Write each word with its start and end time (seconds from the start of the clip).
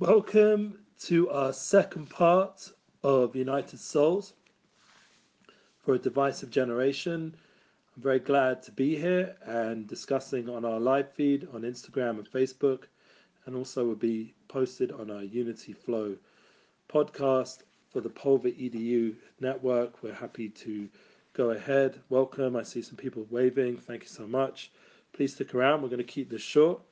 Welcome 0.00 0.78
to 1.06 1.28
our 1.30 1.52
second 1.52 2.08
part 2.08 2.70
of 3.02 3.34
United 3.34 3.80
Souls 3.80 4.32
for 5.80 5.94
a 5.94 5.98
divisive 5.98 6.52
generation. 6.52 7.34
I'm 7.96 8.02
very 8.04 8.20
glad 8.20 8.62
to 8.62 8.70
be 8.70 8.94
here 8.94 9.34
and 9.44 9.88
discussing 9.88 10.48
on 10.48 10.64
our 10.64 10.78
live 10.78 11.12
feed 11.14 11.48
on 11.52 11.62
Instagram 11.62 12.10
and 12.10 12.30
Facebook, 12.30 12.84
and 13.46 13.56
also 13.56 13.84
will 13.84 13.96
be 13.96 14.34
posted 14.46 14.92
on 14.92 15.10
our 15.10 15.24
Unity 15.24 15.72
Flow 15.72 16.14
podcast 16.88 17.64
for 17.90 18.00
the 18.00 18.08
Pulver 18.08 18.50
EDU 18.50 19.16
network. 19.40 20.00
We're 20.04 20.14
happy 20.14 20.48
to 20.50 20.88
go 21.32 21.50
ahead. 21.50 21.98
Welcome. 22.08 22.54
I 22.54 22.62
see 22.62 22.82
some 22.82 22.96
people 22.96 23.26
waving. 23.30 23.78
Thank 23.78 24.04
you 24.04 24.08
so 24.08 24.28
much. 24.28 24.70
Please 25.12 25.34
stick 25.34 25.56
around. 25.56 25.82
We're 25.82 25.88
going 25.88 25.98
to 25.98 26.04
keep 26.04 26.30
this 26.30 26.40
short. 26.40 26.82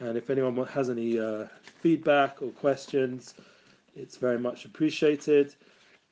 And 0.00 0.16
if 0.18 0.28
anyone 0.30 0.56
has 0.66 0.90
any 0.90 1.18
uh, 1.18 1.46
feedback 1.80 2.42
or 2.42 2.48
questions, 2.48 3.34
it's 3.96 4.16
very 4.16 4.38
much 4.38 4.64
appreciated. 4.64 5.54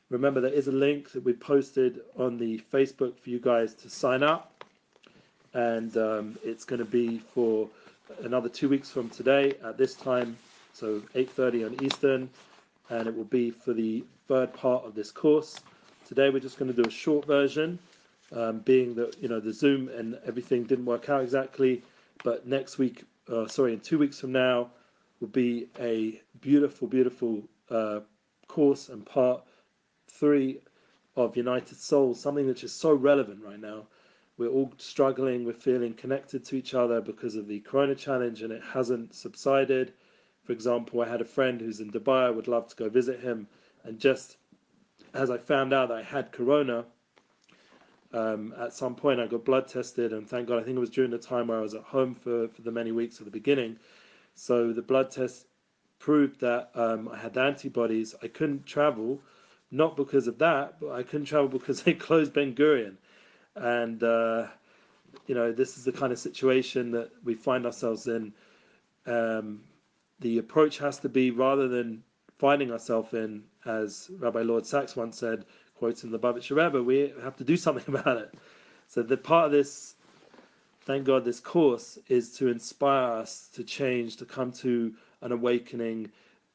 Remember, 0.09 0.41
there 0.41 0.53
is 0.53 0.69
a 0.69 0.73
link 0.73 1.11
that 1.13 1.25
we 1.25 1.33
posted 1.33 2.01
on 2.19 2.39
the 2.39 2.63
Facebook 2.73 3.19
for 3.19 3.31
you 3.31 3.41
guys 3.41 3.75
to 3.75 3.91
sign 3.91 4.23
up, 4.23 4.65
and 5.55 5.97
um, 5.97 6.39
it's 6.45 6.65
going 6.65 6.79
to 6.79 6.85
be 6.85 7.19
for 7.19 7.69
another 8.23 8.49
two 8.49 8.69
weeks 8.69 8.91
from 8.91 9.09
today 9.09 9.55
at 9.65 9.79
this 9.79 9.95
time, 9.95 10.37
so 10.75 11.01
8:30 11.15 11.67
on 11.67 11.85
Eastern, 11.85 12.29
and 12.91 13.09
it 13.09 13.17
will 13.17 13.25
be 13.25 13.51
for 13.51 13.73
the 13.73 14.05
third 14.29 14.53
part 14.53 14.85
of 14.85 14.95
this 14.95 15.11
course. 15.11 15.59
Today, 16.07 16.31
we're 16.31 16.41
just 16.41 16.59
going 16.59 16.73
to 16.73 16.83
do 16.83 16.87
a 16.87 16.93
short 16.93 17.25
version, 17.27 17.79
um, 18.33 18.59
being 18.59 18.95
that 18.97 19.17
you 19.21 19.29
know 19.29 19.41
the 19.41 19.53
Zoom 19.53 19.89
and 19.89 20.19
everything 20.27 20.65
didn't 20.65 20.85
work 20.85 21.09
out 21.09 21.23
exactly, 21.23 21.83
but 22.23 22.47
next 22.47 22.79
week 22.79 23.05
uh, 23.29 23.47
sorry, 23.47 23.73
in 23.73 23.81
two 23.81 23.99
weeks 23.99 24.21
from 24.21 24.33
now, 24.33 24.71
will 25.21 25.29
be 25.29 25.69
a 25.79 26.21
beautiful, 26.41 26.89
beautiful 26.89 27.43
uh, 27.71 28.01
course 28.49 28.89
and 28.89 29.07
part 29.07 29.43
three 30.09 30.61
of 31.17 31.37
United 31.37 31.79
Souls, 31.79 32.21
something 32.21 32.47
which 32.47 32.65
is 32.65 32.73
so 32.73 32.93
relevant 32.93 33.43
right 33.45 33.61
now. 33.61 33.87
We're 34.39 34.49
all 34.49 34.73
struggling, 34.79 35.45
we're 35.45 35.53
feeling 35.53 35.95
connected 35.95 36.45
to 36.47 36.57
each 36.57 36.75
other 36.75 37.01
because 37.01 37.37
of 37.37 37.47
the 37.47 37.61
Corona 37.61 37.95
challenge, 37.95 38.43
and 38.43 38.53
it 38.53 38.63
hasn't 38.63 39.15
subsided. 39.15 39.93
For 40.43 40.53
example, 40.53 41.03
I 41.03 41.09
had 41.09 41.21
a 41.21 41.27
friend 41.27 41.61
who's 41.61 41.81
in 41.81 41.91
Dubai, 41.91 42.27
I 42.27 42.31
would 42.31 42.49
love 42.49 42.67
to 42.69 42.77
go 42.77 42.89
visit 42.89 43.21
him, 43.21 43.47
and 43.85 43.99
just 43.99 44.37
as 45.15 45.31
I 45.31 45.39
found 45.39 45.73
out 45.73 45.91
I 45.91 46.03
had 46.03 46.33
Corona, 46.33 46.87
um, 48.13 48.55
at 48.59 48.75
some 48.75 48.95
point, 48.95 49.21
I 49.21 49.27
got 49.27 49.45
blood 49.45 49.69
tested, 49.69 50.13
and 50.13 50.29
thank 50.29 50.49
God, 50.49 50.61
I 50.61 50.63
think 50.63 50.77
it 50.77 50.81
was 50.81 50.91
during 50.91 51.11
the 51.11 51.19
time 51.19 51.47
where 51.47 51.59
I 51.59 51.63
was 51.63 51.75
at 51.75 51.83
home 51.83 52.15
for, 52.15 52.49
for 52.49 52.63
the 52.63 52.71
many 52.71 52.93
weeks 52.93 53.19
at 53.19 53.25
the 53.25 53.31
beginning. 53.31 53.79
So 54.35 54.73
the 54.73 54.83
blood 54.83 55.11
test 55.11 55.47
proved 55.99 56.41
that 56.41 56.71
um, 56.75 57.09
I 57.09 57.17
had 57.17 57.39
antibodies. 57.39 58.15
I 58.23 58.29
couldn't 58.29 58.67
travel, 58.67 59.21
not 59.71 59.97
because 59.97 60.27
of 60.27 60.39
that, 60.39 60.81
but 60.81 60.91
I 60.91 61.03
couldn't 61.03 61.27
travel 61.27 61.49
because 61.49 61.83
they 61.85 61.95
closed 61.95 62.33
Ben 62.33 62.55
Gurion. 62.55 62.97
And, 63.55 64.03
uh, 64.03 64.47
you 65.27 65.35
know, 65.35 65.53
this 65.53 65.79
is 65.79 65.85
the 65.85 65.93
kind 65.93 66.13
of 66.13 66.19
situation 66.19 66.91
that 66.93 67.11
we 67.25 67.35
find 67.35 67.65
ourselves 67.67 68.07
in. 68.07 68.33
Um, 69.07 69.63
the 70.21 70.39
approach 70.39 70.79
has 70.79 70.99
to 71.01 71.09
be 71.09 71.31
rather 71.31 71.69
than 71.69 72.03
finding 72.39 72.73
ourselves 72.73 73.15
in, 73.15 73.45
as 73.65 74.11
Rabbi 74.19 74.43
Lord 74.43 74.67
Sachs 74.67 74.97
once 74.97 75.19
said, 75.19 75.45
quoting 75.79 76.11
the 76.11 76.19
Lubavitcher 76.19 76.57
Rebbe, 76.57 76.83
we 76.83 77.13
have 77.23 77.37
to 77.37 77.45
do 77.45 77.57
something 77.57 77.95
about 77.95 78.19
it. 78.19 78.35
So 78.89 79.03
the 79.03 79.17
part 79.17 79.47
of 79.47 79.53
this, 79.53 79.95
thank 80.83 81.05
God, 81.05 81.25
this 81.25 81.41
course 81.41 81.99
is 82.09 82.37
to 82.37 82.49
inspire 82.49 83.21
us 83.21 83.49
to 83.55 83.65
change, 83.65 84.17
to 84.17 84.25
come 84.25 84.53
to 84.53 84.93
an 85.23 85.33
awakening, 85.33 86.11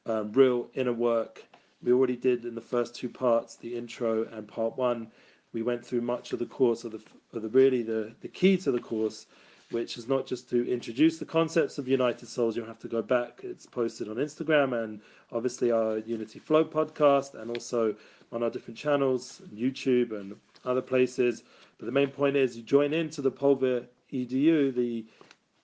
um, 0.06 0.32
real 0.32 0.68
inner 0.74 0.92
work. 0.92 1.44
We 1.82 1.92
already 1.92 2.16
did 2.16 2.44
in 2.44 2.54
the 2.54 2.60
first 2.60 2.94
two 2.94 3.08
parts, 3.08 3.56
the 3.56 3.76
intro 3.76 4.24
and 4.32 4.46
part 4.46 4.76
one. 4.76 5.10
We 5.52 5.62
went 5.62 5.84
through 5.84 6.02
much 6.02 6.32
of 6.32 6.38
the 6.38 6.46
course 6.46 6.84
of 6.84 6.92
the, 6.92 7.00
of 7.32 7.42
the 7.42 7.48
really 7.48 7.82
the, 7.82 8.12
the 8.20 8.28
key 8.28 8.56
to 8.58 8.70
the 8.70 8.80
course, 8.80 9.26
which 9.70 9.98
is 9.98 10.08
not 10.08 10.26
just 10.26 10.48
to 10.50 10.70
introduce 10.70 11.18
the 11.18 11.24
concepts 11.26 11.78
of 11.78 11.86
United 11.86 12.26
Souls. 12.26 12.56
You'll 12.56 12.66
have 12.66 12.78
to 12.80 12.88
go 12.88 13.02
back. 13.02 13.40
It's 13.42 13.66
posted 13.66 14.08
on 14.08 14.16
Instagram 14.16 14.82
and 14.82 15.00
obviously 15.32 15.70
our 15.70 15.98
Unity 15.98 16.38
Flow 16.38 16.64
podcast, 16.64 17.34
and 17.34 17.50
also 17.50 17.94
on 18.32 18.42
our 18.42 18.50
different 18.50 18.78
channels, 18.78 19.42
YouTube 19.54 20.18
and 20.18 20.36
other 20.64 20.82
places. 20.82 21.42
But 21.78 21.86
the 21.86 21.92
main 21.92 22.08
point 22.08 22.36
is 22.36 22.56
you 22.56 22.62
join 22.62 22.92
into 22.92 23.22
the 23.22 23.30
Pulver 23.30 23.84
EDU, 24.12 24.74
the 24.74 25.04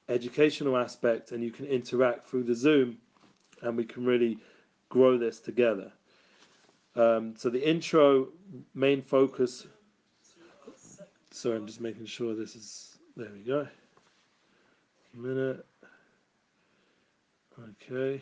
educational 0.09 0.77
aspect, 0.77 1.33
and 1.33 1.43
you 1.43 1.51
can 1.51 1.65
interact 1.67 2.29
through 2.29 2.45
the 2.45 2.55
Zoom, 2.55 2.99
and 3.63 3.77
we 3.77 3.85
can 3.85 4.05
really 4.05 4.39
grow 4.91 5.17
this 5.17 5.41
together. 5.41 5.91
Um, 6.97 7.35
so 7.37 7.51
the 7.51 7.69
intro 7.69 8.29
main 8.75 9.03
focus. 9.03 9.67
Sorry, 11.31 11.57
I'm 11.57 11.67
just 11.67 11.81
making 11.81 12.07
sure 12.07 12.35
this 12.35 12.55
is. 12.55 12.99
There 13.17 13.31
we 13.33 13.41
go. 13.41 13.67
Minute. 15.15 15.65
Okay 17.59 18.21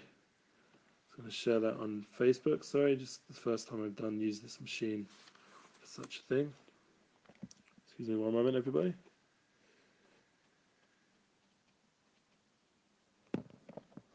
I'm 1.13 1.25
going 1.25 1.31
to 1.31 1.37
share 1.37 1.61
that 1.61 1.77
on 1.77 2.07
Facebook. 2.19 2.65
Sorry, 2.65 2.97
just 2.97 3.27
the 3.29 3.35
first 3.35 3.69
time 3.69 3.85
I've 3.85 3.97
done 3.97 4.19
use 4.19 4.41
this 4.41 4.61
machine 4.61 5.07
for 5.81 5.87
such 5.87 6.21
a 6.21 6.35
thing. 6.35 6.53
Excuse 7.85 8.09
me 8.09 8.17
one 8.17 8.33
moment, 8.33 8.57
everybody. 8.57 8.95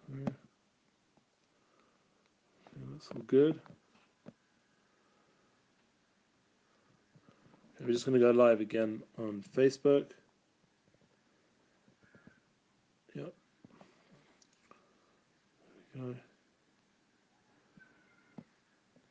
Yeah. 0.10 0.30
that's 2.92 3.10
all 3.16 3.22
good. 3.28 3.60
we're 7.80 7.94
just 7.94 8.06
going 8.06 8.20
to 8.20 8.26
go 8.26 8.32
live 8.32 8.60
again 8.60 9.04
on 9.20 9.44
Facebook. 9.56 10.08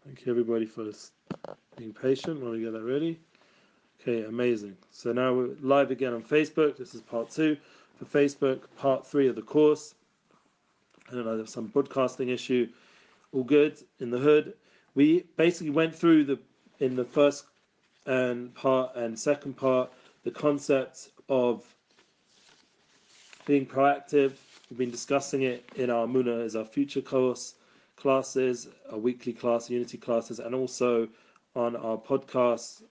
Thank 0.04 0.24
you 0.24 0.30
everybody 0.30 0.66
for 0.66 0.84
being 1.76 1.92
patient 1.92 2.40
while 2.40 2.52
we 2.52 2.60
get 2.60 2.72
that 2.74 2.84
ready. 2.84 3.18
Okay, 4.00 4.24
amazing. 4.24 4.76
So 4.92 5.12
now 5.12 5.34
we're 5.34 5.56
live 5.60 5.90
again 5.90 6.14
on 6.14 6.22
Facebook. 6.22 6.76
This 6.76 6.94
is 6.94 7.00
part 7.00 7.28
two 7.30 7.56
for 7.98 8.04
Facebook, 8.04 8.60
part 8.76 9.04
three 9.04 9.26
of 9.26 9.34
the 9.34 9.42
course. 9.42 9.96
I 11.10 11.14
don't 11.14 11.24
know, 11.24 11.36
there's 11.36 11.52
some 11.52 11.66
broadcasting 11.66 12.28
issue. 12.28 12.68
All 13.32 13.42
good 13.42 13.78
in 13.98 14.10
the 14.10 14.18
hood. 14.18 14.54
We 14.94 15.24
basically 15.36 15.70
went 15.70 15.92
through 15.94 16.24
the 16.24 16.38
in 16.78 16.94
the 16.94 17.04
first 17.04 17.46
and 18.06 18.54
part 18.54 18.94
and 18.94 19.18
second 19.18 19.56
part 19.56 19.90
the 20.22 20.30
concept 20.30 21.08
of 21.28 21.64
being 23.44 23.66
proactive. 23.66 24.34
We've 24.68 24.78
been 24.78 24.90
discussing 24.90 25.42
it 25.42 25.64
in 25.76 25.90
our 25.90 26.08
Muna 26.08 26.44
as 26.44 26.56
our 26.56 26.64
future 26.64 27.00
course 27.00 27.54
classes, 27.94 28.68
our 28.90 28.98
weekly 28.98 29.32
class, 29.32 29.70
Unity 29.70 29.96
classes, 29.96 30.40
and 30.40 30.56
also 30.56 31.08
on 31.54 31.76
our 31.76 31.96
podcast, 31.96 32.82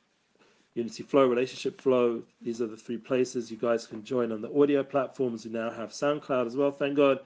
Unity 0.75 1.03
Flow, 1.03 1.27
Relationship 1.27 1.81
Flow. 1.81 2.23
These 2.41 2.61
are 2.61 2.67
the 2.67 2.77
three 2.77 2.97
places 2.97 3.51
you 3.51 3.57
guys 3.57 3.87
can 3.87 4.05
join 4.05 4.31
on 4.31 4.41
the 4.41 4.57
audio 4.57 4.83
platforms. 4.83 5.43
We 5.43 5.51
now 5.51 5.69
have 5.69 5.89
SoundCloud 5.89 6.47
as 6.47 6.55
well, 6.55 6.71
thank 6.71 6.95
God, 6.95 7.19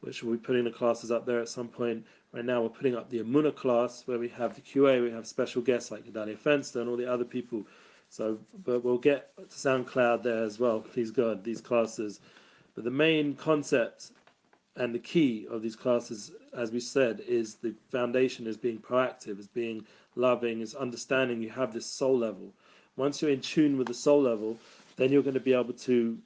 which 0.00 0.22
we'll 0.22 0.34
be 0.34 0.38
putting 0.38 0.64
the 0.64 0.70
classes 0.70 1.10
up 1.10 1.26
there 1.26 1.40
at 1.40 1.48
some 1.48 1.66
point. 1.66 2.06
Right 2.32 2.44
now, 2.44 2.62
we're 2.62 2.68
putting 2.68 2.94
up 2.94 3.10
the 3.10 3.18
Emuna 3.18 3.54
class 3.54 4.04
where 4.06 4.18
we 4.20 4.28
have 4.28 4.54
the 4.54 4.60
QA, 4.60 5.02
we 5.02 5.10
have 5.10 5.26
special 5.26 5.60
guests 5.60 5.90
like 5.90 6.12
Daniel 6.12 6.36
Fenster 6.36 6.76
and 6.76 6.88
all 6.88 6.96
the 6.96 7.10
other 7.10 7.24
people. 7.24 7.66
So, 8.10 8.38
but 8.64 8.84
we'll 8.84 8.98
get 8.98 9.36
to 9.36 9.42
SoundCloud 9.42 10.22
there 10.22 10.44
as 10.44 10.60
well, 10.60 10.80
please 10.80 11.10
God, 11.10 11.42
these 11.42 11.60
classes. 11.60 12.20
But 12.78 12.84
the 12.84 12.90
main 12.92 13.34
concept 13.34 14.12
and 14.76 14.94
the 14.94 15.00
key 15.00 15.48
of 15.50 15.62
these 15.62 15.74
classes, 15.74 16.30
as 16.52 16.70
we 16.70 16.78
said, 16.78 17.18
is 17.26 17.56
the 17.56 17.74
foundation 17.90 18.46
is 18.46 18.56
being 18.56 18.78
proactive, 18.78 19.40
is 19.40 19.48
being 19.48 19.84
loving, 20.14 20.60
is 20.60 20.76
understanding 20.76 21.42
you 21.42 21.50
have 21.50 21.72
this 21.72 21.86
soul 21.86 22.16
level. 22.16 22.52
Once 22.94 23.20
you're 23.20 23.32
in 23.32 23.40
tune 23.40 23.78
with 23.78 23.88
the 23.88 23.94
soul 23.94 24.22
level, 24.22 24.56
then 24.94 25.10
you're 25.10 25.24
going 25.24 25.34
to 25.34 25.40
be 25.40 25.54
able 25.54 25.72
to 25.72 26.16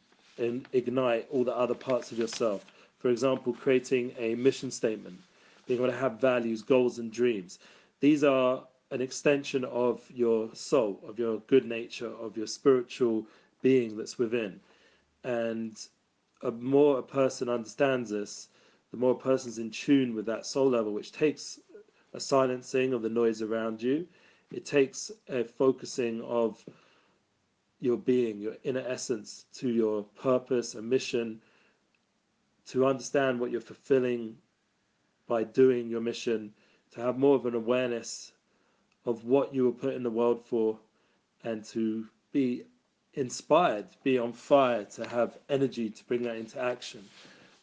um, 0.41 0.63
ignite 0.75 1.27
all 1.31 1.43
the 1.43 1.57
other 1.57 1.73
parts 1.73 2.13
of 2.13 2.19
yourself. 2.19 2.67
For 2.99 3.09
example, 3.09 3.55
creating 3.55 4.13
a 4.19 4.35
mission 4.35 4.71
statement, 4.71 5.19
being 5.67 5.81
able 5.81 5.91
to 5.91 5.97
have 5.97 6.21
values, 6.21 6.61
goals, 6.61 6.99
and 6.99 7.11
dreams. 7.11 7.61
These 8.01 8.25
are 8.25 8.63
an 8.91 9.01
extension 9.01 9.65
of 9.65 10.03
your 10.11 10.55
soul, 10.55 11.01
of 11.09 11.19
your 11.19 11.39
good 11.47 11.65
nature, 11.65 12.13
of 12.21 12.37
your 12.37 12.47
spiritual 12.47 13.25
being 13.63 13.97
that's 13.97 14.19
within. 14.19 14.61
And 15.25 15.75
a 16.43 16.51
more 16.51 16.99
a 16.99 17.03
person 17.03 17.49
understands 17.49 18.11
this, 18.11 18.49
the 18.91 18.97
more 18.97 19.13
a 19.13 19.19
person's 19.19 19.59
in 19.59 19.71
tune 19.71 20.15
with 20.15 20.27
that 20.27 20.45
soul 20.47 20.69
level, 20.69 20.93
which 20.93 21.13
takes 21.13 21.61
a 22.13 22.21
silencing 22.21 22.93
of 22.93 23.03
the 23.03 23.09
noise 23.09 23.43
around 23.43 23.83
you. 23.83 24.07
It 24.51 24.67
takes 24.67 25.11
a 25.29 25.45
focusing 25.45 26.21
of 26.23 26.63
your 27.81 27.97
being, 27.97 28.39
your 28.39 28.57
inner 28.65 28.85
essence, 28.87 29.47
to 29.55 29.69
your 29.71 30.03
purpose 30.03 30.75
and 30.75 30.89
mission, 30.89 31.41
to 32.67 32.87
understand 32.87 33.41
what 33.41 33.51
you're 33.51 33.61
fulfilling 33.61 34.37
by 35.27 35.45
doing 35.45 35.89
your 35.89 36.01
mission 36.01 36.53
to 36.93 37.01
have 37.01 37.19
more 37.19 37.35
of 37.37 37.47
an 37.47 37.55
awareness 37.55 38.33
of 39.07 39.25
what 39.25 39.55
you 39.55 39.65
were 39.65 39.73
put 39.73 39.95
in 39.95 40.03
the 40.03 40.11
world 40.11 40.45
for 40.45 40.79
and 41.43 41.65
to 41.65 42.07
be 42.33 42.65
inspired, 43.15 43.87
be 44.03 44.19
on 44.19 44.33
fire, 44.33 44.85
to 44.85 45.07
have 45.07 45.37
energy 45.49 45.91
to 45.91 46.05
bring 46.05 46.23
that 46.23 46.37
into 46.37 46.59
action. 46.61 47.05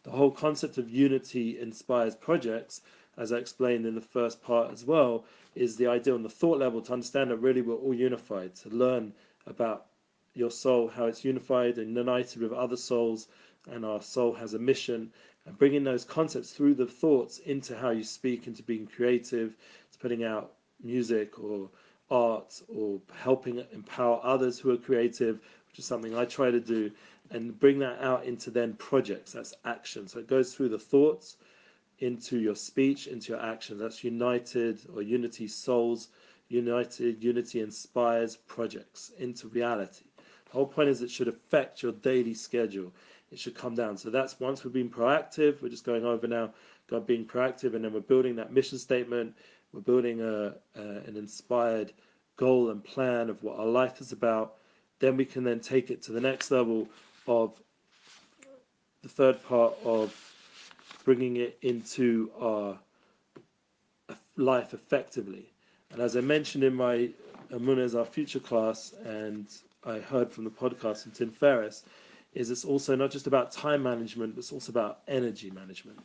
The 0.04 0.12
whole 0.12 0.31
concept 0.31 0.78
of 0.78 0.90
unity 0.90 1.60
inspires 1.60 2.16
projects, 2.16 2.81
as 3.18 3.31
I 3.31 3.38
explained 3.38 3.86
in 3.86 3.96
the 3.96 4.01
first 4.01 4.42
part 4.42 4.72
as 4.72 4.86
well, 4.86 5.25
is 5.56 5.75
the 5.75 5.88
idea 5.88 6.13
on 6.13 6.24
the 6.24 6.30
thought 6.30 6.60
level 6.60 6.81
to 6.81 6.94
understand 6.94 7.31
that 7.31 7.38
really 7.38 7.62
we're 7.62 7.75
all 7.75 7.94
unified, 7.94 8.56
to 8.56 8.69
learn 8.69 9.13
about 9.46 9.88
your 10.36 10.51
soul, 10.51 10.88
how 10.88 11.06
it's 11.06 11.25
unified 11.25 11.78
and 11.78 11.96
united 11.96 12.42
with 12.42 12.54
other 12.54 12.78
souls, 12.78 13.28
and 13.69 13.86
our 13.86 14.01
soul 14.01 14.34
has 14.34 14.54
a 14.54 14.60
mission, 14.60 15.12
and 15.46 15.57
bringing 15.57 15.84
those 15.84 16.06
concepts 16.06 16.51
through 16.54 16.75
the 16.75 16.86
thoughts 16.86 17.40
into 17.40 17.75
how 17.75 17.90
you 17.90 18.04
speak, 18.04 18.48
into 18.48 18.63
being 18.63 18.86
creative, 18.88 19.56
to 19.92 20.00
putting 20.00 20.24
out 20.24 20.54
music 20.81 21.40
or 21.40 21.69
art 22.11 22.61
or 22.67 23.00
helping 23.15 23.63
empower 23.71 24.19
others 24.23 24.59
who 24.59 24.71
are 24.71 24.77
creative, 24.77 25.39
which 25.69 25.79
is 25.79 25.85
something 25.85 26.15
I 26.15 26.25
try 26.25 26.51
to 26.51 26.59
do, 26.59 26.91
and 27.31 27.57
bring 27.59 27.79
that 27.79 28.01
out 28.01 28.25
into 28.25 28.50
then 28.50 28.73
projects. 28.73 29.33
That's 29.33 29.53
action. 29.65 30.07
So 30.07 30.19
it 30.19 30.27
goes 30.27 30.53
through 30.53 30.69
the 30.69 30.79
thoughts 30.79 31.38
into 32.00 32.39
your 32.39 32.56
speech, 32.56 33.07
into 33.07 33.33
your 33.33 33.41
action. 33.41 33.77
That's 33.77 34.03
united 34.03 34.79
or 34.94 35.01
unity 35.01 35.47
souls, 35.47 36.07
united, 36.47 37.23
unity 37.23 37.61
inspires 37.61 38.35
projects 38.35 39.12
into 39.19 39.47
reality. 39.50 40.05
The 40.45 40.51
whole 40.53 40.65
point 40.65 40.89
is 40.89 41.01
it 41.01 41.12
should 41.12 41.27
affect 41.27 41.83
your 41.83 41.91
daily 41.91 42.33
schedule. 42.33 42.91
It 43.31 43.38
should 43.38 43.53
come 43.53 43.75
down. 43.75 43.97
So 43.97 44.09
that's 44.09 44.39
once 44.39 44.63
we've 44.63 44.73
been 44.73 44.89
proactive, 44.89 45.62
we're 45.62 45.69
just 45.69 45.83
going 45.85 46.03
over 46.05 46.27
now, 46.27 46.53
God 46.88 47.05
being 47.05 47.25
proactive, 47.25 47.75
and 47.75 47.85
then 47.85 47.94
we're 47.94 48.00
building 48.00 48.35
that 48.38 48.51
mission 48.51 48.79
statement 48.79 49.35
we're 49.74 49.81
building 49.81 50.21
a, 50.21 50.54
an 50.75 51.16
inspired 51.16 51.92
goal 52.38 52.69
and 52.69 52.83
plan 52.83 53.30
of 53.30 53.44
what 53.44 53.60
our 53.60 53.66
life 53.66 54.01
is 54.01 54.12
about. 54.12 54.56
Then 55.00 55.18
we 55.18 55.25
can 55.25 55.44
then 55.44 55.60
take 55.60 55.92
it 55.92 56.01
to 56.04 56.12
the 56.12 56.21
next 56.21 56.51
level 56.51 56.88
of 57.27 57.54
the 59.04 59.10
third 59.10 59.44
part 59.44 59.74
of 59.83 60.13
bringing 61.04 61.38
it 61.38 61.57
into 61.62 62.31
our 62.39 62.77
life 64.36 64.74
effectively. 64.74 65.45
And 65.92 66.01
as 66.01 66.18
I 66.18 66.22
mentioned 66.22 66.63
in 66.63 66.74
my 66.74 67.10
Amunez 67.51 67.98
Our 67.98 68.06
Future 68.06 68.39
class, 68.39 68.94
and 69.06 69.48
I 69.86 70.00
heard 70.00 70.31
from 70.31 70.44
the 70.44 70.50
podcast 70.50 71.04
from 71.04 71.12
Tim 71.13 71.31
Ferriss, 71.31 71.83
is 72.33 72.51
it's 72.51 72.65
also 72.65 72.95
not 72.95 73.12
just 73.12 73.27
about 73.27 73.51
time 73.51 73.81
management, 73.81 74.36
but 74.36 74.39
it's 74.39 74.51
also 74.51 74.72
about 74.72 75.00
energy 75.07 75.50
management 75.50 76.00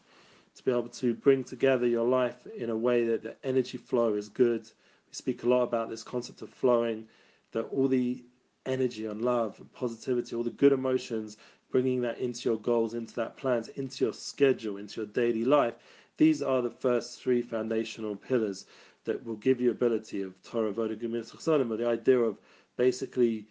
to 0.54 0.62
be 0.62 0.70
able 0.70 0.88
to 0.88 1.14
bring 1.14 1.44
together 1.44 1.86
your 1.86 2.06
life 2.06 2.46
in 2.56 2.70
a 2.70 2.76
way 2.76 3.04
that 3.06 3.22
the 3.22 3.36
energy 3.44 3.78
flow 3.78 4.14
is 4.14 4.28
good. 4.28 4.62
We 4.62 5.12
speak 5.12 5.42
a 5.42 5.48
lot 5.48 5.62
about 5.62 5.90
this 5.90 6.02
concept 6.02 6.42
of 6.42 6.50
flowing, 6.50 7.06
that 7.52 7.62
all 7.72 7.88
the 7.88 8.22
energy 8.66 9.06
and 9.06 9.22
love 9.22 9.58
and 9.58 9.72
positivity, 9.72 10.34
all 10.36 10.42
the 10.42 10.50
good 10.50 10.72
emotions, 10.72 11.36
bringing 11.70 12.00
that 12.02 12.18
into 12.18 12.48
your 12.48 12.58
goals, 12.58 12.94
into 12.94 13.14
that 13.16 13.36
plans, 13.36 13.68
into 13.68 14.04
your 14.04 14.14
schedule, 14.14 14.76
into 14.76 15.00
your 15.00 15.10
daily 15.10 15.44
life. 15.44 15.74
These 16.16 16.40
are 16.40 16.62
the 16.62 16.70
first 16.70 17.20
three 17.20 17.42
foundational 17.42 18.14
pillars 18.14 18.66
that 19.04 19.24
will 19.24 19.36
give 19.36 19.60
you 19.60 19.70
ability 19.70 20.22
of 20.22 20.40
Torah, 20.42 20.72
Avodah, 20.72 20.96
Gumil, 20.96 21.78
the 21.78 21.88
idea 21.88 22.18
of 22.18 22.38
basically 22.76 23.46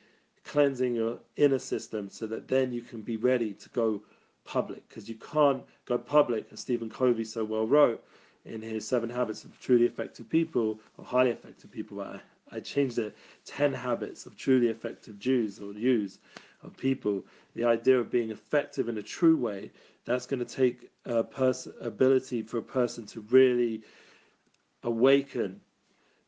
cleansing 0.46 0.96
your 0.96 1.20
inner 1.36 1.60
system 1.60 2.10
so 2.10 2.28
that 2.28 2.48
then 2.48 2.72
you 2.72 2.82
can 2.82 3.02
be 3.02 3.18
ready 3.18 3.54
to 3.54 3.70
go 3.70 4.02
public 4.46 4.88
because 4.88 5.10
you 5.10 5.16
can't 5.16 5.64
go 5.86 5.98
public, 5.98 6.48
as 6.52 6.60
Stephen 6.60 6.90
Covey 6.90 7.24
so 7.24 7.44
well 7.44 7.66
wrote 7.68 8.04
in 8.46 8.62
his 8.62 8.88
Seven 8.88 9.10
Habits 9.10 9.44
of 9.44 9.60
Truly 9.60 9.86
Effective 9.86 10.30
People 10.30 10.80
or 10.98 11.06
Highly 11.06 11.32
Effective 11.32 11.72
People. 11.72 12.02
I, 12.02 12.20
I 12.52 12.60
changed 12.60 13.00
it 13.00 13.16
10 13.46 13.74
Habits 13.74 14.26
of 14.26 14.36
Truly 14.38 14.68
Effective 14.68 15.18
Jews 15.20 15.60
or 15.60 15.74
Jews 15.74 16.20
of 16.62 16.76
people. 16.78 17.24
The 17.56 17.66
idea 17.66 18.00
of 18.00 18.12
being 18.12 18.32
effective 18.32 18.90
in 18.90 18.98
a 18.98 19.04
true 19.04 19.38
way 19.38 19.72
that's 20.06 20.26
going 20.26 20.46
to 20.46 20.56
take 20.56 20.90
a 21.06 21.24
person 21.24 21.74
ability 21.82 22.44
for 22.44 22.58
a 22.58 22.64
person 22.64 23.06
to 23.08 23.22
really 23.22 23.82
awaken 24.84 25.62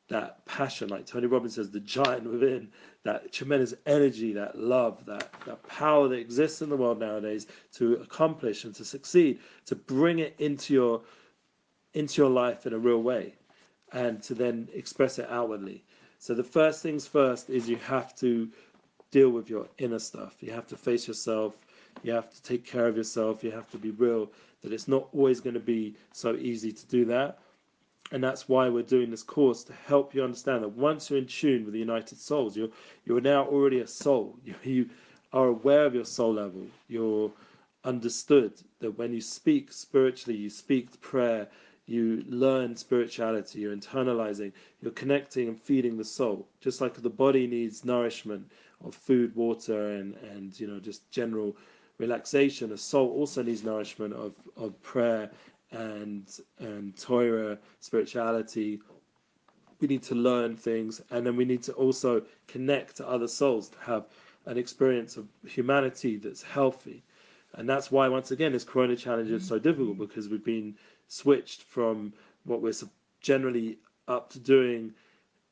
that 0.08 0.46
passion, 0.46 0.90
like 0.90 1.06
Tony 1.06 1.26
Robbins 1.26 1.56
says, 1.56 1.72
the 1.72 1.80
giant 1.80 2.30
within, 2.30 2.70
that 3.04 3.32
tremendous 3.32 3.74
energy, 3.86 4.34
that 4.34 4.58
love, 4.58 5.04
that, 5.06 5.34
that 5.46 5.68
power 5.68 6.08
that 6.08 6.20
exists 6.20 6.62
in 6.62 6.70
the 6.70 6.78
world 6.78 7.00
nowadays 7.00 7.48
to 7.74 7.94
accomplish 7.96 8.66
and 8.66 8.76
to 8.76 8.86
succeed, 8.86 9.40
to 9.66 9.76
bring 9.76 10.20
it 10.20 10.36
into 10.40 10.74
your 10.74 11.02
into 11.94 12.22
your 12.22 12.30
life 12.30 12.66
in 12.66 12.74
a 12.74 12.78
real 12.78 13.02
way 13.02 13.34
and 13.94 14.22
to 14.22 14.34
then 14.34 14.68
express 14.74 15.18
it 15.18 15.26
outwardly. 15.30 15.82
So 16.20 16.34
the 16.34 16.44
first 16.44 16.84
things 16.84 17.08
first 17.08 17.50
is 17.50 17.70
you 17.70 17.78
have 17.78 18.14
to 18.18 18.50
deal 19.12 19.30
with 19.30 19.50
your 19.50 19.68
inner 19.78 20.00
stuff. 20.00 20.36
You 20.42 20.52
have 20.52 20.68
to 20.68 20.76
face 20.76 21.08
yourself. 21.08 21.56
You 22.04 22.12
have 22.12 22.30
to 22.30 22.44
take 22.44 22.66
care 22.66 22.88
of 22.88 22.98
yourself. 22.98 23.46
You 23.46 23.52
have 23.52 23.70
to 23.72 23.78
be 23.78 23.92
real 23.92 24.30
that 24.62 24.74
it's 24.74 24.90
not 24.90 25.08
always 25.14 25.40
going 25.40 25.54
to 25.54 25.62
be 25.62 25.96
so 26.12 26.36
easy 26.36 26.74
to 26.74 26.86
do 26.88 27.06
that 27.06 27.40
and 28.12 28.24
that's 28.24 28.48
why 28.48 28.70
we're 28.70 28.84
doing 28.84 29.10
this 29.10 29.24
course 29.24 29.64
to 29.64 29.74
help 29.74 30.14
you 30.14 30.24
understand 30.24 30.64
that 30.64 30.70
once 30.70 31.10
you're 31.10 31.20
in 31.20 31.26
tune 31.26 31.64
with 31.66 31.74
the 31.74 31.80
united 31.80 32.18
souls 32.18 32.56
you're 32.56 32.70
you're 33.06 33.22
now 33.22 33.46
already 33.46 33.80
a 33.80 33.88
soul. 33.88 34.38
You, 34.46 34.56
you 34.64 34.90
are 35.34 35.48
aware 35.48 35.86
of 35.86 35.94
your 35.94 36.06
soul 36.06 36.34
level. 36.34 36.66
You're 36.88 37.32
understood 37.84 38.54
that 38.80 38.98
when 38.98 39.14
you 39.14 39.22
speak 39.22 39.72
spiritually 39.72 40.38
you 40.38 40.50
speak 40.50 41.00
prayer 41.02 41.48
you 41.88 42.24
learn 42.28 42.76
spirituality 42.76 43.60
you're 43.60 43.76
internalizing 43.76 44.52
you're 44.82 44.92
connecting 44.94 45.48
and 45.48 45.60
feeding 45.60 45.98
the 45.98 46.06
soul. 46.06 46.48
Just 46.62 46.82
like 46.82 46.94
the 46.94 47.10
body 47.10 47.48
needs 47.48 47.86
nourishment 47.86 48.50
of 48.84 48.96
food 48.96 49.36
water 49.36 49.92
and 49.98 50.16
and 50.32 50.60
you 50.60 50.68
know 50.68 50.80
just 50.80 51.10
general 51.12 51.56
relaxation 51.98 52.70
the 52.70 52.78
soul 52.78 53.10
also 53.12 53.42
needs 53.42 53.64
nourishment 53.64 54.14
of 54.14 54.34
of 54.58 54.82
prayer 54.84 55.32
and 55.72 56.28
and 56.60 56.98
Torah, 56.98 57.58
spirituality. 57.80 58.80
We 59.82 59.88
need 59.88 60.04
to 60.04 60.16
learn 60.16 60.56
things, 60.56 61.02
and 61.12 61.26
then 61.26 61.36
we 61.36 61.46
need 61.46 61.62
to 61.64 61.74
also 61.74 62.24
connect 62.48 62.98
to 62.98 63.08
other 63.08 63.28
souls 63.28 63.70
to 63.70 63.80
have 63.80 64.06
an 64.46 64.58
experience 64.58 65.18
of 65.18 65.28
humanity 65.46 66.18
that's 66.18 66.42
healthy. 66.42 67.04
And 67.56 67.68
that's 67.70 67.92
why, 67.92 68.08
once 68.08 68.32
again, 68.32 68.52
this 68.52 68.64
Corona 68.64 68.96
challenge 68.96 69.32
is 69.32 69.46
so 69.48 69.56
mm-hmm. 69.56 69.64
difficult 69.64 69.98
because 69.98 70.30
we've 70.30 70.44
been 70.44 70.76
switched 71.08 71.64
from 71.64 72.14
what 72.44 72.62
we're 72.62 72.74
generally 73.22 73.78
up 74.08 74.30
to 74.32 74.40
doing 74.40 74.94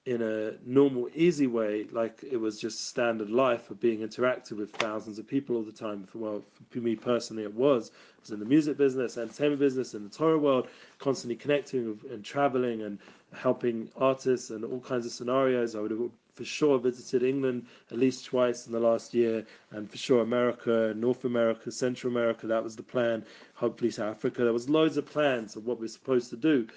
in 0.06 0.22
a 0.22 0.52
normal, 0.66 1.08
easy 1.16 1.48
way, 1.48 1.86
like 1.92 2.24
it 2.30 2.36
was 2.36 2.60
just 2.60 2.88
standard 2.88 3.30
life 3.30 3.70
of 3.70 3.80
being 3.80 4.00
interactive 4.00 4.58
with 4.58 4.72
thousands 4.72 5.18
of 5.18 5.26
people 5.26 5.56
all 5.56 5.64
the 5.64 5.72
time. 5.72 6.08
Well, 6.14 6.44
for 6.72 6.80
me 6.80 6.96
personally, 6.96 7.44
it 7.44 7.54
was. 7.54 7.92
I 8.18 8.20
was 8.20 8.32
in 8.32 8.40
the 8.40 8.46
music 8.46 8.78
business, 8.78 9.18
entertainment 9.18 9.60
business, 9.60 9.94
in 9.94 10.04
the 10.04 10.10
Torah 10.10 10.38
world, 10.38 10.68
constantly 11.00 11.38
connecting 11.38 11.98
and 12.10 12.24
traveling 12.24 12.82
and 12.82 13.00
helping 13.34 13.90
artists 13.96 14.50
and 14.50 14.66
all 14.66 14.82
kinds 14.82 15.06
of 15.06 15.14
scenarios. 15.14 15.74
I 15.74 15.80
would 15.80 15.92
have 15.92 16.10
for 16.36 16.44
sure 16.44 16.80
visited 16.80 17.24
England 17.24 17.66
at 17.92 17.98
least 17.98 18.26
twice 18.26 18.66
in 18.66 18.74
the 18.74 18.80
last 18.80 19.14
year, 19.14 19.46
and 19.72 19.90
for 19.90 19.98
sure 19.98 20.22
America, 20.22 20.94
North 20.98 21.24
America, 21.24 21.72
Central 21.72 22.12
America. 22.12 22.46
That 22.48 22.64
was 22.64 22.76
the 22.76 22.84
plan. 22.84 23.24
Hopefully 23.54 23.92
South 23.92 24.16
Africa. 24.18 24.44
There 24.44 24.52
was 24.52 24.68
loads 24.68 24.98
of 24.98 25.06
plans 25.06 25.56
of 25.56 25.66
what 25.66 25.80
we're 25.80 25.88
supposed 25.88 26.30
to 26.32 26.38
do 26.38 26.68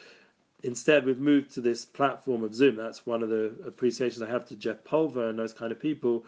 instead 0.62 1.04
we've 1.04 1.18
moved 1.18 1.52
to 1.54 1.60
this 1.60 1.84
platform 1.84 2.42
of 2.42 2.54
Zoom. 2.54 2.76
That's 2.76 3.06
one 3.06 3.22
of 3.22 3.28
the 3.28 3.54
appreciations 3.66 4.22
I 4.22 4.30
have 4.30 4.46
to 4.48 4.56
Jeff 4.56 4.82
Pulver 4.84 5.28
and 5.28 5.38
those 5.38 5.52
kind 5.52 5.72
of 5.72 5.80
people, 5.80 6.25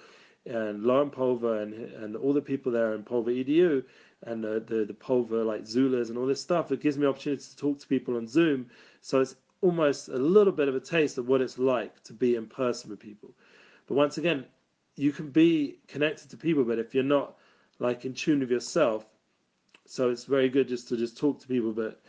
and 0.47 0.83
Lauren 0.83 1.11
Pulver 1.11 1.61
and 1.61 1.75
and 1.75 2.17
all 2.17 2.33
the 2.33 2.41
people 2.41 2.73
there 2.73 2.95
in 2.95 3.03
Pulver 3.03 3.31
Edu 3.31 3.85
and 4.25 4.43
the, 4.43 4.61
the 4.67 4.85
the 4.85 4.95
Pulver 4.95 5.45
like 5.45 5.63
Zulas 5.63 6.09
and 6.09 6.19
all 6.19 6.27
this 6.27 6.41
stuff. 6.41 6.73
It 6.73 6.81
gives 6.81 6.99
me 6.99 7.07
opportunity 7.07 7.43
to 7.43 7.57
talk 7.57 7.79
to 7.81 7.87
people 7.87 8.17
on 8.17 8.27
Zoom. 8.27 8.67
So 9.01 9.21
it's 9.21 9.37
almost 9.61 10.09
a 10.09 10.17
little 10.17 10.53
bit 10.53 10.69
of 10.69 10.75
a 10.75 10.81
taste 10.81 11.19
of 11.19 11.29
what 11.29 11.41
it's 11.41 11.59
like 11.59 12.03
to 12.05 12.13
be 12.13 12.37
in 12.37 12.47
person 12.47 12.91
with 12.91 13.01
people. 13.01 13.31
But 13.87 13.95
once 13.95 14.19
again, 14.19 14.45
you 14.97 15.13
can 15.13 15.31
be 15.31 15.79
connected 15.89 16.31
to 16.31 16.37
people, 16.37 16.65
but 16.65 16.79
if 16.79 16.95
you're 16.95 17.05
not 17.05 17.37
like 17.79 18.05
in 18.05 18.15
tune 18.15 18.41
with 18.41 18.51
yourself, 18.51 19.07
so 19.87 20.11
it's 20.11 20.25
very 20.25 20.49
good 20.49 20.69
just 20.69 20.89
to 20.89 20.97
just 20.97 21.17
talk 21.17 21.41
to 21.41 21.47
people, 21.47 21.73
but 21.73 22.01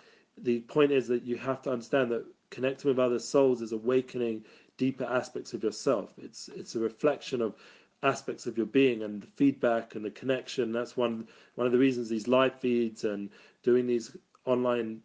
the 0.44 0.62
point 0.62 0.92
is 0.92 1.08
that 1.08 1.24
you 1.24 1.38
have 1.38 1.62
to 1.64 1.72
understand 1.72 2.12
that 2.12 2.26
connecting 2.50 2.90
with 2.90 3.00
other 3.00 3.20
souls 3.20 3.62
is 3.62 3.72
awakening 3.72 4.46
deeper 4.78 5.06
aspects 5.06 5.54
of 5.54 5.64
yourself. 5.64 6.14
It's 6.18 6.50
it's 6.50 6.76
a 6.76 6.80
reflection 6.80 7.42
of 7.42 7.56
aspects 8.02 8.48
of 8.48 8.58
your 8.58 8.66
being 8.66 9.04
and 9.04 9.22
the 9.22 9.28
feedback 9.28 9.96
and 9.96 10.04
the 10.04 10.12
connection. 10.12 10.72
That's 10.72 10.96
one 10.96 11.28
one 11.56 11.68
of 11.68 11.74
the 11.74 11.80
reasons 11.80 12.10
these 12.10 12.28
live 12.28 12.60
feeds 12.60 13.04
and 13.04 13.30
doing 13.64 13.86
these 13.86 14.16
online 14.46 15.02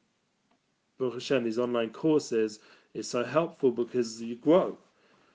Hashem, 1.01 1.43
these 1.43 1.59
online 1.59 1.91
courses 1.91 2.61
is 2.95 3.09
so 3.09 3.25
helpful 3.25 3.73
because 3.73 4.23
you 4.23 4.37
grow. 4.37 4.79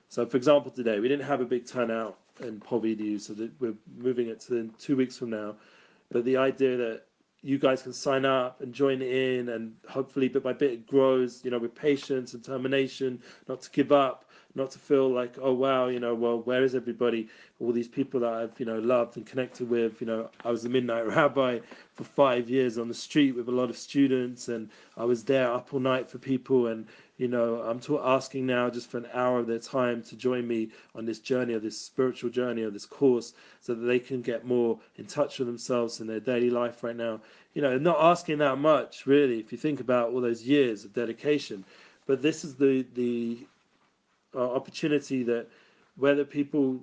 So 0.08 0.26
for 0.26 0.38
example 0.38 0.72
today 0.72 1.00
we 1.00 1.10
didn't 1.10 1.28
have 1.28 1.42
a 1.42 1.46
big 1.46 1.66
turnout 1.68 2.18
in 2.40 2.60
POV 2.62 3.20
so 3.20 3.34
that 3.34 3.52
we're 3.60 3.76
moving 3.98 4.30
it 4.30 4.40
to 4.42 4.70
two 4.80 4.96
weeks 4.96 5.18
from 5.18 5.32
now. 5.32 5.56
But 6.10 6.24
the 6.26 6.38
idea 6.38 6.78
that 6.78 7.04
you 7.42 7.58
guys 7.58 7.82
can 7.82 7.94
sign 7.94 8.26
up 8.26 8.62
and 8.62 8.74
join 8.74 9.02
in, 9.02 9.50
and 9.50 9.74
hopefully, 9.88 10.28
bit 10.28 10.44
by 10.44 10.54
bit, 10.54 10.72
it 10.72 10.88
grows. 10.88 11.44
You 11.44 11.52
know, 11.52 11.60
with 11.60 11.76
patience 11.76 12.34
and 12.34 12.44
determination, 12.44 13.22
not 13.48 13.62
to 13.62 13.72
give 13.72 13.92
up, 13.92 14.26
not 14.56 14.72
to 14.72 14.80
feel 14.80 15.10
like, 15.10 15.36
oh 15.40 15.54
wow, 15.54 15.88
you 15.88 16.00
know, 16.00 16.16
well, 16.16 16.40
where 16.40 16.64
is 16.64 16.74
everybody? 16.74 17.28
All 17.60 17.72
these 17.72 17.88
people 17.88 18.20
that 18.22 18.34
I've, 18.34 18.60
you 18.60 18.66
know, 18.66 18.80
loved 18.80 19.16
and 19.18 19.26
connected 19.26 19.70
with. 19.70 20.02
You 20.02 20.08
know, 20.08 20.30
I 20.44 20.50
was 20.50 20.66
a 20.66 20.70
midnight 20.70 21.06
rabbi 21.16 21.60
for 21.94 22.04
five 22.04 22.50
years 22.50 22.78
on 22.78 22.88
the 22.88 22.94
street 22.94 23.34
with 23.36 23.48
a 23.48 23.52
lot 23.52 23.70
of 23.70 23.78
students, 23.78 24.48
and 24.48 24.70
I 24.98 25.06
was 25.06 25.24
there 25.24 25.52
up 25.52 25.74
all 25.74 25.80
night 25.80 26.10
for 26.10 26.18
people. 26.18 26.68
And 26.68 26.88
you 27.18 27.28
know, 27.28 27.62
I'm 27.62 27.80
to- 27.82 28.00
asking 28.00 28.48
now 28.48 28.70
just 28.70 28.90
for 28.90 28.98
an 28.98 29.08
hour 29.14 29.40
of 29.40 29.48
their 29.48 29.60
time 29.60 30.02
to 30.04 30.16
join 30.16 30.48
me 30.48 30.70
on 30.96 31.06
this 31.06 31.20
journey, 31.20 31.54
of 31.54 31.62
this 31.62 31.78
spiritual 31.78 32.30
journey, 32.32 32.64
of 32.64 32.74
this 32.74 32.86
course, 32.86 33.34
so 33.62 33.76
that 33.76 33.86
they 33.86 34.00
can 34.00 34.22
get 34.22 34.46
more 34.46 34.80
in 34.98 35.06
touch 35.06 35.38
with 35.38 35.48
themselves 35.48 36.00
in 36.02 36.08
their 36.08 36.20
daily 36.22 36.50
life 36.50 36.84
right 36.84 36.96
now. 36.96 37.20
You 37.54 37.62
know, 37.62 37.78
not 37.78 37.98
asking 38.00 38.40
that 38.40 38.58
much 38.58 39.06
really, 39.06 39.40
if 39.40 39.52
you 39.52 39.58
think 39.58 39.80
about 39.80 40.12
all 40.12 40.22
those 40.22 40.44
years 40.44 40.86
of 40.86 40.94
dedication. 40.94 41.66
But 42.08 42.24
this 42.24 42.44
is 42.44 42.56
the 42.56 42.86
the 42.96 43.38
uh, 44.36 44.52
opportunity 44.54 45.24
that 45.24 45.48
whether 45.96 46.24
people 46.26 46.80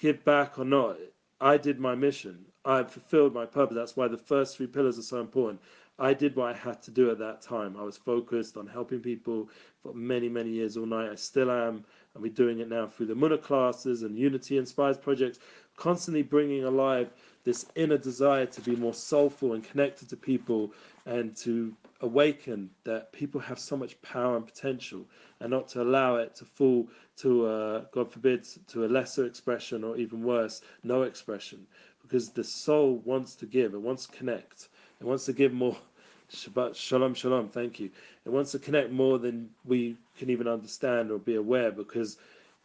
give 0.00 0.24
back 0.24 0.58
or 0.58 0.64
not, 0.64 0.96
I 1.40 1.56
did 1.56 1.80
my 1.80 1.94
mission. 1.94 2.44
I 2.64 2.84
fulfilled 2.84 3.34
my 3.34 3.46
purpose. 3.46 3.74
That's 3.74 3.96
why 3.96 4.08
the 4.08 4.16
first 4.16 4.56
three 4.56 4.66
pillars 4.66 4.98
are 4.98 5.02
so 5.02 5.20
important. 5.20 5.60
I 5.98 6.14
did 6.14 6.36
what 6.36 6.54
I 6.54 6.58
had 6.58 6.82
to 6.84 6.90
do 6.90 7.10
at 7.10 7.18
that 7.18 7.42
time. 7.42 7.76
I 7.78 7.82
was 7.82 7.96
focused 7.96 8.56
on 8.56 8.66
helping 8.66 9.00
people 9.00 9.48
for 9.82 9.92
many, 9.92 10.28
many 10.28 10.50
years 10.50 10.76
all 10.76 10.86
night. 10.86 11.10
I 11.10 11.14
still 11.16 11.50
am, 11.50 11.84
and 12.14 12.22
we're 12.22 12.32
doing 12.32 12.60
it 12.60 12.68
now 12.68 12.86
through 12.86 13.06
the 13.06 13.14
Muna 13.14 13.40
classes 13.40 14.02
and 14.02 14.16
Unity 14.16 14.58
Inspires 14.58 14.98
projects, 14.98 15.38
constantly 15.76 16.22
bringing 16.22 16.64
alive 16.64 17.10
this 17.44 17.66
inner 17.74 17.98
desire 17.98 18.46
to 18.46 18.60
be 18.60 18.76
more 18.76 18.94
soulful 18.94 19.52
and 19.54 19.64
connected 19.64 20.08
to 20.08 20.16
people 20.16 20.72
and 21.06 21.36
to 21.36 21.74
awaken 22.02 22.68
that 22.84 23.12
people 23.12 23.40
have 23.40 23.58
so 23.58 23.76
much 23.76 24.00
power 24.02 24.36
and 24.36 24.44
potential 24.44 25.06
and 25.40 25.50
not 25.50 25.68
to 25.68 25.80
allow 25.80 26.16
it 26.16 26.34
to 26.34 26.44
fall 26.44 26.88
to, 27.16 27.46
uh, 27.46 27.84
God 27.92 28.12
forbid, 28.12 28.44
to 28.68 28.84
a 28.84 28.86
lesser 28.86 29.24
expression 29.24 29.84
or 29.84 29.96
even 29.96 30.22
worse, 30.22 30.60
no 30.82 31.02
expression. 31.02 31.66
Because 32.02 32.30
the 32.30 32.44
soul 32.44 33.00
wants 33.04 33.36
to 33.36 33.46
give, 33.46 33.72
it 33.74 33.80
wants 33.80 34.06
to 34.06 34.12
connect, 34.12 34.68
it 35.00 35.04
wants 35.06 35.24
to 35.26 35.32
give 35.32 35.52
more. 35.52 35.76
Shabbat 36.32 36.74
shalom 36.74 37.14
shalom. 37.14 37.48
Thank 37.50 37.78
you. 37.78 37.90
It 38.24 38.30
wants 38.30 38.52
to 38.52 38.58
connect 38.58 38.90
more 38.90 39.18
than 39.18 39.50
we 39.64 39.96
can 40.16 40.30
even 40.30 40.48
understand 40.48 41.10
or 41.10 41.18
be 41.18 41.34
aware 41.34 41.70
because 41.70 42.16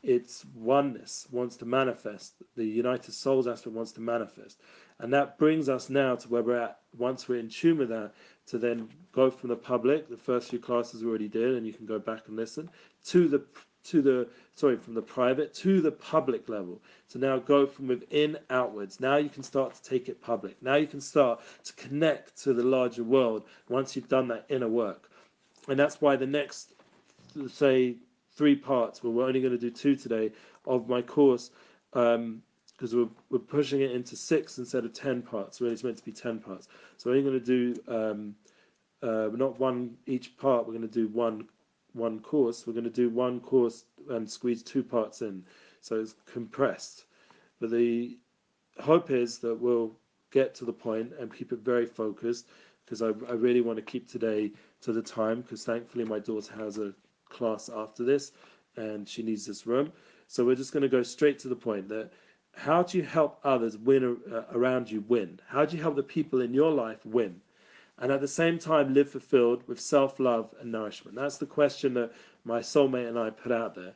its 0.04 0.46
oneness 0.56 1.28
wants 1.32 1.58
to 1.58 1.66
manifest. 1.66 2.34
The 2.56 2.66
United 2.66 3.14
Souls 3.14 3.46
aspect 3.46 3.76
wants 3.76 3.92
to 3.94 4.02
manifest. 4.02 4.62
And 5.00 5.14
that 5.14 5.38
brings 5.38 5.70
us 5.70 5.90
now 5.90 6.16
to 6.16 6.30
where 6.30 6.42
we're 6.44 6.62
at. 6.62 6.80
Once 6.98 7.28
we're 7.28 7.40
in 7.40 7.50
tune 7.50 7.78
with 7.78 7.90
that, 7.90 8.14
to 8.48 8.58
then 8.58 8.88
go 9.12 9.30
from 9.30 9.50
the 9.50 9.56
public, 9.56 10.10
the 10.10 10.18
first 10.18 10.50
few 10.50 10.60
classes 10.60 11.04
we 11.04 11.10
already 11.10 11.28
did, 11.28 11.56
and 11.56 11.66
you 11.68 11.74
can 11.74 11.86
go 11.86 12.00
back 12.00 12.22
and 12.28 12.36
listen, 12.36 12.70
to 13.06 13.28
the 13.28 13.44
to 13.84 14.02
the 14.02 14.28
sorry 14.56 14.76
from 14.76 14.94
the 14.96 15.02
private 15.02 15.54
to 15.54 15.80
the 15.82 15.92
public 15.92 16.50
level. 16.50 16.82
To 17.12 17.18
now 17.20 17.38
go 17.40 17.66
from 17.66 17.88
within 17.88 18.38
outwards. 18.50 19.00
Now 19.00 19.16
you 19.18 19.30
can 19.30 19.44
start 19.44 19.76
to 19.76 19.84
take 19.84 20.10
it 20.10 20.22
public. 20.22 20.62
Now 20.62 20.76
you 20.76 20.88
can 20.88 21.00
start 21.02 21.40
to 21.64 21.74
connect 21.74 22.42
to 22.44 22.54
the 22.54 22.64
larger 22.64 23.04
world 23.04 23.44
once 23.70 23.96
you've 23.96 24.10
done 24.10 24.28
that 24.30 24.46
inner 24.50 24.68
work. 24.68 25.10
And 25.70 25.80
that's 25.80 26.02
why 26.02 26.16
the 26.16 26.28
next 26.28 26.74
say 27.50 27.96
three 28.34 28.56
parts 28.56 29.04
well 29.04 29.14
we're 29.14 29.26
only 29.28 29.42
going 29.42 29.52
to 29.52 29.58
do 29.60 29.70
two 29.70 29.96
today 29.96 30.32
of 30.66 30.88
my 30.88 31.02
course 31.02 31.52
um, 31.94 32.42
because 32.78 32.96
we're, 32.96 33.10
we're 33.32 33.40
pushing 33.40 33.82
it 33.82 33.92
into 33.92 34.16
six 34.16 34.60
instead 34.60 34.86
of 34.86 34.94
ten 34.94 35.22
parts. 35.22 35.60
Really, 35.60 35.74
it's 35.74 35.84
meant 35.84 35.98
to 35.98 36.06
be 36.06 36.12
ten 36.12 36.40
parts. 36.40 36.68
So 36.98 37.10
we're 37.10 37.22
going 37.22 37.40
to 37.40 37.74
do 37.74 37.82
um, 37.88 38.36
uh, 39.02 39.30
not 39.34 39.60
one 39.60 39.96
each 40.06 40.38
part. 40.38 40.68
We're 40.68 40.74
going 40.74 40.88
to 40.88 40.94
do 40.94 41.08
one 41.08 41.48
one 41.94 42.20
course. 42.20 42.68
We're 42.68 42.74
going 42.74 42.84
to 42.84 42.90
do 42.90 43.10
one 43.10 43.40
course 43.40 43.86
and 44.10 44.30
squeeze 44.30 44.62
two 44.62 44.84
parts 44.84 45.22
in, 45.22 45.44
so 45.82 46.00
it's 46.00 46.16
compressed. 46.32 47.06
But 47.60 47.72
the 47.72 48.18
hope 48.80 49.10
is 49.10 49.40
that 49.40 49.60
we'll 49.60 49.92
get 50.32 50.54
to 50.56 50.66
the 50.66 50.74
point 50.74 51.14
and 51.20 51.34
keep 51.34 51.52
it 51.52 51.60
very 51.60 51.86
focused 51.86 52.48
because 52.86 53.02
I, 53.02 53.08
I 53.08 53.34
really 53.34 53.62
want 53.62 53.78
to 53.78 53.82
keep 53.82 54.08
today 54.08 54.52
to 54.82 54.94
the 54.94 55.02
time 55.02 55.42
because 55.42 55.66
thankfully 55.66 56.06
my 56.06 56.20
daughter 56.20 56.54
has 56.56 56.78
a 56.78 56.94
class 57.30 57.70
after 57.74 58.04
this 58.04 58.32
and 58.76 59.08
she 59.08 59.24
needs 59.24 59.46
this 59.46 59.66
room. 59.66 59.92
So 60.28 60.46
we're 60.46 60.56
just 60.56 60.72
going 60.74 60.84
to 60.84 60.90
go 60.90 61.04
straight 61.04 61.40
to 61.40 61.48
the 61.48 61.56
point 61.56 61.90
that 61.90 62.12
how 62.58 62.82
do 62.82 62.98
you 62.98 63.04
help 63.04 63.40
others 63.44 63.78
win 63.78 64.18
uh, 64.32 64.42
around 64.52 64.90
you 64.90 65.02
win? 65.08 65.40
How 65.48 65.64
do 65.64 65.78
you 65.78 65.82
help 65.84 65.96
the 65.96 66.04
people 66.04 66.42
in 66.42 66.56
your 66.56 66.72
life 66.72 67.06
win? 67.06 67.40
And 68.00 68.12
at 68.12 68.20
the 68.20 68.28
same 68.28 68.58
time, 68.58 68.94
live 68.96 69.10
fulfilled 69.10 69.64
with 69.68 69.80
self 69.80 70.20
love 70.20 70.54
and 70.60 70.72
nourishment. 70.72 71.16
That's 71.16 71.38
the 71.38 71.46
question 71.46 71.94
that 71.94 72.12
my 72.46 72.60
soulmate 72.60 73.08
and 73.08 73.18
I 73.18 73.30
put 73.30 73.52
out 73.52 73.76
there. 73.76 73.94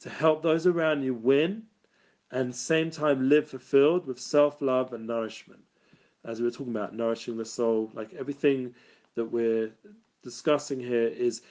To 0.00 0.10
help 0.10 0.42
those 0.42 0.66
around 0.66 1.04
you 1.04 1.14
win 1.14 1.62
and 2.32 2.54
same 2.54 2.90
time 2.90 3.28
live 3.28 3.48
fulfilled 3.48 4.06
with 4.06 4.18
self 4.18 4.60
love 4.60 4.92
and 4.92 5.06
nourishment. 5.06 5.62
As 6.24 6.40
we 6.40 6.46
were 6.46 6.50
talking 6.50 6.74
about, 6.74 6.94
nourishing 6.94 7.36
the 7.36 7.44
soul, 7.44 7.90
like 7.94 8.12
everything 8.14 8.74
that 9.14 9.24
we're 9.24 9.70
discussing 10.22 10.80
here 10.80 11.06
is 11.06 11.42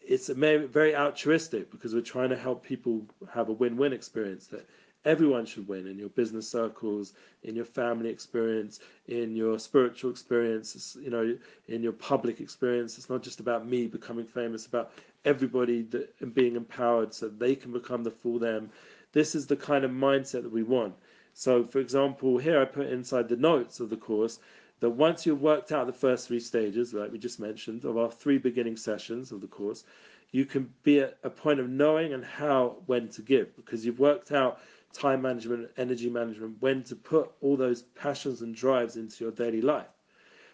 it's 0.00 0.28
very 0.28 0.96
altruistic 0.96 1.70
because 1.70 1.94
we're 1.94 2.00
trying 2.00 2.30
to 2.30 2.36
help 2.36 2.64
people 2.64 3.06
have 3.32 3.48
a 3.48 3.52
win-win 3.52 3.92
experience 3.92 4.46
that 4.48 4.66
everyone 5.04 5.46
should 5.46 5.68
win 5.68 5.86
in 5.86 5.98
your 5.98 6.08
business 6.10 6.48
circles, 6.48 7.14
in 7.42 7.54
your 7.54 7.64
family 7.64 8.10
experience, 8.10 8.80
in 9.06 9.36
your 9.36 9.58
spiritual 9.58 10.10
experience, 10.10 10.96
you 11.00 11.10
know, 11.10 11.36
in 11.68 11.82
your 11.82 11.92
public 11.92 12.40
experience. 12.40 12.98
It's 12.98 13.08
not 13.08 13.22
just 13.22 13.40
about 13.40 13.66
me 13.66 13.86
becoming 13.86 14.26
famous, 14.26 14.66
about 14.66 14.92
everybody 15.24 15.82
that, 15.82 16.34
being 16.34 16.56
empowered 16.56 17.14
so 17.14 17.28
they 17.28 17.54
can 17.54 17.72
become 17.72 18.02
the 18.02 18.10
full 18.10 18.38
them. 18.38 18.70
This 19.12 19.34
is 19.34 19.46
the 19.46 19.56
kind 19.56 19.84
of 19.84 19.90
mindset 19.90 20.42
that 20.42 20.52
we 20.52 20.62
want. 20.62 20.94
So, 21.32 21.64
for 21.64 21.78
example, 21.78 22.38
here 22.38 22.60
I 22.60 22.64
put 22.64 22.88
inside 22.88 23.28
the 23.28 23.36
notes 23.36 23.80
of 23.80 23.90
the 23.90 23.96
course 23.96 24.40
that 24.80 24.90
once 24.90 25.26
you've 25.26 25.42
worked 25.42 25.72
out 25.72 25.86
the 25.86 25.92
first 25.92 26.28
three 26.28 26.40
stages, 26.40 26.92
like 26.94 27.10
we 27.10 27.18
just 27.18 27.40
mentioned, 27.40 27.84
of 27.84 27.96
our 27.96 28.10
three 28.10 28.38
beginning 28.38 28.76
sessions 28.76 29.32
of 29.32 29.40
the 29.40 29.46
course, 29.46 29.84
you 30.30 30.44
can 30.44 30.72
be 30.82 31.00
at 31.00 31.16
a 31.24 31.30
point 31.30 31.58
of 31.58 31.68
knowing 31.68 32.12
and 32.12 32.24
how 32.24 32.76
when 32.86 33.08
to 33.08 33.22
give 33.22 33.56
because 33.56 33.84
you've 33.84 33.98
worked 33.98 34.30
out 34.30 34.60
time 34.92 35.22
management, 35.22 35.70
energy 35.76 36.08
management, 36.08 36.60
when 36.60 36.82
to 36.84 36.96
put 36.96 37.30
all 37.40 37.56
those 37.56 37.82
passions 37.82 38.42
and 38.42 38.54
drives 38.54 38.96
into 38.96 39.24
your 39.24 39.32
daily 39.32 39.60
life. 39.60 39.88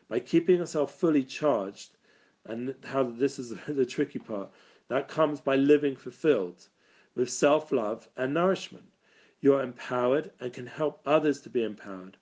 By 0.09 0.21
keeping 0.21 0.59
yourself 0.59 0.95
fully 0.95 1.25
charged, 1.25 1.97
and 2.45 2.75
how 2.85 3.05
this 3.05 3.39
is 3.39 3.55
the 3.69 3.87
tricky 3.87 4.19
part, 4.19 4.51
that 4.89 5.09
comes 5.09 5.41
by 5.41 5.57
living 5.57 5.97
fulfilled 5.97 6.69
with 7.15 7.31
self 7.31 7.73
love 7.73 8.09
and 8.17 8.35
nourishment. 8.35 8.85
You're 9.41 9.63
empowered 9.63 10.31
and 10.41 10.53
can 10.53 10.67
help 10.67 11.01
others 11.07 11.41
to 11.43 11.51
be 11.51 11.63
empowered. 11.63 12.17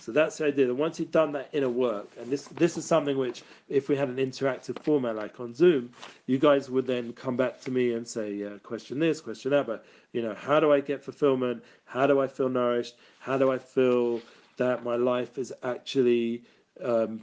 So 0.00 0.12
that's 0.12 0.38
the 0.38 0.46
idea 0.46 0.66
that 0.66 0.74
once 0.74 0.98
you've 0.98 1.10
done 1.10 1.32
that 1.32 1.48
inner 1.52 1.68
work, 1.68 2.10
and 2.18 2.30
this 2.30 2.46
this 2.48 2.76
is 2.76 2.84
something 2.84 3.16
which, 3.16 3.42
if 3.68 3.88
we 3.88 3.96
had 3.96 4.08
an 4.08 4.16
interactive 4.16 4.82
format 4.82 5.16
like 5.16 5.38
on 5.40 5.54
Zoom, 5.54 5.90
you 6.26 6.38
guys 6.38 6.68
would 6.70 6.86
then 6.86 7.12
come 7.12 7.36
back 7.36 7.60
to 7.62 7.70
me 7.70 7.92
and 7.92 8.06
say, 8.06 8.32
yeah, 8.32 8.58
question 8.62 8.98
this, 8.98 9.20
question 9.20 9.50
that. 9.52 9.66
But 9.66 9.84
you 10.12 10.22
know, 10.22 10.34
how 10.34 10.60
do 10.60 10.72
I 10.72 10.80
get 10.80 11.02
fulfillment? 11.02 11.62
How 11.84 12.06
do 12.06 12.20
I 12.20 12.26
feel 12.26 12.48
nourished? 12.48 12.96
How 13.20 13.38
do 13.38 13.50
I 13.52 13.58
feel 13.58 14.20
that 14.56 14.84
my 14.84 14.96
life 14.96 15.38
is 15.38 15.52
actually 15.62 16.44
um, 16.82 17.22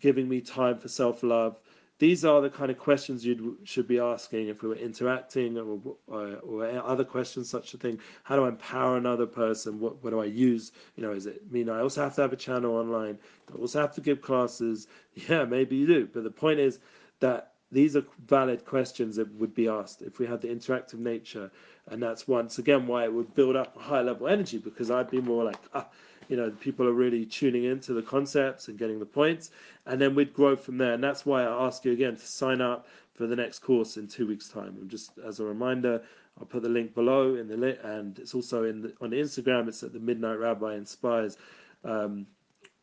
giving 0.00 0.28
me 0.28 0.40
time 0.40 0.78
for 0.78 0.88
self 0.88 1.22
love? 1.22 1.58
These 1.98 2.24
are 2.24 2.40
the 2.40 2.50
kind 2.50 2.70
of 2.70 2.78
questions 2.78 3.24
you 3.24 3.58
should 3.64 3.86
be 3.86 4.00
asking 4.00 4.48
if 4.48 4.62
we 4.62 4.68
were 4.68 4.74
interacting 4.74 5.56
or, 5.58 5.78
or, 6.08 6.36
or, 6.38 6.66
other 6.84 7.04
questions 7.04 7.48
such 7.48 7.72
a 7.74 7.78
thing. 7.78 8.00
How 8.24 8.34
do 8.36 8.44
i 8.44 8.48
empower 8.48 8.96
another 8.96 9.26
person? 9.26 9.78
What, 9.78 10.02
what 10.02 10.10
do 10.10 10.20
i 10.20 10.24
use? 10.24 10.72
You 10.96 11.04
know 11.04 11.12
is 11.12 11.26
it 11.26 11.50
mean 11.52 11.68
i 11.68 11.80
also 11.80 12.02
have 12.02 12.14
to 12.16 12.22
have 12.22 12.32
a 12.32 12.36
channel 12.36 12.74
online? 12.76 13.18
I 13.52 13.58
also 13.58 13.80
have 13.80 13.94
to 13.94 14.00
give 14.00 14.20
classes? 14.20 14.88
Yeah 15.28 15.44
maybe 15.44 15.76
you 15.76 15.86
do. 15.86 16.08
But 16.12 16.24
the 16.24 16.30
point 16.30 16.58
is 16.58 16.80
that 17.20 17.52
these 17.70 17.96
are 17.96 18.04
valid 18.26 18.64
questions 18.64 19.16
that 19.16 19.32
would 19.34 19.54
be 19.54 19.68
asked 19.68 20.02
if 20.02 20.18
we 20.18 20.26
had 20.26 20.40
the 20.40 20.48
interactive 20.48 20.98
nature. 20.98 21.50
And 21.88 22.02
that's 22.02 22.26
once 22.26 22.58
again 22.58 22.86
why 22.86 23.04
it 23.04 23.12
would 23.12 23.34
build 23.34 23.56
up 23.56 23.76
a 23.76 23.80
high 23.80 24.00
level 24.00 24.26
energy 24.26 24.58
because 24.58 24.90
i'd 24.90 25.10
be 25.10 25.20
more 25.20 25.44
like 25.44 25.58
ah, 25.74 25.86
you 26.28 26.36
know 26.36 26.50
people 26.60 26.86
are 26.86 26.92
really 26.92 27.24
tuning 27.26 27.64
into 27.64 27.92
the 27.92 28.02
concepts 28.02 28.68
and 28.68 28.78
getting 28.78 28.98
the 28.98 29.06
points 29.06 29.50
and 29.86 30.00
then 30.00 30.14
we'd 30.14 30.32
grow 30.32 30.56
from 30.56 30.78
there. 30.78 30.92
And 30.92 31.02
that's 31.02 31.26
why 31.26 31.42
i 31.42 31.66
ask 31.66 31.84
you 31.84 31.92
again 31.92 32.16
to 32.16 32.26
sign 32.26 32.60
up 32.60 32.86
for 33.14 33.26
the 33.26 33.36
next 33.36 33.60
course 33.60 33.96
in 33.96 34.08
two 34.08 34.26
weeks 34.26 34.48
time. 34.48 34.76
And 34.80 34.90
just 34.90 35.12
as 35.18 35.40
a 35.40 35.44
reminder 35.44 36.02
i'll 36.40 36.46
put 36.46 36.62
the 36.62 36.68
link 36.68 36.94
below 36.94 37.36
in 37.36 37.46
the 37.48 37.56
link 37.56 37.78
and 37.84 38.18
it's 38.18 38.34
also 38.34 38.64
in 38.64 38.82
the, 38.82 38.94
on 39.00 39.10
instagram. 39.10 39.68
It's 39.68 39.82
at 39.82 39.92
the 39.92 40.00
midnight 40.00 40.38
rabbi 40.38 40.74
inspires 40.74 41.36
um, 41.84 42.26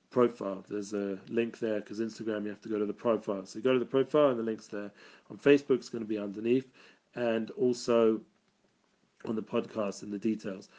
profile. 0.10 0.64
There's 0.70 0.94
a 0.94 1.18
link 1.30 1.60
there 1.60 1.80
because 1.80 2.00
instagram 2.00 2.44
you 2.44 2.50
have 2.50 2.62
to 2.62 2.70
go 2.70 2.80
to 2.80 2.86
the 2.86 2.94
profile. 2.94 3.46
So 3.46 3.60
go 3.60 3.74
to 3.74 3.80
the 3.80 3.86
profile 3.86 4.30
and 4.30 4.40
the 4.40 4.44
links 4.44 4.68
there. 4.68 4.92
On 5.30 5.38
facebook 5.38 5.78
it's 5.78 5.90
going 5.90 6.04
to 6.04 6.08
be 6.08 6.18
underneath 6.18 6.72
and 7.16 7.52
also 7.52 8.22
on 9.26 9.36
the 9.36 9.42
podcast 9.42 10.02
and 10.04 10.12
the 10.12 10.18
details 10.18 10.70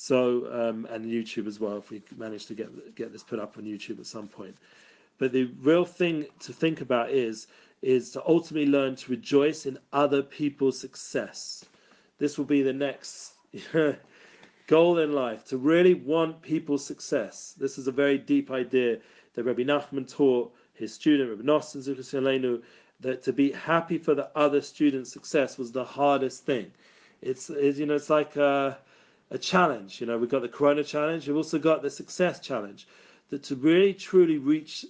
so 0.00 0.46
um, 0.52 0.86
and 0.90 1.04
YouTube 1.06 1.48
as 1.48 1.58
well 1.58 1.76
if 1.76 1.90
we 1.90 2.00
manage 2.16 2.46
to 2.46 2.54
get 2.54 2.94
get 2.94 3.10
this 3.10 3.24
put 3.24 3.40
up 3.40 3.58
on 3.58 3.64
YouTube 3.64 3.98
at 3.98 4.06
some 4.06 4.28
point. 4.28 4.56
But 5.18 5.32
the 5.32 5.50
real 5.60 5.84
thing 5.84 6.26
to 6.38 6.52
think 6.52 6.80
about 6.80 7.10
is 7.10 7.48
is 7.82 8.12
to 8.12 8.22
ultimately 8.24 8.70
learn 8.70 8.94
to 8.94 9.10
rejoice 9.10 9.66
in 9.66 9.76
other 9.92 10.22
people's 10.22 10.78
success. 10.78 11.64
This 12.18 12.38
will 12.38 12.44
be 12.44 12.62
the 12.62 12.72
next 12.72 13.32
goal 14.68 14.98
in 14.98 15.12
life 15.14 15.44
to 15.46 15.56
really 15.56 15.94
want 15.94 16.42
people's 16.42 16.86
success. 16.86 17.56
This 17.58 17.76
is 17.76 17.88
a 17.88 17.92
very 17.92 18.18
deep 18.18 18.52
idea 18.52 18.98
that 19.34 19.42
Rabbi 19.42 19.62
Nachman 19.64 20.08
taught 20.08 20.54
his 20.74 20.94
student, 20.94 21.28
Rabbi 21.28 21.42
Nosson 21.42 22.62
that 23.00 23.22
to 23.24 23.32
be 23.32 23.50
happy 23.50 23.98
for 23.98 24.14
the 24.14 24.30
other 24.36 24.60
student's 24.60 25.12
success 25.12 25.58
was 25.58 25.72
the 25.72 25.84
hardest 25.84 26.44
thing. 26.44 26.70
It's, 27.20 27.50
you 27.50 27.86
know 27.86 27.96
it's 27.96 28.10
like 28.10 28.36
a, 28.36 28.78
a 29.30 29.38
challenge. 29.38 30.00
You 30.00 30.06
know 30.06 30.18
we've 30.18 30.30
got 30.30 30.42
the 30.42 30.48
Corona 30.48 30.84
challenge. 30.84 31.26
We've 31.26 31.36
also 31.36 31.58
got 31.58 31.82
the 31.82 31.90
success 31.90 32.40
challenge. 32.40 32.86
That 33.30 33.42
to 33.44 33.56
really 33.56 33.92
truly 33.92 34.38
reach 34.38 34.86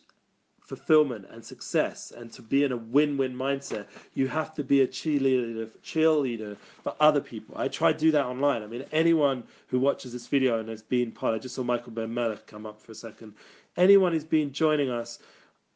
fulfillment 0.68 1.24
and 1.30 1.42
success 1.42 2.12
and 2.14 2.30
to 2.30 2.42
be 2.42 2.62
in 2.62 2.72
a 2.72 2.76
win-win 2.76 3.34
mindset 3.34 3.86
you 4.12 4.28
have 4.28 4.52
to 4.52 4.62
be 4.62 4.82
a 4.82 4.86
cheerleader 4.86 5.66
cheerleader 5.82 6.58
for 6.82 6.94
other 7.00 7.22
people 7.22 7.56
i 7.56 7.66
try 7.66 7.90
to 7.90 7.98
do 7.98 8.10
that 8.10 8.26
online 8.26 8.62
i 8.62 8.66
mean 8.66 8.84
anyone 8.92 9.42
who 9.68 9.78
watches 9.80 10.12
this 10.12 10.26
video 10.26 10.60
and 10.60 10.68
has 10.68 10.82
been 10.82 11.10
part 11.10 11.34
i 11.34 11.38
just 11.38 11.54
saw 11.54 11.62
michael 11.62 11.90
ben 11.90 12.12
melech 12.12 12.46
come 12.46 12.66
up 12.66 12.78
for 12.82 12.92
a 12.92 12.94
second 12.94 13.32
anyone 13.78 14.12
who's 14.12 14.24
been 14.24 14.52
joining 14.52 14.90
us 14.90 15.20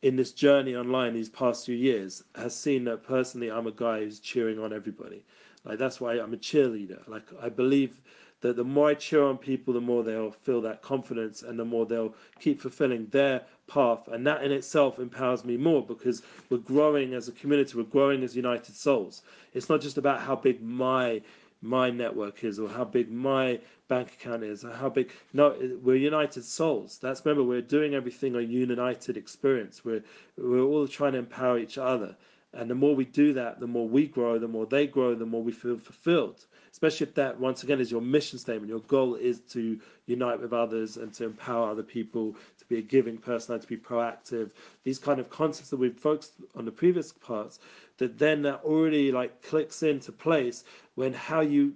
in 0.02 0.14
this 0.14 0.31
journey 0.33 0.76
online 0.76 1.14
these 1.14 1.31
past 1.31 1.64
few 1.64 1.75
years 1.75 2.23
has 2.35 2.54
seen 2.54 2.85
that 2.85 3.02
personally 3.02 3.50
i'm 3.50 3.66
a 3.66 3.73
guy 3.73 4.00
who's 4.00 4.21
cheering 4.21 4.59
on 4.59 4.75
everybody 4.75 5.25
like 5.64 5.78
that's 5.78 6.02
why 6.02 6.12
i'm 6.21 6.35
a 6.35 6.37
cheerleader 6.37 7.00
like 7.09 7.25
i 7.40 7.49
believe 7.49 7.99
that 8.42 8.56
the 8.56 8.64
more 8.64 8.88
I 8.90 8.94
cheer 8.94 9.25
on 9.25 9.38
people, 9.38 9.72
the 9.72 9.80
more 9.80 10.02
they'll 10.02 10.30
feel 10.30 10.61
that 10.62 10.82
confidence 10.82 11.42
and 11.42 11.58
the 11.58 11.64
more 11.64 11.87
they'll 11.87 12.14
keep 12.40 12.61
fulfilling 12.61 13.06
their 13.06 13.42
path. 13.68 14.08
And 14.08 14.26
that 14.26 14.44
in 14.44 14.52
itself 14.52 14.99
empowers 14.99 15.44
me 15.44 15.56
more 15.56 15.82
because 15.84 16.22
we're 16.50 16.58
growing 16.58 17.14
as 17.14 17.28
a 17.28 17.32
community, 17.32 17.76
we're 17.76 17.84
growing 17.84 18.22
as 18.22 18.37
united 18.37 18.76
souls. 18.76 19.22
It's 19.54 19.68
not 19.68 19.80
just 19.80 19.96
about 19.96 20.20
how 20.20 20.37
big 20.37 20.62
my 20.62 21.22
my 21.64 21.90
network 21.90 22.42
is 22.42 22.58
or 22.58 22.68
how 22.68 22.82
big 22.84 23.08
my 23.11 23.58
bank 23.87 24.12
account 24.14 24.42
is 24.42 24.64
or 24.64 24.72
how 24.72 24.88
big 24.88 25.12
no 25.32 25.54
we're 25.80 25.94
united 25.94 26.42
souls 26.44 26.99
that's 27.00 27.25
remember 27.25 27.44
we're 27.44 27.62
doing 27.62 27.94
everything 27.94 28.34
a 28.34 28.40
united 28.40 29.16
experience 29.16 29.84
we're 29.84 30.02
we're 30.37 30.61
all 30.61 30.88
trying 30.88 31.12
to 31.12 31.18
empower 31.18 31.58
each 31.61 31.78
other 31.78 32.16
and 32.52 32.68
the 32.68 32.75
more 32.75 32.96
we 32.96 33.04
do 33.04 33.32
that 33.32 33.61
the 33.61 33.66
more 33.66 33.87
we 33.87 34.08
grow 34.08 34.40
the 34.40 34.49
more 34.49 34.66
they 34.66 34.88
grow 34.88 35.14
the 35.14 35.25
more 35.25 35.42
we 35.42 35.52
feel 35.52 35.78
fulfilled 35.78 36.44
especially 36.73 37.07
if 37.07 37.14
that 37.14 37.38
once 37.38 37.62
again 37.62 37.81
is 37.81 37.91
your 37.91 38.00
mission 38.00 38.38
statement 38.38 38.69
your 38.69 38.81
goal 38.81 39.14
is 39.14 39.41
to 39.41 39.79
unite 40.07 40.41
with 40.41 40.52
others 40.52 40.97
and 40.97 41.12
to 41.12 41.25
empower 41.25 41.71
other 41.71 41.83
people 41.83 42.35
to 42.59 42.64
be 42.67 42.79
a 42.79 42.83
giving 42.83 43.17
person 43.17 43.55
and 43.55 43.62
to 43.62 43.69
be 43.69 43.76
proactive 43.76 44.50
these 44.85 44.99
kind 44.99 45.21
of 45.21 45.31
concepts 45.31 45.71
that 45.71 45.79
we've 45.79 45.99
focused 45.99 46.33
on 46.55 46.64
the 46.64 46.71
previous 46.71 47.12
parts 47.12 47.59
that 47.99 48.19
then 48.19 48.43
that 48.43 48.61
already 48.64 49.12
like 49.12 49.43
clicks 49.43 49.83
into 49.83 50.11
place 50.12 50.64
when 50.95 51.12
how 51.12 51.41
you 51.41 51.75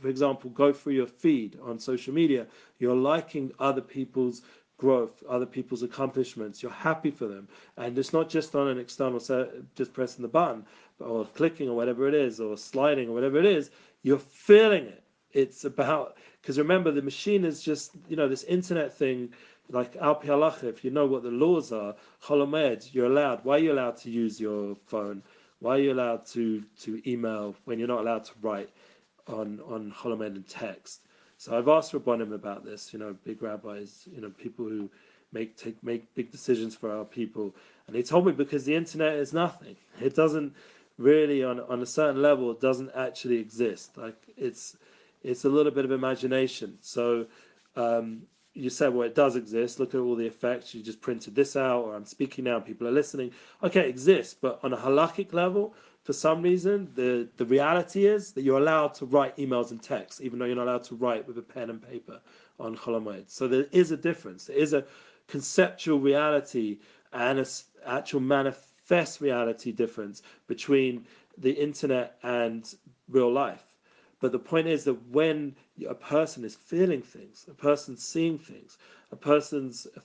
for 0.00 0.08
example 0.08 0.50
go 0.50 0.72
through 0.72 0.92
your 0.92 1.06
feed 1.06 1.58
on 1.62 1.78
social 1.78 2.14
media 2.14 2.46
you're 2.78 2.96
liking 2.96 3.52
other 3.58 3.80
people's 3.82 4.42
growth, 4.78 5.24
other 5.28 5.44
people's 5.44 5.82
accomplishments. 5.82 6.62
You're 6.62 6.72
happy 6.72 7.10
for 7.10 7.26
them, 7.26 7.48
and 7.76 7.98
it's 7.98 8.12
not 8.12 8.28
just 8.28 8.54
on 8.54 8.68
an 8.68 8.78
external 8.78 9.20
set, 9.20 9.50
just 9.74 9.92
pressing 9.92 10.22
the 10.22 10.28
button 10.28 10.64
or 11.00 11.26
clicking 11.26 11.68
or 11.68 11.76
whatever 11.76 12.08
it 12.08 12.14
is, 12.14 12.40
or 12.40 12.56
sliding 12.56 13.08
or 13.08 13.12
whatever 13.12 13.38
it 13.38 13.44
is. 13.44 13.70
You're 14.02 14.18
feeling 14.18 14.86
it. 14.86 15.02
It's 15.32 15.64
about 15.64 16.16
because 16.40 16.58
remember 16.58 16.90
the 16.90 17.02
machine 17.02 17.44
is 17.44 17.62
just 17.62 17.92
you 18.08 18.16
know 18.16 18.28
this 18.28 18.44
internet 18.44 18.96
thing 18.96 19.32
like 19.70 19.96
al 19.96 20.14
pi 20.14 20.28
halacha, 20.28 20.64
if 20.64 20.84
you 20.84 20.90
know 20.90 21.06
what 21.06 21.22
the 21.22 21.30
laws 21.30 21.72
are, 21.72 21.94
Chol 22.22 22.46
HaMoed, 22.46 22.94
you're 22.94 23.06
allowed. 23.06 23.44
Why 23.44 23.56
are 23.56 23.60
you 23.60 23.72
allowed 23.72 23.98
to 23.98 24.10
use 24.10 24.40
your 24.40 24.76
phone? 24.86 25.22
Why 25.60 25.76
are 25.76 25.80
you 25.80 25.92
allowed 25.92 26.24
to, 26.26 26.62
to 26.80 27.02
email 27.10 27.54
when 27.64 27.78
you're 27.78 27.88
not 27.88 28.00
allowed 28.00 28.24
to 28.24 28.32
write 28.40 28.70
on 29.26 29.60
on 29.66 29.92
Chol 29.92 30.16
HaMoed 30.16 30.36
and 30.36 30.48
text? 30.48 31.02
So 31.36 31.56
I've 31.56 31.68
asked 31.68 31.92
Rabbanim 31.92 32.32
about 32.34 32.64
this, 32.64 32.92
you 32.92 32.98
know, 32.98 33.14
big 33.24 33.42
rabbis, 33.42 34.08
you 34.10 34.20
know, 34.20 34.30
people 34.30 34.64
who 34.64 34.90
make 35.32 35.56
take 35.56 35.82
make 35.82 36.14
big 36.14 36.30
decisions 36.30 36.74
for 36.74 36.90
our 36.90 37.04
people, 37.04 37.54
and 37.86 37.94
they 37.94 38.02
told 38.02 38.26
me 38.26 38.32
because 38.32 38.64
the 38.64 38.74
internet 38.74 39.14
is 39.14 39.32
nothing. 39.32 39.76
It 40.00 40.14
doesn't 40.14 40.54
really 40.98 41.42
on 41.44 41.60
on 41.60 41.80
a 41.80 41.86
certain 41.86 42.20
level 42.20 42.52
doesn't 42.54 42.90
actually 42.94 43.38
exist. 43.38 43.96
Like 43.96 44.16
it's 44.36 44.76
it's 45.22 45.44
a 45.44 45.48
little 45.48 45.72
bit 45.72 45.84
of 45.84 45.90
imagination. 45.92 46.78
So 46.80 47.26
um, 47.76 48.22
you 48.54 48.70
said, 48.70 48.92
well, 48.92 49.06
it 49.06 49.14
does 49.14 49.36
exist. 49.36 49.78
Look 49.78 49.94
at 49.94 50.00
all 50.00 50.16
the 50.16 50.26
effects. 50.26 50.74
You 50.74 50.82
just 50.82 51.00
printed 51.00 51.34
this 51.34 51.54
out, 51.56 51.84
or 51.84 51.94
I'm 51.94 52.04
speaking 52.04 52.44
now, 52.44 52.58
people 52.60 52.88
are 52.88 52.92
listening. 52.92 53.30
Okay, 53.62 53.80
it 53.80 53.88
exists, 53.88 54.34
but 54.34 54.58
on 54.62 54.72
a 54.72 54.76
halakhic 54.76 55.32
level, 55.32 55.74
for 56.02 56.12
some 56.12 56.42
reason, 56.42 56.90
the, 56.94 57.28
the 57.36 57.44
reality 57.44 58.06
is 58.06 58.32
that 58.32 58.42
you're 58.42 58.58
allowed 58.58 58.94
to 58.94 59.06
write 59.06 59.36
emails 59.36 59.70
and 59.70 59.82
texts, 59.82 60.20
even 60.20 60.38
though 60.38 60.46
you're 60.46 60.56
not 60.56 60.66
allowed 60.66 60.84
to 60.84 60.96
write 60.96 61.26
with 61.26 61.38
a 61.38 61.42
pen 61.42 61.70
and 61.70 61.82
paper 61.86 62.20
on 62.58 62.76
Chol 62.76 63.22
So 63.26 63.46
there 63.46 63.66
is 63.72 63.92
a 63.92 63.96
difference. 63.96 64.46
There 64.46 64.56
is 64.56 64.72
a 64.72 64.84
conceptual 65.28 66.00
reality 66.00 66.78
and 67.12 67.38
an 67.38 67.46
actual 67.86 68.20
manifest 68.20 68.67
reality 69.20 69.72
difference 69.72 70.22
between 70.46 71.06
the 71.36 71.52
internet 71.52 72.18
and 72.22 72.74
real 73.08 73.32
life. 73.32 73.64
But 74.20 74.32
the 74.32 74.38
point 74.38 74.66
is 74.66 74.84
that 74.84 74.94
when 75.10 75.54
a 75.88 75.94
person 75.94 76.44
is 76.44 76.56
feeling 76.56 77.02
things, 77.02 77.46
a 77.48 77.54
person's 77.54 78.02
seeing 78.02 78.38
things, 78.38 78.78
a 79.12 79.16
person's 79.16 79.86
uh, 79.96 80.00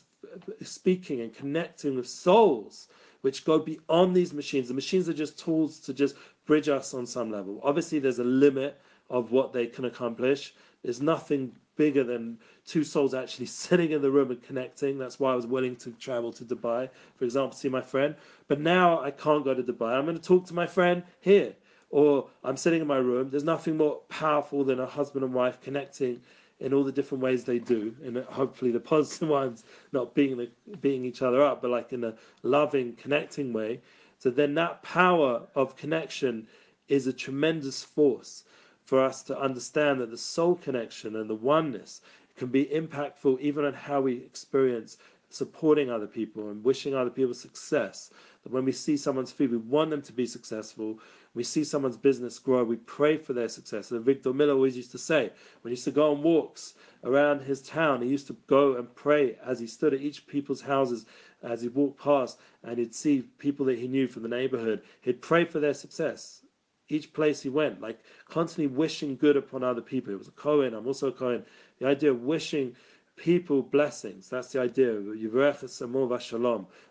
speaking 0.64 1.22
and 1.22 1.34
connecting 1.34 1.96
with 1.96 2.08
souls, 2.08 2.88
which 3.22 3.46
go 3.46 3.58
beyond 3.58 4.16
these 4.16 4.34
machines. 4.34 4.68
The 4.68 4.74
machines 4.74 5.08
are 5.10 5.14
just 5.14 5.40
tools 5.40 5.80
to 5.80 5.94
just 5.94 6.16
bridge 6.46 6.70
us 6.70 6.94
on 6.94 7.06
some 7.06 7.32
level. 7.32 7.60
Obviously, 7.64 8.00
there's 8.00 8.20
a 8.20 8.24
limit 8.24 8.80
of 9.10 9.32
what 9.32 9.54
they 9.54 9.66
can 9.66 9.86
accomplish. 9.86 10.54
There's 10.84 11.02
nothing 11.02 11.56
bigger 11.76 12.04
than 12.04 12.38
two 12.66 12.84
souls 12.84 13.14
actually 13.14 13.46
sitting 13.64 13.92
in 13.92 14.02
the 14.02 14.12
room 14.12 14.32
and 14.32 14.42
connecting. 14.44 14.98
That's 14.98 15.20
why 15.20 15.34
I 15.34 15.36
was 15.36 15.48
willing 15.48 15.76
to 15.78 15.92
travel 15.92 16.32
to 16.34 16.46
Dubai, 16.46 16.90
for 17.16 17.26
example, 17.26 17.58
see 17.58 17.70
my 17.70 17.82
friend. 17.82 18.16
But 18.48 18.60
now 18.60 19.02
I 19.02 19.12
can't 19.12 19.44
go 19.44 19.54
to 19.54 19.64
Dubai. 19.64 19.94
I'm 19.94 20.06
going 20.06 20.18
to 20.18 20.24
talk 20.24 20.46
to 20.48 20.54
my 20.54 20.68
friend 20.68 21.04
here. 21.20 21.54
Or 21.90 22.28
I'm 22.44 22.58
sitting 22.58 22.82
in 22.82 22.88
my 22.88 22.98
room. 22.98 23.30
There's 23.30 23.44
nothing 23.44 23.78
more 23.78 24.02
powerful 24.10 24.64
than 24.64 24.80
a 24.80 24.86
husband 24.86 25.24
and 25.24 25.34
wife 25.34 25.62
connecting 25.62 26.22
in 26.60 26.74
all 26.74 26.84
the 26.84 26.92
different 26.92 27.24
ways 27.24 27.44
they 27.44 27.60
do, 27.60 27.94
and 28.04 28.18
hopefully 28.26 28.72
the 28.72 28.80
positive 28.94 29.30
ones, 29.30 29.64
not 29.92 30.16
being 30.16 30.38
the, 30.38 30.50
beating 30.82 31.06
each 31.06 31.22
other 31.22 31.44
up, 31.44 31.62
but 31.62 31.70
like 31.70 31.92
in 31.94 32.04
a 32.04 32.16
loving, 32.42 32.94
connecting 32.96 33.54
way. 33.54 33.82
So 34.18 34.30
then 34.30 34.56
that 34.56 34.82
power 34.82 35.46
of 35.56 35.76
connection 35.76 36.48
is 36.88 37.06
a 37.08 37.14
tremendous 37.14 37.84
force 37.84 38.44
for 38.86 39.04
us 39.04 39.24
to 39.24 39.40
understand 39.40 40.00
that 40.02 40.12
the 40.12 40.18
soul 40.18 40.56
connection 40.56 41.16
and 41.16 41.30
the 41.30 41.36
oneness 41.36 42.02
can 42.36 42.48
be 42.48 42.66
impactful 42.66 43.40
even 43.40 43.66
on 43.66 43.74
how 43.74 44.02
we 44.02 44.18
experience 44.18 44.98
supporting 45.30 45.90
other 45.90 46.08
people 46.08 46.50
and 46.50 46.64
wishing 46.64 46.94
other 46.94 47.10
people 47.10 47.34
success. 47.34 48.12
That 48.44 48.52
when 48.52 48.66
we 48.66 48.72
see 48.72 48.98
someone's 48.98 49.32
feed, 49.32 49.52
we 49.52 49.58
want 49.58 49.90
them 49.90 50.02
to 50.04 50.14
be 50.14 50.26
successful 50.26 51.00
we 51.36 51.44
see 51.44 51.64
someone's 51.64 51.98
business 51.98 52.38
grow, 52.38 52.64
we 52.64 52.76
pray 52.76 53.18
for 53.18 53.34
their 53.34 53.50
success. 53.50 53.90
And 53.90 54.06
Victor 54.06 54.34
Miller 54.34 54.54
always 54.54 54.78
used 54.78 54.92
to 54.92 55.00
say, 55.00 55.32
when 55.62 55.72
he 55.72 55.74
used 55.74 55.86
to 55.86 55.92
go 55.92 56.12
on 56.12 56.22
walks 56.22 56.76
around 57.04 57.42
his 57.42 57.62
town, 57.64 58.04
he 58.04 58.08
used 58.08 58.28
to 58.28 58.38
go 58.46 58.76
and 58.76 58.94
pray 58.94 59.36
as 59.44 59.60
he 59.60 59.66
stood 59.66 59.96
at 59.96 60.02
each 60.02 60.28
people's 60.28 60.62
houses 60.62 61.08
as 61.42 61.62
he 61.62 61.70
walked 61.70 62.00
past 62.00 62.38
and 62.64 62.78
he'd 62.78 62.94
see 62.94 63.24
people 63.40 63.66
that 63.66 63.80
he 63.80 63.88
knew 63.88 64.08
from 64.08 64.22
the 64.22 64.30
neighborhood. 64.30 64.84
He'd 65.02 65.22
pray 65.22 65.46
for 65.46 65.60
their 65.60 65.74
success. 65.74 66.43
Each 66.90 67.12
place 67.14 67.42
he 67.42 67.50
went, 67.50 67.82
like 67.82 68.00
constantly 68.30 68.68
wishing 68.68 69.16
good 69.16 69.38
upon 69.38 69.64
other 69.64 69.82
people. 69.82 70.14
It 70.14 70.18
was 70.18 70.28
a 70.28 70.32
Cohen, 70.32 70.74
I'm 70.74 70.88
also 70.88 71.08
a 71.08 71.12
Cohen. 71.12 71.46
The 71.80 71.88
idea 71.88 72.12
of 72.12 72.24
wishing 72.24 72.76
people 73.16 73.62
blessings. 73.62 74.30
That's 74.30 74.52
the 74.52 74.60
idea. 74.60 74.94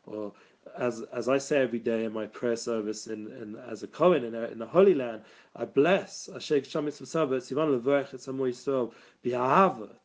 Or 0.07 0.33
as 0.77 1.03
as 1.13 1.29
I 1.29 1.39
say 1.39 1.61
every 1.61 1.79
day 1.79 2.05
in 2.05 2.13
my 2.13 2.27
prayer 2.27 2.57
service 2.57 3.07
in, 3.09 3.27
in 3.33 3.57
as 3.69 3.83
a 3.83 3.89
Kohen 3.89 4.25
in, 4.25 4.35
in 4.35 4.59
the 4.59 4.67
Holy 4.67 4.95
Land, 4.95 5.23
I 5.57 5.65
bless 5.65 6.29
Ashek 6.33 6.67
Shamitz 6.67 7.01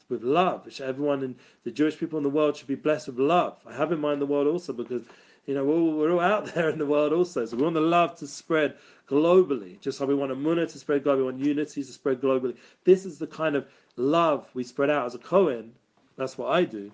with 0.09 0.23
love, 0.23 0.65
which 0.65 0.81
everyone 0.81 1.23
in 1.23 1.35
the 1.63 1.71
Jewish 1.71 1.97
people 1.97 2.17
in 2.17 2.23
the 2.23 2.29
world 2.29 2.55
should 2.55 2.67
be 2.67 2.75
blessed 2.75 3.07
with 3.07 3.19
love. 3.19 3.57
I 3.65 3.73
have 3.75 3.91
in 3.91 3.99
mind 3.99 4.21
the 4.21 4.25
world 4.25 4.47
also 4.47 4.73
because 4.73 5.03
you 5.47 5.55
know 5.55 5.65
we're 5.65 5.73
all, 5.73 5.91
we're 5.93 6.11
all 6.11 6.19
out 6.19 6.45
there 6.53 6.69
in 6.69 6.77
the 6.77 6.85
world 6.85 7.13
also, 7.13 7.45
so 7.45 7.57
we 7.57 7.63
want 7.63 7.73
the 7.73 7.81
love 7.81 8.15
to 8.17 8.27
spread 8.27 8.75
globally, 9.09 9.79
just 9.81 9.99
like 9.99 10.09
we 10.09 10.15
want 10.15 10.31
a 10.31 10.35
munah 10.35 10.71
to 10.71 10.77
spread 10.77 11.03
globally, 11.03 11.17
we 11.17 11.23
want 11.23 11.39
unity 11.39 11.83
to 11.83 11.91
spread 11.91 12.21
globally. 12.21 12.55
This 12.83 13.05
is 13.05 13.17
the 13.17 13.27
kind 13.27 13.55
of 13.55 13.65
love 13.95 14.47
we 14.53 14.63
spread 14.63 14.91
out 14.91 15.07
as 15.07 15.15
a 15.15 15.19
Kohen. 15.19 15.71
That's 16.17 16.37
what 16.37 16.51
I 16.51 16.65
do 16.65 16.91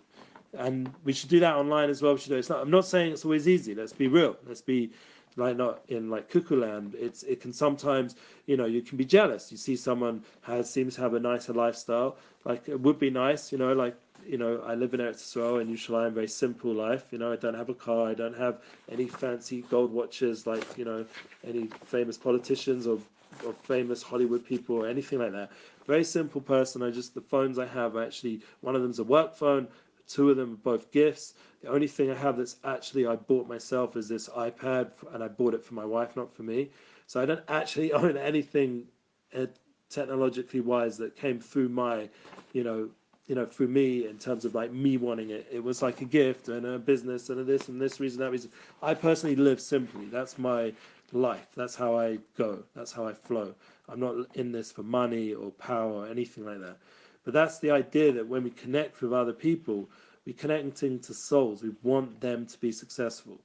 and 0.58 0.94
we 1.04 1.14
should 1.14 1.30
do 1.30 1.40
that 1.40 1.56
online 1.56 1.90
as 1.90 2.02
well. 2.02 2.14
We 2.14 2.20
should 2.20 2.30
do 2.30 2.36
it. 2.36 2.40
It's 2.40 2.50
not, 2.50 2.62
I'm 2.62 2.70
not 2.70 2.86
saying 2.86 3.14
it's 3.14 3.26
always 3.26 3.48
easy. 3.48 3.74
Let's 3.74 3.94
be 3.94 4.08
real. 4.08 4.38
Let's 4.48 4.62
be 4.62 4.92
like 5.36 5.58
not 5.58 5.82
in 5.88 6.10
like 6.10 6.30
cuckoo 6.30 6.60
land. 6.60 6.96
It's 6.96 7.24
it 7.24 7.42
can 7.42 7.54
sometimes 7.54 8.16
you 8.46 8.58
know 8.58 8.66
you 8.66 8.82
can 8.82 8.98
be 8.98 9.06
jealous. 9.06 9.52
You 9.52 9.58
see 9.58 9.76
someone 9.76 10.24
has 10.42 10.70
seems 10.70 10.96
to 10.96 11.02
have 11.02 11.14
a 11.16 11.20
nicer 11.20 11.54
lifestyle. 11.54 12.18
Like 12.46 12.70
it 12.70 12.80
would 12.80 13.00
be 13.00 13.10
nice, 13.10 13.52
you 13.52 13.58
know, 13.58 13.74
like 13.74 13.96
you 14.26 14.38
know, 14.38 14.62
I 14.62 14.76
live 14.76 14.94
in 14.94 15.00
Eretz 15.00 15.22
Israel 15.22 15.60
in 15.60 15.68
Yerushalayim, 15.70 16.14
very 16.14 16.28
simple 16.28 16.74
life. 16.74 17.12
You 17.12 17.18
know, 17.20 17.32
I 17.32 17.36
don't 17.36 17.54
have 17.56 17.70
a 17.70 17.74
car, 17.74 18.08
I 18.10 18.14
don't 18.14 18.38
have 18.38 18.62
any 18.90 19.08
fancy 19.08 19.62
gold 19.64 19.92
watches 19.92 20.46
like 20.48 20.78
you 20.78 20.86
know 20.86 21.06
any 21.44 21.68
famous 21.86 22.18
politicians 22.18 22.88
or 22.88 23.00
or 23.46 23.54
famous 23.54 24.04
Hollywood 24.04 24.46
people 24.46 24.76
or 24.76 24.88
anything 24.88 25.20
like 25.20 25.32
that. 25.34 25.52
Very 25.86 26.04
simple 26.04 26.42
person. 26.42 26.82
I 26.84 26.92
just 26.92 27.14
the 27.16 27.22
phones 27.22 27.58
I 27.60 27.66
have 27.66 27.98
actually 27.98 28.42
one 28.62 28.76
of 28.76 28.82
them's 28.82 29.00
a 29.00 29.04
work 29.04 29.34
phone, 29.34 29.68
two 30.08 30.30
of 30.30 30.38
them 30.38 30.54
are 30.54 30.58
both 30.58 30.92
gifts. 30.92 31.34
The 31.62 31.70
only 31.70 31.88
thing 31.88 32.12
I 32.12 32.16
have 32.16 32.38
that's 32.38 32.58
actually 32.64 33.06
I 33.08 33.16
bought 33.16 33.48
myself 33.48 33.96
is 33.96 34.08
this 34.10 34.30
iPad, 34.30 34.92
and 35.14 35.24
I 35.24 35.28
bought 35.28 35.54
it 35.54 35.64
for 35.64 35.74
my 35.74 35.86
wife, 35.86 36.16
not 36.16 36.34
for 36.34 36.44
me. 36.44 36.72
So 37.08 37.22
I 37.22 37.26
don't 37.26 37.44
actually 37.48 37.92
own 38.02 38.18
anything 38.18 38.88
uh, 39.36 39.48
technologically 39.90 40.62
wise 40.62 40.98
that 40.98 41.16
came 41.16 41.40
through 41.40 41.70
my, 41.70 42.10
you 42.54 42.64
know, 42.64 42.90
you 43.28 43.36
know, 43.36 43.46
for 43.46 43.64
me 43.64 44.08
in 44.08 44.18
terms 44.18 44.44
of 44.46 44.54
like 44.54 44.72
me 44.72 44.98
wanting 44.98 45.30
it. 45.30 45.48
It 45.52 45.64
was 45.64 45.82
like 45.82 46.02
a 46.02 46.06
gift 46.06 46.50
and 46.50 46.66
a 46.66 46.78
business 46.78 47.30
and 47.30 47.40
a 47.40 47.44
this 47.44 47.70
and 47.70 47.80
this 47.80 48.00
reason, 48.00 48.20
that 48.20 48.32
reason. 48.32 48.52
I 48.82 48.94
personally 48.94 49.36
live 49.36 49.62
simply. 49.62 50.06
That's 50.06 50.38
my 50.38 50.74
life. 51.12 51.48
That's 51.56 51.76
how 51.76 51.98
I 51.98 52.20
go. 52.38 52.64
That's 52.76 52.92
how 52.92 53.08
I 53.08 53.14
flow. 53.14 53.54
I'm 53.88 54.00
not 54.00 54.36
in 54.36 54.52
this 54.52 54.72
for 54.72 54.84
money 54.84 55.34
or 55.34 55.52
power 55.52 55.92
or 55.92 56.08
anything 56.08 56.46
like 56.46 56.60
that. 56.60 56.78
But 57.24 57.34
that's 57.34 57.60
the 57.60 57.72
idea 57.72 58.12
that 58.12 58.28
when 58.28 58.44
we 58.44 58.50
connect 58.50 59.02
with 59.02 59.14
other 59.14 59.34
people, 59.34 59.90
we're 60.26 60.36
connecting 60.36 61.00
to 61.00 61.14
souls. 61.14 61.64
We 61.64 61.72
want 61.84 62.20
them 62.20 62.46
to 62.46 62.60
be 62.60 62.72
successful 62.72 63.40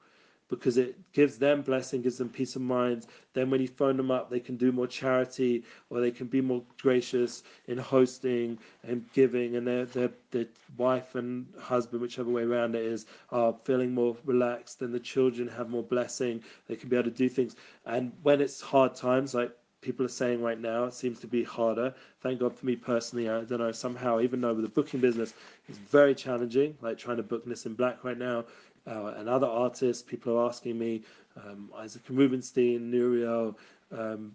because 0.48 0.78
it 0.78 0.96
gives 1.12 1.38
them 1.38 1.62
blessing, 1.62 2.02
gives 2.02 2.18
them 2.18 2.28
peace 2.28 2.56
of 2.56 2.62
mind. 2.62 3.06
Then 3.34 3.50
when 3.50 3.60
you 3.60 3.68
phone 3.68 3.96
them 3.96 4.10
up, 4.10 4.30
they 4.30 4.40
can 4.40 4.56
do 4.56 4.72
more 4.72 4.86
charity 4.86 5.64
or 5.90 6.00
they 6.00 6.10
can 6.10 6.26
be 6.26 6.40
more 6.40 6.62
gracious 6.80 7.42
in 7.66 7.78
hosting 7.78 8.58
and 8.82 9.04
giving, 9.12 9.56
and 9.56 9.66
their 9.66 9.84
their, 9.86 10.10
their 10.30 10.46
wife 10.76 11.14
and 11.14 11.46
husband, 11.58 12.00
whichever 12.00 12.30
way 12.30 12.42
around 12.42 12.74
it 12.74 12.82
is, 12.82 13.06
are 13.30 13.54
feeling 13.64 13.94
more 13.94 14.16
relaxed, 14.24 14.82
and 14.82 14.94
the 14.94 15.00
children 15.00 15.48
have 15.48 15.68
more 15.68 15.82
blessing. 15.82 16.42
They 16.66 16.76
can 16.76 16.88
be 16.88 16.96
able 16.96 17.10
to 17.10 17.16
do 17.16 17.28
things. 17.28 17.56
And 17.86 18.12
when 18.22 18.40
it's 18.40 18.60
hard 18.60 18.94
times, 18.94 19.34
like 19.34 19.52
people 19.80 20.04
are 20.04 20.08
saying 20.08 20.42
right 20.42 20.60
now, 20.60 20.84
it 20.84 20.94
seems 20.94 21.20
to 21.20 21.26
be 21.26 21.44
harder. 21.44 21.94
Thank 22.20 22.40
God 22.40 22.54
for 22.54 22.66
me 22.66 22.74
personally. 22.74 23.28
I 23.28 23.44
don't 23.44 23.58
know, 23.58 23.72
somehow, 23.72 24.20
even 24.20 24.40
though 24.40 24.54
with 24.54 24.64
the 24.64 24.70
booking 24.70 25.00
business 25.00 25.34
it's 25.68 25.78
very 25.78 26.14
challenging, 26.14 26.76
like 26.80 26.98
trying 26.98 27.18
to 27.18 27.22
book 27.22 27.44
this 27.44 27.66
in 27.66 27.74
Black 27.74 28.02
right 28.02 28.18
now, 28.18 28.44
uh, 28.88 29.14
and 29.16 29.28
other 29.28 29.46
artists. 29.46 30.02
People 30.02 30.38
are 30.38 30.46
asking 30.46 30.78
me, 30.78 31.02
um, 31.36 31.70
Isaac 31.76 32.02
Rubinstein, 32.08 32.90
Nuriel, 32.90 33.54
um, 33.92 34.32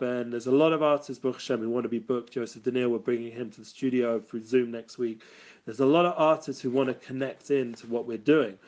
Ben. 0.00 0.30
There's 0.30 0.46
a 0.46 0.52
lot 0.52 0.72
of 0.72 0.82
artists, 0.82 1.20
Baruch 1.20 1.36
Hashem, 1.36 1.60
who 1.60 1.70
want 1.70 1.84
to 1.84 1.88
be 1.88 1.98
booked. 1.98 2.32
Joseph 2.32 2.62
Daniel, 2.62 2.90
we're 2.90 2.98
bringing 2.98 3.32
him 3.32 3.50
to 3.50 3.60
the 3.60 3.66
studio 3.66 4.20
through 4.20 4.44
Zoom 4.44 4.70
next 4.70 4.98
week. 4.98 5.22
There's 5.64 5.80
a 5.80 5.86
lot 5.86 6.06
of 6.06 6.14
artists 6.16 6.60
who 6.60 6.70
want 6.70 6.88
to 6.88 6.94
connect 6.94 7.50
in 7.50 7.74
to 7.74 7.86
what 7.86 8.06
we're 8.06 8.18
doing. 8.18 8.58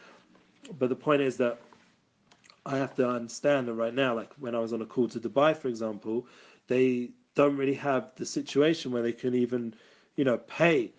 But 0.78 0.88
the 0.88 0.96
point 0.96 1.22
is 1.22 1.36
that 1.38 1.58
I 2.64 2.76
have 2.76 2.94
to 2.96 3.08
understand 3.08 3.68
that 3.68 3.74
right 3.74 3.94
now, 3.94 4.14
like 4.14 4.32
when 4.38 4.54
I 4.54 4.60
was 4.60 4.72
on 4.72 4.82
a 4.82 4.86
call 4.86 5.08
to 5.08 5.20
Dubai, 5.20 5.56
for 5.56 5.68
example, 5.68 6.26
they 6.68 7.10
don't 7.34 7.56
really 7.56 7.74
have 7.74 8.12
the 8.16 8.26
situation 8.26 8.92
where 8.92 9.02
they 9.02 9.12
can 9.12 9.34
even, 9.34 9.74
you 10.16 10.24
know, 10.24 10.38
pay 10.38 10.92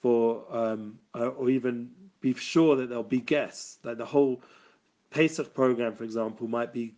for 0.00 0.44
um, 0.50 0.98
or 1.14 1.50
even 1.50 1.90
be 2.20 2.34
sure 2.34 2.76
that 2.76 2.88
there'll 2.88 3.02
be 3.02 3.20
guests. 3.20 3.78
Like 3.82 3.98
the 3.98 4.04
whole 4.04 4.42
Pesach 5.10 5.54
program, 5.54 5.94
for 5.94 6.04
example, 6.04 6.48
might 6.48 6.72
be 6.72 6.94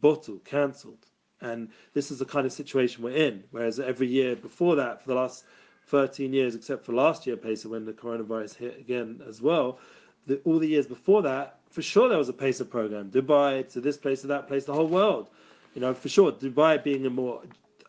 bottled, 0.00 0.44
cancelled. 0.44 1.06
And 1.40 1.68
this 1.92 2.10
is 2.10 2.18
the 2.18 2.24
kind 2.24 2.46
of 2.46 2.52
situation 2.52 3.02
we're 3.02 3.16
in. 3.16 3.44
Whereas 3.50 3.78
every 3.78 4.06
year 4.06 4.36
before 4.36 4.76
that, 4.76 5.02
for 5.02 5.08
the 5.08 5.14
last 5.14 5.44
13 5.88 6.32
years, 6.32 6.54
except 6.54 6.84
for 6.84 6.92
last 6.92 7.26
year, 7.26 7.36
Pesach, 7.36 7.70
when 7.70 7.84
the 7.84 7.92
coronavirus 7.92 8.56
hit 8.56 8.78
again 8.78 9.22
as 9.28 9.40
well, 9.40 9.78
the, 10.26 10.40
all 10.44 10.58
the 10.58 10.66
years 10.66 10.86
before 10.86 11.22
that, 11.22 11.58
for 11.70 11.82
sure 11.82 12.08
there 12.08 12.18
was 12.18 12.28
a 12.28 12.32
Pesach 12.32 12.70
program. 12.70 13.10
Dubai 13.10 13.70
to 13.72 13.80
this 13.80 13.96
place 13.96 14.22
to 14.22 14.26
that 14.28 14.48
place, 14.48 14.64
the 14.64 14.72
whole 14.74 14.88
world. 14.88 15.28
You 15.74 15.82
know, 15.82 15.94
for 15.94 16.08
sure, 16.08 16.32
Dubai 16.32 16.82
being 16.82 17.06
a 17.06 17.10
more 17.10 17.42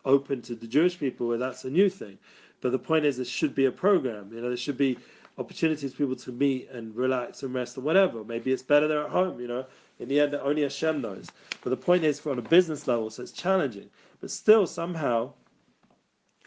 open 0.04 0.42
to 0.42 0.54
the 0.54 0.66
Jewish 0.66 0.98
people, 0.98 1.26
where 1.26 1.38
that's 1.38 1.64
a 1.64 1.70
new 1.70 1.88
thing. 1.88 2.18
But 2.60 2.72
the 2.72 2.78
point 2.78 3.04
is, 3.04 3.16
there 3.16 3.24
should 3.24 3.54
be 3.54 3.66
a 3.66 3.72
program. 3.72 4.30
You 4.32 4.40
know, 4.40 4.48
there 4.48 4.56
should 4.56 4.78
be 4.78 4.98
opportunities 5.38 5.92
for 5.92 5.98
people 5.98 6.16
to 6.16 6.32
meet 6.32 6.68
and 6.70 6.94
relax 6.94 7.42
and 7.42 7.54
rest 7.54 7.78
or 7.78 7.82
whatever. 7.82 8.24
Maybe 8.24 8.52
it's 8.52 8.62
better 8.62 8.88
they're 8.88 9.04
at 9.04 9.10
home, 9.10 9.40
you 9.40 9.48
know. 9.48 9.64
In 9.98 10.08
the 10.08 10.20
end, 10.20 10.34
only 10.34 10.62
Hashem 10.62 11.00
knows. 11.00 11.28
But 11.62 11.70
the 11.70 11.76
point 11.76 12.04
is, 12.04 12.20
for 12.20 12.30
on 12.30 12.38
a 12.38 12.42
business 12.42 12.86
level, 12.86 13.10
so 13.10 13.22
it's 13.22 13.32
challenging. 13.32 13.90
But 14.20 14.30
still, 14.30 14.66
somehow, 14.66 15.32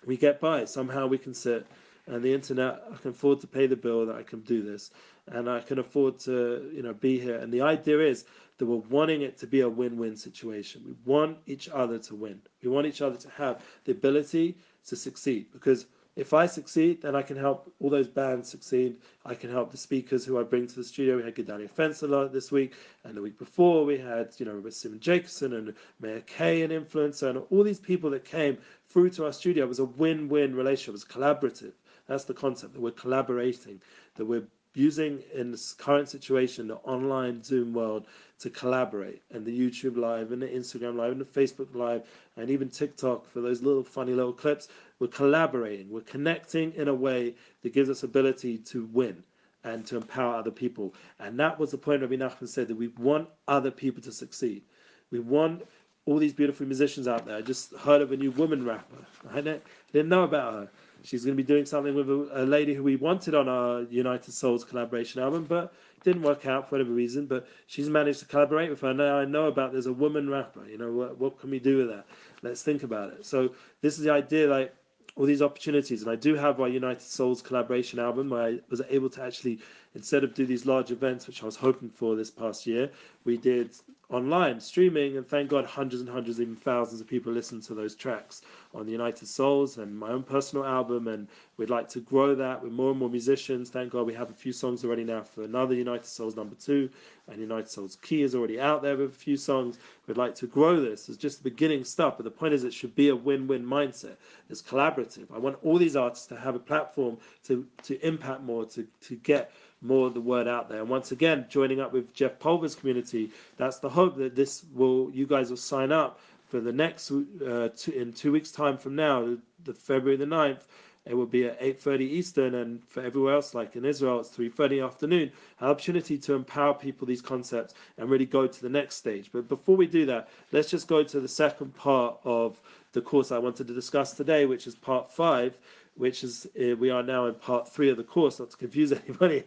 we 0.06 0.18
get 0.18 0.40
by. 0.40 0.66
Somehow 0.66 1.08
we 1.08 1.18
can 1.18 1.34
sit 1.34 1.66
and 2.08 2.24
the 2.24 2.34
internet, 2.34 2.84
I 2.92 2.98
can 2.98 3.12
afford 3.12 3.42
to 3.42 3.48
pay 3.48 3.68
the 3.68 3.76
bill 3.76 4.06
that 4.06 4.16
I 4.16 4.24
can 4.24 4.42
do 4.42 4.62
this. 4.62 4.92
And 5.28 5.50
I 5.50 5.60
can 5.62 5.80
afford 5.80 6.20
to, 6.22 6.70
you 6.74 6.82
know, 6.82 6.94
be 6.94 7.20
here. 7.20 7.38
And 7.38 7.54
the 7.54 7.62
idea 7.62 8.00
is 8.00 8.26
that 8.58 8.66
we're 8.66 8.78
wanting 8.90 9.22
it 9.22 9.38
to 9.40 9.48
be 9.48 9.62
a 9.62 9.70
win-win 9.70 10.18
situation. 10.18 10.84
We 10.86 10.96
want 11.06 11.38
each 11.46 11.70
other 11.70 12.00
to 12.00 12.16
win. 12.16 12.42
We 12.64 12.70
want 12.70 12.88
each 12.88 13.02
other 13.02 13.18
to 13.18 13.30
have 13.30 13.64
the 13.86 13.92
ability 13.92 14.58
to 14.88 14.96
succeed 14.96 15.48
because 15.54 15.86
if 16.16 16.34
I 16.34 16.46
succeed, 16.46 17.02
then 17.02 17.16
I 17.16 17.22
can 17.22 17.38
help 17.38 17.74
all 17.80 17.90
those 17.90 18.08
bands 18.08 18.50
succeed. 18.50 18.98
I 19.26 19.34
can 19.34 19.50
help 19.50 19.72
the 19.72 19.78
speakers 19.78 20.26
who 20.26 20.40
I 20.40 20.44
bring 20.44 20.68
to 20.68 20.76
the 20.76 20.84
studio. 20.84 21.18
We 21.18 21.24
had 21.24 21.36
Gedalia 21.36 21.70
Fenster 21.70 22.32
this 22.32 22.52
week, 22.52 22.74
and 23.06 23.16
the 23.16 23.22
week 23.22 23.40
before 23.40 23.86
we 23.86 23.98
had, 23.98 24.34
you 24.38 24.46
know, 24.46 24.54
Robert 24.54 24.74
Simon 24.74 25.00
Jacobson 25.00 25.54
and 25.54 25.74
Meir 26.02 26.22
Kay, 26.22 26.64
an 26.64 26.72
influencer, 26.72 27.30
and 27.30 27.42
all 27.50 27.64
these 27.64 27.80
people 27.80 28.10
that 28.10 28.26
came 28.26 28.58
through 28.90 29.10
to 29.12 29.26
our 29.26 29.34
studio. 29.34 29.64
It 29.64 29.70
was 29.70 29.80
a 29.80 29.86
win-win 29.86 30.54
relationship. 30.54 30.90
It 30.90 30.92
was 30.92 31.06
collaborative. 31.06 31.74
That's 32.08 32.26
the 32.26 32.34
concept 32.34 32.74
that 32.74 32.82
we're 32.82 32.92
collaborating, 32.92 33.82
that 34.16 34.26
we're 34.26 34.44
using 34.74 35.22
in 35.34 35.52
this 35.52 35.74
current 35.74 36.10
situation 36.10 36.68
the 36.68 36.76
online 36.78 37.44
Zoom 37.44 37.74
world 37.74 38.06
to 38.40 38.50
collaborate 38.50 39.22
and 39.32 39.46
the 39.46 39.58
YouTube 39.58 39.98
live 39.98 40.32
and 40.32 40.42
the 40.42 40.48
Instagram 40.48 40.96
live 40.96 41.12
and 41.12 41.22
the 41.22 41.26
Facebook 41.26 41.76
live 41.76 42.04
and 42.38 42.50
even 42.50 42.70
TikTok 42.70 43.30
for 43.30 43.42
those 43.42 43.62
little 43.62 43.84
funny 43.84 44.14
little 44.14 44.34
clips. 44.34 44.70
We're 45.00 45.08
collaborating, 45.08 45.90
we're 45.90 46.02
connecting 46.02 46.74
in 46.74 46.88
a 46.88 46.94
way 46.94 47.36
that 47.62 47.74
gives 47.74 47.90
us 47.90 48.04
ability 48.04 48.60
to 48.60 48.86
win 48.94 49.24
and 49.64 49.86
to 49.88 49.98
empower 49.98 50.36
other 50.36 50.52
people. 50.52 50.94
And 51.20 51.40
that 51.40 51.60
was 51.60 51.72
the 51.72 51.78
point 51.78 52.02
Rabbi 52.02 52.16
Nachman 52.16 52.48
said 52.48 52.68
that 52.68 52.78
we 52.78 52.88
want 52.90 53.28
other 53.48 53.72
people 53.72 54.02
to 54.04 54.12
succeed. 54.12 54.64
We 55.12 55.20
want 55.20 55.64
all 56.06 56.18
these 56.18 56.34
beautiful 56.34 56.66
musicians 56.66 57.08
out 57.08 57.26
there. 57.26 57.38
I 57.38 57.42
just 57.42 57.74
heard 57.76 58.02
of 58.02 58.12
a 58.12 58.18
new 58.18 58.32
woman 58.32 58.66
rapper. 58.66 59.06
I 59.32 59.42
didn't 59.42 60.10
know 60.10 60.24
about 60.24 60.54
her. 60.54 60.70
She's 61.04 61.26
going 61.26 61.36
to 61.36 61.44
be 61.44 61.48
doing 61.48 61.66
something 61.66 61.96
with 61.96 62.10
a, 62.10 62.44
a, 62.44 62.46
lady 62.46 62.74
who 62.74 62.84
we 62.84 62.96
wanted 62.96 63.34
on 63.36 63.50
our 63.50 63.82
United 63.84 64.32
Souls 64.32 64.64
collaboration 64.64 65.22
album, 65.22 65.46
but 65.46 65.74
didn't 66.04 66.22
work 66.22 66.46
out 66.46 66.70
for 66.70 66.76
whatever 66.76 66.92
reason. 66.92 67.26
But 67.26 67.48
she's 67.68 67.90
managed 67.90 68.20
to 68.20 68.26
collaborate 68.26 68.70
with 68.70 68.82
her. 68.82 68.94
Now 68.94 69.18
I 69.18 69.26
know 69.26 69.48
about 69.48 69.72
there's 69.72 69.88
a 69.88 69.94
woman 69.94 70.30
rapper. 70.30 70.66
You 70.68 70.78
know 70.78 70.92
what? 70.92 71.18
What 71.20 71.40
can 71.40 71.50
we 71.50 71.60
do 71.60 71.78
with 71.78 71.90
that? 71.90 72.06
Let's 72.42 72.64
think 72.64 72.84
about 72.84 73.14
it. 73.14 73.26
So 73.26 73.54
this 73.82 73.98
is 73.98 74.04
the 74.04 74.12
idea, 74.12 74.48
like 74.48 74.74
all 75.16 75.26
these 75.26 75.42
opportunities. 75.42 76.02
And 76.02 76.12
I 76.12 76.16
do 76.16 76.36
have 76.36 76.60
our 76.60 76.68
United 76.68 77.02
Souls 77.02 77.42
collaboration 77.42 78.00
album 78.00 78.30
where 78.30 78.44
I 78.44 78.60
was 78.70 78.82
able 78.90 79.10
to 79.12 79.24
actually, 79.24 79.60
instead 79.96 80.24
of 80.24 80.34
do 80.34 80.46
these 80.46 80.66
large 80.66 80.92
events, 80.92 81.28
which 81.28 81.44
I 81.44 81.46
was 81.46 81.56
hoping 81.56 81.90
for 81.90 82.16
this 82.16 82.32
past 82.32 82.66
year, 82.66 82.90
we 83.26 83.38
did 83.38 83.72
online 84.12 84.60
streaming, 84.60 85.18
and 85.18 85.26
thank 85.28 85.50
God, 85.50 85.66
hundreds 85.66 86.02
and 86.02 86.10
hundreds, 86.10 86.42
even 86.42 86.56
thousands 86.56 87.00
of 87.00 87.08
people 87.08 87.32
listen 87.32 87.62
to 87.62 87.74
those 87.74 87.96
tracks 87.96 88.42
on 88.74 88.86
the 88.86 88.92
United 88.92 89.28
Souls 89.28 89.78
and 89.78 89.98
my 89.98 90.10
own 90.10 90.24
personal 90.24 90.66
album. 90.66 91.08
And 91.08 91.28
we'd 91.58 91.70
like 91.70 91.88
to 91.90 92.02
grow 92.02 92.36
that 92.36 92.62
with 92.62 92.74
more 92.74 92.92
and 92.92 93.00
more 93.00 93.10
musicians. 93.10 93.70
Thank 93.70 93.92
God, 93.92 94.06
we 94.06 94.14
have 94.14 94.30
a 94.30 94.34
few 94.34 94.52
songs 94.52 94.84
already 94.84 95.04
now 95.04 95.24
for 95.24 95.44
another 95.44 95.74
United 95.74 96.06
Souls 96.06 96.36
number 96.36 96.56
two, 96.56 96.90
and 97.28 97.40
United 97.40 97.70
Souls 97.70 97.98
Key 98.02 98.22
is 98.22 98.36
already 98.36 98.60
out 98.60 98.82
there 98.82 98.98
with 98.98 99.12
a 99.12 99.14
few 99.14 99.38
songs. 99.38 99.80
We'd 100.08 100.18
like 100.18 100.36
to 100.36 100.48
grow 100.48 100.82
this. 100.82 101.08
It's 101.08 101.18
just 101.18 101.42
the 101.42 101.50
beginning 101.50 101.86
stuff, 101.86 102.18
but 102.18 102.26
the 102.26 102.32
point 102.32 102.54
is, 102.54 102.64
it 102.66 102.74
should 102.74 102.96
be 102.96 103.10
a 103.10 103.16
win-win 103.16 103.66
mindset. 103.66 104.18
It's 104.50 104.62
collaborative. 104.62 105.28
I 105.34 105.38
want 105.38 105.58
all 105.64 105.78
these 105.78 105.96
artists 105.96 106.28
to 106.28 106.36
have 106.36 106.56
a 106.56 106.60
platform 106.60 107.18
to 107.46 107.66
to 107.84 108.06
impact 108.06 108.42
more, 108.42 108.66
to 108.66 108.86
to 109.08 109.16
get 109.16 109.54
more 109.82 110.08
of 110.08 110.14
the 110.14 110.22
word 110.22 110.48
out 110.48 110.70
there. 110.70 110.80
And 110.80 110.90
once 110.90 111.12
again, 111.12 111.46
joining 111.50 111.80
up 111.80 111.92
with 111.92 112.14
Jeff 112.14 112.40
Pulver's 112.40 112.76
community, 112.76 113.32
that's 113.58 113.80
the 113.80 113.90
hope 113.90 114.16
that 114.18 114.36
this 114.36 114.64
will, 114.74 115.10
you 115.12 115.26
guys 115.26 115.50
will 115.50 115.58
sign 115.58 115.92
up 115.92 116.20
for 116.48 116.60
the 116.60 116.72
next, 116.72 117.12
uh, 117.12 117.70
two, 117.76 117.92
in 117.92 118.12
two 118.12 118.32
weeks' 118.32 118.52
time 118.52 118.78
from 118.78 118.96
now, 118.96 119.38
the, 119.64 119.74
February 119.74 120.18
the 120.18 120.26
9th, 120.26 120.64
it 121.06 121.16
will 121.16 121.26
be 121.26 121.46
at 121.46 121.60
8.30 121.60 122.02
Eastern, 122.02 122.56
and 122.56 122.84
for 122.90 123.02
everywhere 123.02 123.34
else, 123.34 123.56
like 123.56 123.76
in 123.76 123.86
Israel, 123.86 124.20
it's 124.20 124.30
3.30 124.30 124.86
afternoon, 124.86 125.32
an 125.60 125.68
opportunity 125.68 126.18
to 126.20 126.34
empower 126.36 126.76
people 126.76 127.08
these 127.08 127.22
concepts 127.22 127.74
and 127.98 128.10
really 128.10 128.26
go 128.26 128.46
to 128.46 128.62
the 128.62 128.70
next 128.70 128.98
stage. 128.98 129.32
But 129.32 129.48
before 129.48 129.76
we 129.76 129.88
do 129.88 130.06
that, 130.08 130.30
let's 130.52 130.70
just 130.70 130.88
go 130.88 131.04
to 131.04 131.20
the 131.20 131.28
second 131.28 131.74
part 131.76 132.20
of 132.24 132.60
the 132.92 133.02
course 133.02 133.32
I 133.32 133.40
wanted 133.40 133.68
to 133.68 133.74
discuss 133.74 134.14
today, 134.14 134.46
which 134.46 134.68
is 134.68 134.76
part 134.76 135.12
five, 135.12 135.58
which 135.96 136.24
is 136.24 136.48
uh, 136.60 136.76
we 136.76 136.90
are 136.90 137.04
now 137.04 137.26
in 137.28 137.36
part 137.36 137.68
three 137.68 137.90
of 137.90 137.98
the 137.98 138.04
course, 138.04 138.40
not 138.40 138.52
to 138.52 138.58
confuse 138.58 138.92
anybody, 139.08 139.44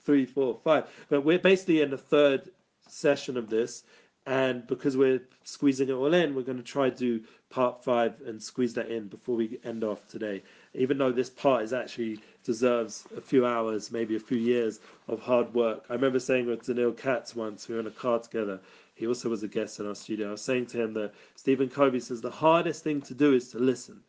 three, 0.00 0.26
four, 0.26 0.58
five. 0.62 0.84
But 1.08 1.24
we're 1.24 1.38
basically 1.38 1.80
in 1.80 1.90
the 1.90 1.98
third 1.98 2.50
session 2.88 3.36
of 3.36 3.48
this, 3.48 3.84
and 4.26 4.66
because 4.66 4.96
we're 4.96 5.22
squeezing 5.44 5.88
it 5.88 5.92
all 5.92 6.14
in, 6.14 6.34
we're 6.34 6.42
going 6.42 6.58
to 6.58 6.62
try 6.64 6.90
to 6.90 6.96
do 6.96 7.20
part 7.50 7.82
five 7.84 8.14
and 8.24 8.42
squeeze 8.42 8.74
that 8.74 8.88
in 8.88 9.08
before 9.08 9.36
we 9.36 9.58
end 9.64 9.84
off 9.84 10.06
today. 10.08 10.42
even 10.74 10.96
though 10.96 11.12
this 11.12 11.28
part 11.28 11.62
is 11.62 11.72
actually 11.72 12.18
deserves 12.44 13.04
a 13.16 13.20
few 13.20 13.44
hours, 13.44 13.92
maybe 13.92 14.16
a 14.16 14.20
few 14.20 14.38
years 14.38 14.80
of 15.08 15.20
hard 15.20 15.52
work. 15.52 15.84
I 15.90 15.94
remember 15.94 16.18
saying 16.18 16.46
with 16.46 16.64
Daniel 16.64 16.92
Katz 16.92 17.36
once, 17.36 17.68
we 17.68 17.74
were 17.74 17.80
in 17.80 17.86
a 17.86 17.90
car 17.90 18.20
together. 18.20 18.58
He 18.94 19.06
also 19.06 19.28
was 19.28 19.42
a 19.42 19.48
guest 19.48 19.80
in 19.80 19.86
our 19.86 19.94
studio. 19.94 20.28
I 20.28 20.32
was 20.32 20.40
saying 20.42 20.66
to 20.66 20.80
him 20.80 20.94
that 20.94 21.12
Stephen 21.34 21.68
Covey 21.68 22.00
says 22.00 22.20
the 22.20 22.30
hardest 22.30 22.84
thing 22.84 23.02
to 23.02 23.14
do 23.14 23.34
is 23.34 23.48
to 23.50 23.58
listen, 23.58 24.00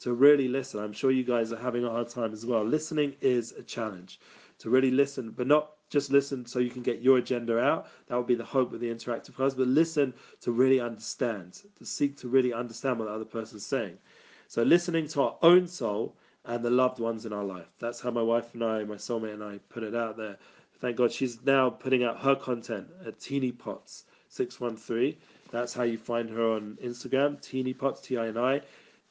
to 0.00 0.12
really 0.12 0.48
listen. 0.48 0.80
I'm 0.80 0.92
sure 0.92 1.10
you 1.10 1.24
guys 1.24 1.52
are 1.52 1.58
having 1.58 1.84
a 1.84 1.90
hard 1.90 2.08
time 2.08 2.32
as 2.32 2.44
well. 2.44 2.64
Listening 2.64 3.14
is 3.20 3.52
a 3.52 3.62
challenge. 3.62 4.20
To 4.60 4.70
really 4.70 4.92
listen, 4.92 5.30
but 5.30 5.48
not 5.48 5.72
just 5.90 6.10
listen 6.10 6.46
so 6.46 6.60
you 6.60 6.70
can 6.70 6.82
get 6.82 7.02
your 7.02 7.18
agenda 7.18 7.58
out. 7.58 7.88
That 8.06 8.16
would 8.16 8.26
be 8.26 8.36
the 8.36 8.44
hope 8.44 8.72
of 8.72 8.80
the 8.80 8.88
interactive 8.88 9.34
class. 9.34 9.54
But 9.54 9.66
listen 9.66 10.14
to 10.42 10.52
really 10.52 10.80
understand, 10.80 11.60
to 11.76 11.84
seek 11.84 12.16
to 12.18 12.28
really 12.28 12.52
understand 12.52 12.98
what 12.98 13.06
the 13.06 13.14
other 13.14 13.24
person's 13.24 13.66
saying. 13.66 13.98
So 14.46 14.62
listening 14.62 15.08
to 15.08 15.22
our 15.22 15.36
own 15.42 15.66
soul 15.66 16.14
and 16.44 16.64
the 16.64 16.70
loved 16.70 17.00
ones 17.00 17.26
in 17.26 17.32
our 17.32 17.44
life. 17.44 17.66
That's 17.80 18.00
how 18.00 18.10
my 18.10 18.22
wife 18.22 18.54
and 18.54 18.62
I, 18.62 18.84
my 18.84 18.94
soulmate 18.94 19.34
and 19.34 19.42
I, 19.42 19.58
put 19.70 19.82
it 19.82 19.94
out 19.94 20.16
there. 20.16 20.36
Thank 20.80 20.96
God 20.98 21.10
she's 21.10 21.44
now 21.44 21.70
putting 21.70 22.04
out 22.04 22.20
her 22.20 22.36
content 22.36 22.86
at 23.06 23.18
Tini 23.18 23.50
Pops 23.50 24.04
six 24.28 24.60
one 24.60 24.76
three. 24.76 25.18
That's 25.50 25.72
how 25.72 25.82
you 25.82 25.98
find 25.98 26.28
her 26.30 26.52
on 26.52 26.78
Instagram. 26.82 27.40
Tini 27.40 27.72
Pops 27.72 28.00
T 28.02 28.18
I 28.18 28.28
N 28.28 28.36
I. 28.36 28.60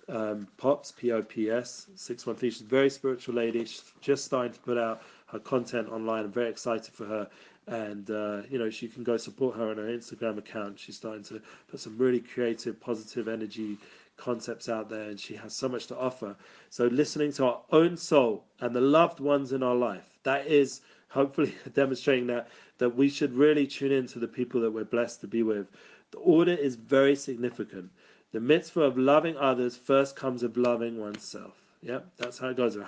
Um, 0.10 0.48
Pops 0.58 0.92
P 0.92 1.12
O 1.12 1.22
P 1.22 1.50
S 1.50 1.88
six 1.96 2.26
one 2.26 2.36
three. 2.36 2.52
She's 2.52 2.62
a 2.62 2.66
very 2.66 2.90
spiritual 2.90 3.36
lady. 3.36 3.60
She's 3.66 3.84
just 4.02 4.26
starting 4.26 4.52
to 4.54 4.60
put 4.60 4.78
out 4.78 5.02
her 5.28 5.40
content 5.40 5.90
online. 5.90 6.26
I'm 6.26 6.32
very 6.32 6.50
excited 6.50 6.94
for 6.94 7.06
her. 7.06 7.30
And 7.68 8.10
uh, 8.12 8.42
you 8.50 8.60
know, 8.60 8.70
she 8.70 8.88
can 8.90 9.04
go 9.04 9.16
support 9.16 9.56
her 9.56 9.70
on 9.70 9.78
her 9.78 9.88
Instagram 9.88 10.38
account. 10.38 10.78
She's 10.80 10.98
starting 10.98 11.24
to 11.26 11.42
put 11.70 11.80
some 11.80 11.98
really 11.98 12.20
creative, 12.20 12.80
positive 12.82 13.28
energy 13.30 13.78
concepts 14.18 14.70
out 14.70 14.90
there, 14.90 15.10
and 15.10 15.20
she 15.20 15.36
has 15.36 15.54
so 15.54 15.68
much 15.68 15.88
to 15.88 15.98
offer. 15.98 16.36
So, 16.70 16.86
listening 16.88 17.32
to 17.34 17.46
our 17.46 17.62
own 17.72 17.98
soul 17.98 18.44
and 18.60 18.76
the 18.76 18.82
loved 18.82 19.20
ones 19.20 19.54
in 19.54 19.64
our 19.64 19.76
life, 19.76 20.08
that 20.24 20.48
is 20.48 20.82
hopefully 21.10 21.56
demonstrating 21.74 22.28
that 22.28 22.50
that 22.78 22.90
we 22.96 23.10
should 23.10 23.34
really 23.34 23.66
tune 23.68 23.92
in 23.92 24.08
to 24.08 24.20
the 24.20 24.28
people 24.28 24.60
that 24.62 24.72
we're 24.72 24.84
blessed 24.84 25.22
to 25.22 25.28
be 25.28 25.44
with. 25.44 25.68
The 26.12 26.18
order 26.20 26.52
is 26.54 26.76
very 26.76 27.16
significant. 27.16 27.90
The 28.34 28.42
mitzvah 28.42 28.82
of 28.82 28.98
loving 28.98 29.38
others 29.38 29.78
first 29.78 30.18
comes 30.18 30.44
of 30.44 30.58
loving 30.58 31.00
oneself. 31.00 31.54
Yep, 31.82 32.12
that's 32.18 32.40
how 32.40 32.50
it 32.50 32.58
goes. 32.58 32.76
In 32.76 32.84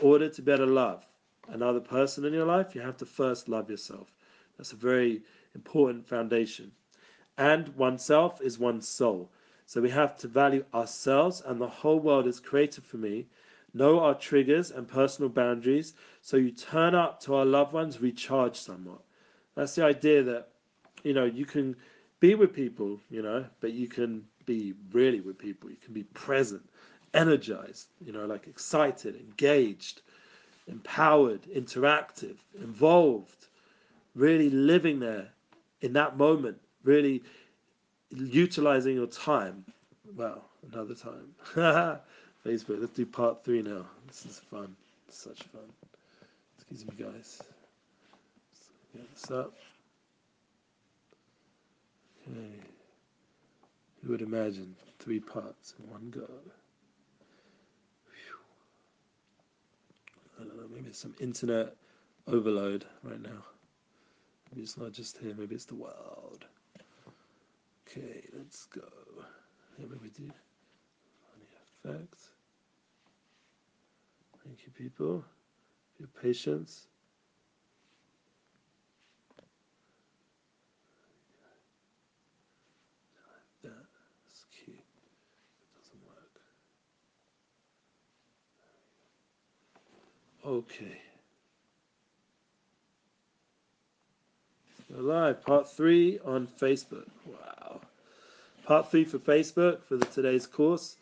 order 0.00 0.28
to 0.28 0.42
better 0.42 0.66
love 0.66 1.06
another 1.48 1.80
person 1.80 2.24
in 2.24 2.32
your 2.32 2.46
life, 2.46 2.74
you 2.74 2.80
have 2.80 2.96
to 2.96 3.06
first 3.06 3.48
love 3.48 3.70
yourself. 3.70 4.08
That's 4.56 4.72
a 4.72 4.76
very 4.76 5.22
important 5.54 6.08
foundation 6.08 6.72
and 7.38 7.68
oneself 7.76 8.40
is 8.40 8.58
one's 8.58 8.86
soul. 8.86 9.30
So 9.66 9.80
we 9.80 9.90
have 9.90 10.16
to 10.18 10.28
value 10.28 10.64
ourselves 10.74 11.42
and 11.44 11.60
the 11.60 11.68
whole 11.68 11.98
world 11.98 12.26
is 12.26 12.40
created 12.40 12.84
for 12.84 12.98
me, 12.98 13.26
know 13.72 14.00
our 14.00 14.14
triggers 14.14 14.70
and 14.70 14.86
personal 14.86 15.30
boundaries, 15.30 15.94
so 16.20 16.36
you 16.36 16.50
turn 16.50 16.94
up 16.94 17.20
to 17.20 17.34
our 17.34 17.44
loved 17.44 17.72
ones, 17.72 18.00
recharge 18.00 18.56
somewhat. 18.56 19.00
That's 19.54 19.74
the 19.74 19.84
idea 19.84 20.22
that, 20.24 20.48
you 21.04 21.14
know, 21.14 21.24
you 21.24 21.46
can 21.46 21.76
be 22.22 22.36
with 22.36 22.54
people, 22.54 23.00
you 23.10 23.20
know, 23.20 23.44
but 23.60 23.72
you 23.72 23.88
can 23.88 24.24
be 24.46 24.74
really 24.92 25.20
with 25.20 25.36
people. 25.36 25.68
You 25.68 25.76
can 25.84 25.92
be 25.92 26.04
present, 26.04 26.62
energized, 27.14 27.88
you 28.00 28.12
know, 28.12 28.26
like 28.26 28.46
excited, 28.46 29.16
engaged, 29.16 30.02
empowered, 30.68 31.42
interactive, 31.54 32.36
involved, 32.60 33.48
really 34.14 34.50
living 34.50 35.00
there 35.00 35.30
in 35.80 35.92
that 35.94 36.16
moment 36.16 36.58
really 36.84 37.24
utilizing 38.10 38.94
your 38.94 39.08
time. 39.08 39.64
Well, 40.16 40.44
another 40.72 40.94
time. 40.94 41.34
Facebook. 42.46 42.80
Let's 42.80 42.92
do 42.92 43.04
part 43.04 43.44
three 43.44 43.62
now. 43.62 43.84
This 44.06 44.26
is 44.26 44.40
fun. 44.48 44.76
Such 45.08 45.42
fun. 45.44 45.62
Excuse 46.56 46.86
me, 46.86 47.04
guys. 47.04 47.42
Get 48.94 49.12
this 49.12 49.30
up. 49.32 49.54
Hmm. 52.26 52.36
Okay. 52.38 52.66
Who 54.02 54.10
would 54.10 54.22
imagine 54.22 54.74
three 54.98 55.20
parts 55.20 55.74
in 55.78 55.90
one 55.90 56.10
go? 56.10 56.28
Whew. 58.06 58.38
I 60.40 60.44
don't 60.44 60.56
know. 60.56 60.68
Maybe 60.74 60.88
it's 60.88 60.98
some 60.98 61.14
internet 61.20 61.74
overload 62.26 62.84
right 63.02 63.20
now. 63.20 63.44
Maybe 64.50 64.62
it's 64.62 64.76
not 64.76 64.92
just 64.92 65.18
here. 65.18 65.34
Maybe 65.36 65.54
it's 65.54 65.64
the 65.66 65.74
world. 65.76 66.44
Okay, 67.88 68.22
let's 68.36 68.66
go. 68.66 68.82
Here 69.78 69.86
we 69.88 70.08
do 70.08 70.30
funny 71.30 71.48
effects. 71.84 72.30
Thank 74.44 74.64
you, 74.64 74.72
people, 74.76 75.24
for 75.96 76.02
your 76.02 76.08
patience. 76.22 76.86
That's 83.62 84.44
cute. 84.64 84.76
It 84.76 85.78
doesn't 85.78 86.00
Okay. 90.44 91.00
Live, 94.90 95.44
part 95.44 95.70
three 95.70 96.18
on 96.24 96.48
Facebook. 96.60 97.08
Wow. 97.26 97.80
Part 98.66 98.90
three 98.90 99.04
for 99.04 99.18
Facebook 99.18 99.82
for 99.84 99.96
the, 99.96 100.04
today's 100.06 100.46
course. 100.46 100.96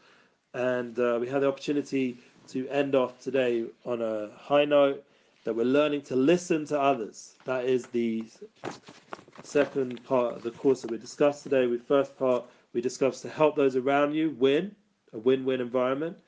And 0.53 0.99
uh, 0.99 1.17
we 1.19 1.27
had 1.27 1.41
the 1.41 1.49
opportunity 1.49 2.19
to 2.49 2.69
end 2.69 2.95
off 2.95 3.19
today 3.21 3.65
on 3.87 4.03
a 4.03 4.29
high 4.37 4.67
note 4.67 5.03
that 5.45 5.57
we're 5.57 5.65
learning 5.65 6.03
to 6.03 6.17
listen 6.17 6.67
to 6.67 6.79
others. 6.79 7.37
That 7.47 7.65
is 7.65 7.87
the 7.87 8.25
second 9.43 10.05
part 10.05 10.35
of 10.35 10.43
the 10.43 10.51
course 10.51 10.83
that 10.83 10.91
we 10.91 10.99
discussed 10.99 11.45
today. 11.45 11.67
We 11.67 11.79
first 11.79 12.19
part, 12.19 12.45
we 12.75 12.83
discussed 12.83 13.23
to 13.23 13.31
help 13.31 13.57
those 13.57 13.75
around 13.75 14.13
you 14.15 14.37
win, 14.39 14.77
a 15.15 15.19
win-win 15.19 15.63
environment. 15.63 16.19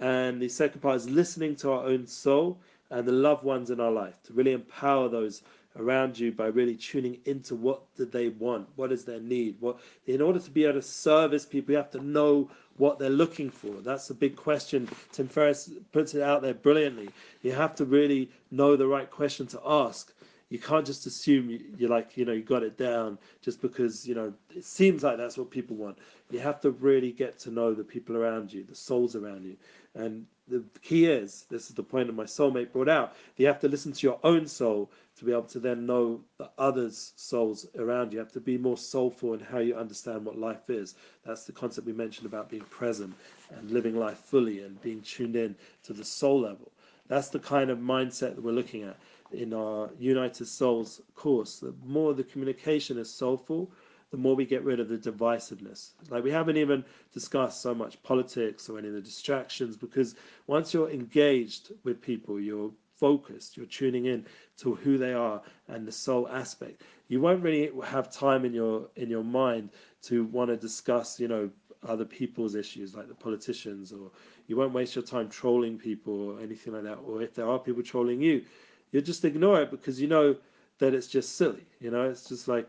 And 0.00 0.40
the 0.40 0.48
second 0.48 0.80
part 0.80 0.96
is 0.96 1.08
listening 1.10 1.56
to 1.56 1.72
our 1.72 1.84
own 1.84 2.06
soul 2.06 2.58
and 2.90 3.06
the 3.06 3.12
loved 3.12 3.44
ones 3.44 3.70
in 3.70 3.80
our 3.80 3.90
life 3.90 4.22
to 4.24 4.32
really 4.32 4.52
empower 4.52 5.08
those 5.08 5.42
around 5.76 6.18
you 6.18 6.32
by 6.32 6.46
really 6.46 6.74
tuning 6.74 7.18
into 7.24 7.54
what 7.54 7.82
do 7.96 8.04
they 8.04 8.28
want, 8.30 8.68
what 8.76 8.92
is 8.92 9.04
their 9.04 9.20
need. 9.20 9.56
What 9.60 9.78
in 10.06 10.20
order 10.20 10.38
to 10.40 10.50
be 10.50 10.64
able 10.64 10.74
to 10.74 10.82
service 10.82 11.46
people, 11.46 11.72
you 11.72 11.76
have 11.76 11.90
to 11.92 12.02
know 12.04 12.50
what 12.76 12.98
they're 12.98 13.10
looking 13.10 13.50
for. 13.50 13.72
That's 13.80 14.10
a 14.10 14.14
big 14.14 14.36
question. 14.36 14.88
Tim 15.12 15.28
Ferriss 15.28 15.70
puts 15.92 16.14
it 16.14 16.22
out 16.22 16.42
there 16.42 16.54
brilliantly. 16.54 17.10
You 17.42 17.52
have 17.52 17.74
to 17.76 17.84
really 17.84 18.30
know 18.50 18.76
the 18.76 18.86
right 18.86 19.10
question 19.10 19.46
to 19.48 19.60
ask. 19.64 20.12
You 20.50 20.58
can't 20.58 20.86
just 20.86 21.06
assume 21.06 21.50
you, 21.50 21.60
you're 21.76 21.90
like, 21.90 22.16
you 22.16 22.24
know, 22.24 22.32
you 22.32 22.42
got 22.42 22.62
it 22.62 22.78
down 22.78 23.18
just 23.42 23.60
because, 23.60 24.06
you 24.06 24.14
know, 24.14 24.32
it 24.54 24.64
seems 24.64 25.02
like 25.02 25.18
that's 25.18 25.36
what 25.36 25.50
people 25.50 25.76
want. 25.76 25.98
You 26.30 26.38
have 26.40 26.60
to 26.62 26.70
really 26.70 27.12
get 27.12 27.38
to 27.40 27.50
know 27.50 27.74
the 27.74 27.84
people 27.84 28.16
around 28.16 28.52
you, 28.52 28.64
the 28.64 28.74
souls 28.74 29.14
around 29.14 29.44
you. 29.44 29.56
And 29.94 30.26
the 30.48 30.64
key 30.82 31.06
is 31.06 31.44
this 31.50 31.68
is 31.68 31.74
the 31.74 31.82
point 31.82 32.06
that 32.06 32.14
my 32.14 32.24
soulmate 32.24 32.72
brought 32.72 32.88
out 32.88 33.14
you 33.36 33.46
have 33.46 33.60
to 33.60 33.68
listen 33.68 33.92
to 33.92 34.06
your 34.06 34.18
own 34.24 34.46
soul 34.46 34.90
to 35.16 35.24
be 35.24 35.32
able 35.32 35.42
to 35.42 35.58
then 35.58 35.84
know 35.84 36.20
the 36.38 36.48
others 36.58 37.12
souls 37.16 37.66
around 37.78 38.12
you. 38.12 38.16
you 38.16 38.18
have 38.18 38.32
to 38.32 38.40
be 38.40 38.56
more 38.56 38.76
soulful 38.76 39.34
in 39.34 39.40
how 39.40 39.58
you 39.58 39.76
understand 39.76 40.24
what 40.24 40.38
life 40.38 40.70
is 40.70 40.94
that's 41.24 41.44
the 41.44 41.52
concept 41.52 41.86
we 41.86 41.92
mentioned 41.92 42.26
about 42.26 42.48
being 42.48 42.62
present 42.64 43.14
and 43.50 43.70
living 43.70 43.96
life 43.96 44.18
fully 44.18 44.62
and 44.62 44.80
being 44.80 45.02
tuned 45.02 45.36
in 45.36 45.54
to 45.82 45.92
the 45.92 46.04
soul 46.04 46.40
level 46.40 46.72
that's 47.08 47.28
the 47.28 47.38
kind 47.38 47.70
of 47.70 47.78
mindset 47.78 48.34
that 48.34 48.42
we're 48.42 48.50
looking 48.52 48.82
at 48.82 48.96
in 49.32 49.52
our 49.52 49.90
united 49.98 50.46
souls 50.46 51.00
course 51.14 51.58
the 51.58 51.74
more 51.84 52.14
the 52.14 52.24
communication 52.24 52.98
is 52.98 53.10
soulful 53.10 53.70
the 54.10 54.16
more 54.16 54.34
we 54.34 54.46
get 54.46 54.64
rid 54.64 54.80
of 54.80 54.88
the 54.88 54.96
divisiveness. 54.96 55.90
Like 56.08 56.24
we 56.24 56.30
haven't 56.30 56.56
even 56.56 56.84
discussed 57.12 57.60
so 57.60 57.74
much 57.74 58.02
politics 58.02 58.68
or 58.68 58.78
any 58.78 58.88
of 58.88 58.94
the 58.94 59.00
distractions 59.02 59.76
because 59.76 60.14
once 60.46 60.72
you're 60.72 60.90
engaged 60.90 61.72
with 61.84 62.00
people, 62.00 62.40
you're 62.40 62.70
focused, 62.96 63.56
you're 63.56 63.66
tuning 63.66 64.06
in 64.06 64.24
to 64.58 64.74
who 64.76 64.96
they 64.98 65.12
are 65.12 65.42
and 65.68 65.86
the 65.86 65.92
soul 65.92 66.26
aspect. 66.28 66.82
You 67.08 67.20
won't 67.20 67.42
really 67.42 67.70
have 67.84 68.10
time 68.10 68.44
in 68.44 68.54
your 68.54 68.88
in 68.96 69.10
your 69.10 69.24
mind 69.24 69.70
to 70.02 70.24
want 70.24 70.48
to 70.50 70.56
discuss, 70.56 71.20
you 71.20 71.28
know, 71.28 71.50
other 71.86 72.04
people's 72.04 72.54
issues 72.54 72.94
like 72.96 73.08
the 73.08 73.14
politicians 73.14 73.92
or 73.92 74.10
you 74.48 74.56
won't 74.56 74.72
waste 74.72 74.96
your 74.96 75.04
time 75.04 75.28
trolling 75.28 75.78
people 75.78 76.30
or 76.30 76.40
anything 76.40 76.72
like 76.72 76.82
that 76.82 76.96
or 76.96 77.22
if 77.22 77.34
there 77.34 77.48
are 77.48 77.58
people 77.58 77.82
trolling 77.84 78.20
you 78.20 78.44
you 78.92 79.00
just 79.00 79.24
ignore 79.24 79.60
it 79.62 79.70
because 79.70 80.00
you 80.00 80.08
know 80.08 80.36
that 80.78 80.94
it's 80.94 81.08
just 81.08 81.36
silly 81.36 81.66
you 81.80 81.90
know 81.90 82.08
it's 82.08 82.28
just 82.28 82.48
like 82.48 82.68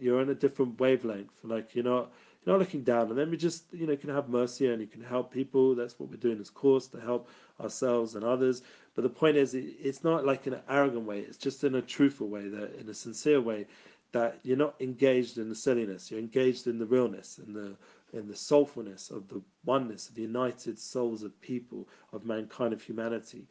you're 0.00 0.20
on 0.20 0.30
a 0.30 0.34
different 0.34 0.78
wavelength. 0.78 1.32
Like 1.42 1.74
you're 1.74 1.84
not 1.84 2.10
you're 2.44 2.54
not 2.54 2.60
looking 2.60 2.82
down 2.82 3.10
on 3.10 3.16
them. 3.16 3.30
You 3.30 3.36
just 3.36 3.64
you 3.72 3.86
know 3.86 3.96
can 3.96 4.10
have 4.10 4.28
mercy 4.28 4.68
and 4.68 4.80
you 4.80 4.86
can 4.86 5.02
help 5.02 5.32
people. 5.32 5.74
That's 5.74 5.98
what 5.98 6.10
we're 6.10 6.16
doing 6.16 6.38
this 6.38 6.50
course 6.50 6.86
to 6.88 7.00
help 7.00 7.28
ourselves 7.60 8.14
and 8.14 8.24
others. 8.24 8.62
But 8.94 9.02
the 9.02 9.10
point 9.10 9.36
is, 9.36 9.54
it's 9.54 10.04
not 10.04 10.24
like 10.24 10.46
in 10.46 10.54
an 10.54 10.62
arrogant 10.68 11.04
way. 11.04 11.20
It's 11.20 11.36
just 11.36 11.64
in 11.64 11.74
a 11.74 11.82
truthful 11.82 12.28
way, 12.28 12.48
that 12.48 12.74
in 12.78 12.88
a 12.88 12.94
sincere 12.94 13.40
way, 13.40 13.66
that 14.12 14.38
you're 14.44 14.56
not 14.56 14.80
engaged 14.80 15.38
in 15.38 15.48
the 15.48 15.54
silliness. 15.54 16.10
You're 16.10 16.20
engaged 16.20 16.66
in 16.66 16.78
the 16.78 16.86
realness 16.86 17.38
and 17.38 17.54
the 17.54 17.76
in 18.12 18.28
the 18.28 18.34
soulfulness 18.34 19.10
of 19.10 19.26
the 19.28 19.42
oneness 19.64 20.08
of 20.08 20.14
the 20.14 20.22
united 20.22 20.78
souls 20.78 21.24
of 21.24 21.40
people, 21.40 21.88
of 22.12 22.24
mankind, 22.24 22.72
of 22.72 22.80
humanity. 22.80 23.48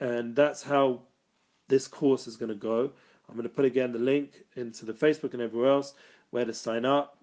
And 0.00 0.34
that's 0.34 0.62
how 0.62 1.02
this 1.68 1.86
course 1.88 2.26
is 2.26 2.36
going 2.36 2.50
to 2.50 2.54
go. 2.54 2.90
I'm 3.28 3.34
going 3.34 3.42
to 3.42 3.54
put 3.54 3.64
again 3.64 3.92
the 3.92 3.98
link 3.98 4.44
into 4.56 4.86
the 4.86 4.92
Facebook 4.92 5.34
and 5.34 5.42
everywhere 5.42 5.70
else 5.70 5.94
where 6.30 6.44
to 6.44 6.54
sign 6.54 6.84
up. 6.84 7.18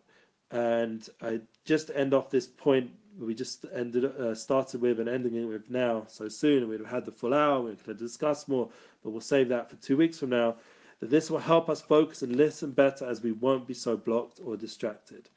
And 0.51 1.07
I 1.21 1.41
just 1.65 1.91
end 1.95 2.13
off 2.13 2.29
this 2.29 2.47
point 2.47 2.91
we 3.19 3.33
just 3.33 3.65
ended 3.73 4.05
uh, 4.05 4.35
started 4.35 4.81
with 4.81 4.99
and 4.99 5.07
ending 5.07 5.35
it 5.35 5.45
with 5.45 5.69
now 5.69 6.03
so 6.07 6.27
soon. 6.27 6.67
We'd 6.67 6.79
have 6.79 6.89
had 6.89 7.05
the 7.05 7.11
full 7.11 7.33
hour. 7.33 7.61
We 7.61 7.75
could 7.75 7.97
discuss 7.97 8.47
more, 8.47 8.69
but 9.03 9.11
we'll 9.11 9.21
save 9.21 9.49
that 9.49 9.69
for 9.69 9.75
two 9.77 9.97
weeks 9.97 10.19
from 10.19 10.29
now. 10.29 10.55
That 10.99 11.09
this 11.09 11.29
will 11.29 11.39
help 11.39 11.69
us 11.69 11.81
focus 11.81 12.21
and 12.21 12.35
listen 12.35 12.71
better 12.71 13.05
as 13.05 13.21
we 13.21 13.33
won't 13.33 13.67
be 13.67 13.73
so 13.73 13.97
blocked 13.97 14.39
or 14.43 14.55
distracted. 14.57 15.29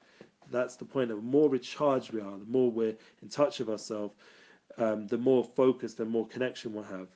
That's 0.50 0.76
the 0.76 0.84
point. 0.84 1.08
The 1.08 1.16
more 1.16 1.48
recharged 1.48 2.12
we 2.12 2.20
are, 2.20 2.38
the 2.38 2.46
more 2.46 2.70
we're 2.70 2.96
in 3.22 3.28
touch 3.28 3.58
with 3.58 3.68
ourselves, 3.68 4.14
um, 4.76 5.06
the 5.08 5.18
more 5.18 5.44
focused 5.44 6.00
and 6.00 6.10
more 6.10 6.26
connection 6.26 6.72
we'll 6.72 6.84
have. 6.84 7.08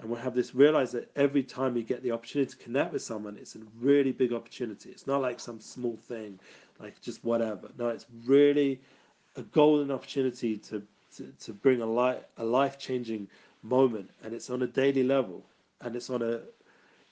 And 0.00 0.08
we'll 0.08 0.20
have 0.20 0.34
this 0.34 0.54
realize 0.54 0.92
that 0.92 1.10
every 1.16 1.42
time 1.42 1.74
we 1.74 1.82
get 1.82 2.02
the 2.02 2.12
opportunity 2.12 2.52
to 2.52 2.56
connect 2.56 2.92
with 2.92 3.02
someone, 3.02 3.36
it's 3.36 3.56
a 3.56 3.60
really 3.80 4.12
big 4.12 4.32
opportunity. 4.32 4.90
It's 4.90 5.06
not 5.08 5.20
like 5.20 5.40
some 5.40 5.60
small 5.60 5.96
thing, 5.96 6.38
like 6.78 7.00
just 7.00 7.24
whatever. 7.24 7.68
No, 7.76 7.88
it's 7.88 8.06
really 8.24 8.80
a 9.36 9.42
golden 9.42 9.90
opportunity 9.90 10.56
to, 10.56 10.82
to, 11.16 11.32
to 11.40 11.52
bring 11.52 11.80
a, 11.80 11.86
life 11.86 12.22
a 12.36 12.44
life 12.44 12.78
changing 12.78 13.26
moment. 13.62 14.08
And 14.22 14.34
it's 14.34 14.50
on 14.50 14.62
a 14.62 14.68
daily 14.68 15.02
level 15.02 15.42
and 15.80 15.96
it's 15.96 16.10
on 16.10 16.22
a 16.22 16.40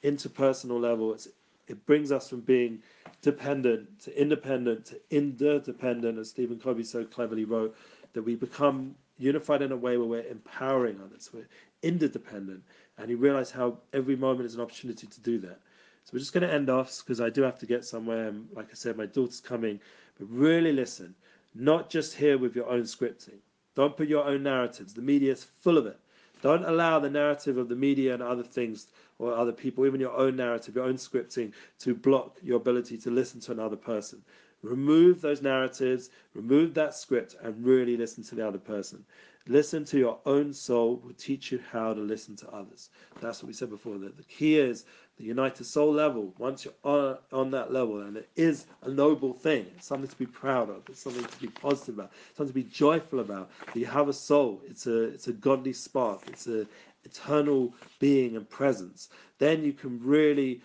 interpersonal 0.04 0.80
level. 0.80 1.12
It's, 1.12 1.28
it 1.66 1.84
brings 1.86 2.12
us 2.12 2.28
from 2.28 2.40
being 2.40 2.80
dependent 3.22 4.00
to 4.02 4.20
independent 4.20 4.86
to 4.86 5.00
interdependent, 5.10 6.18
as 6.18 6.30
Stephen 6.30 6.60
Covey 6.60 6.84
so 6.84 7.04
cleverly 7.04 7.44
wrote, 7.44 7.76
that 8.12 8.22
we 8.22 8.36
become 8.36 8.94
unified 9.18 9.62
in 9.62 9.72
a 9.72 9.76
way 9.76 9.96
where 9.96 10.06
we're 10.06 10.30
empowering 10.30 11.00
others. 11.04 11.30
We're 11.32 11.48
interdependent. 11.86 12.62
And 12.98 13.10
you 13.10 13.16
realize 13.16 13.50
how 13.50 13.78
every 13.92 14.16
moment 14.16 14.46
is 14.46 14.54
an 14.54 14.60
opportunity 14.60 15.06
to 15.06 15.20
do 15.20 15.38
that. 15.40 15.60
So 16.04 16.10
we're 16.12 16.20
just 16.20 16.32
going 16.32 16.46
to 16.46 16.52
end 16.52 16.70
off 16.70 17.02
because 17.04 17.20
I 17.20 17.30
do 17.30 17.42
have 17.42 17.58
to 17.58 17.66
get 17.66 17.84
somewhere. 17.84 18.28
And 18.28 18.48
like 18.52 18.68
I 18.70 18.74
said, 18.74 18.96
my 18.96 19.06
daughter's 19.06 19.40
coming. 19.40 19.80
But 20.18 20.28
really 20.30 20.72
listen, 20.72 21.14
not 21.54 21.90
just 21.90 22.14
here 22.14 22.38
with 22.38 22.54
your 22.54 22.68
own 22.68 22.82
scripting. 22.82 23.38
Don't 23.74 23.96
put 23.96 24.08
your 24.08 24.24
own 24.24 24.42
narratives. 24.42 24.94
The 24.94 25.02
media 25.02 25.32
is 25.32 25.44
full 25.44 25.76
of 25.76 25.86
it. 25.86 25.98
Don't 26.42 26.64
allow 26.64 26.98
the 26.98 27.10
narrative 27.10 27.58
of 27.58 27.68
the 27.68 27.76
media 27.76 28.14
and 28.14 28.22
other 28.22 28.42
things 28.42 28.88
or 29.18 29.34
other 29.34 29.52
people, 29.52 29.86
even 29.86 30.00
your 30.00 30.16
own 30.16 30.36
narrative, 30.36 30.76
your 30.76 30.84
own 30.84 30.94
scripting, 30.96 31.52
to 31.80 31.94
block 31.94 32.38
your 32.42 32.56
ability 32.58 32.98
to 32.98 33.10
listen 33.10 33.40
to 33.40 33.52
another 33.52 33.76
person. 33.76 34.22
Remove 34.62 35.20
those 35.20 35.42
narratives, 35.42 36.10
remove 36.34 36.74
that 36.74 36.94
script, 36.94 37.36
and 37.42 37.64
really 37.64 37.96
listen 37.96 38.22
to 38.24 38.34
the 38.34 38.46
other 38.46 38.58
person. 38.58 39.04
Listen 39.48 39.84
to 39.84 39.98
your 39.98 40.18
own 40.26 40.52
soul 40.52 41.00
will 41.04 41.14
teach 41.14 41.52
you 41.52 41.60
how 41.70 41.94
to 41.94 42.00
listen 42.00 42.34
to 42.36 42.48
others. 42.50 42.90
That's 43.20 43.42
what 43.42 43.48
we 43.48 43.52
said 43.52 43.70
before. 43.70 43.96
That 43.98 44.16
the 44.16 44.24
key 44.24 44.58
is 44.58 44.84
the 45.18 45.24
united 45.24 45.64
soul 45.64 45.92
level. 45.92 46.34
Once 46.36 46.64
you're 46.64 46.74
on, 46.82 47.18
on 47.32 47.50
that 47.52 47.72
level, 47.72 48.00
and 48.00 48.16
it 48.16 48.28
is 48.34 48.66
a 48.82 48.90
noble 48.90 49.32
thing, 49.32 49.66
it's 49.76 49.86
something 49.86 50.08
to 50.08 50.18
be 50.18 50.26
proud 50.26 50.68
of. 50.68 50.82
It's 50.88 51.00
something 51.00 51.24
to 51.24 51.40
be 51.40 51.46
positive 51.46 51.98
about. 51.98 52.12
Something 52.36 52.52
to 52.52 52.64
be 52.64 52.70
joyful 52.70 53.20
about. 53.20 53.50
That 53.66 53.76
you 53.76 53.86
have 53.86 54.08
a 54.08 54.12
soul. 54.12 54.60
It's 54.66 54.86
a 54.88 55.04
it's 55.04 55.28
a 55.28 55.32
godly 55.32 55.72
spark. 55.72 56.22
It's 56.26 56.48
a 56.48 56.66
eternal 57.04 57.72
being 58.00 58.34
and 58.36 58.48
presence. 58.50 59.10
Then 59.38 59.64
you 59.64 59.72
can 59.72 60.00
really 60.02 60.60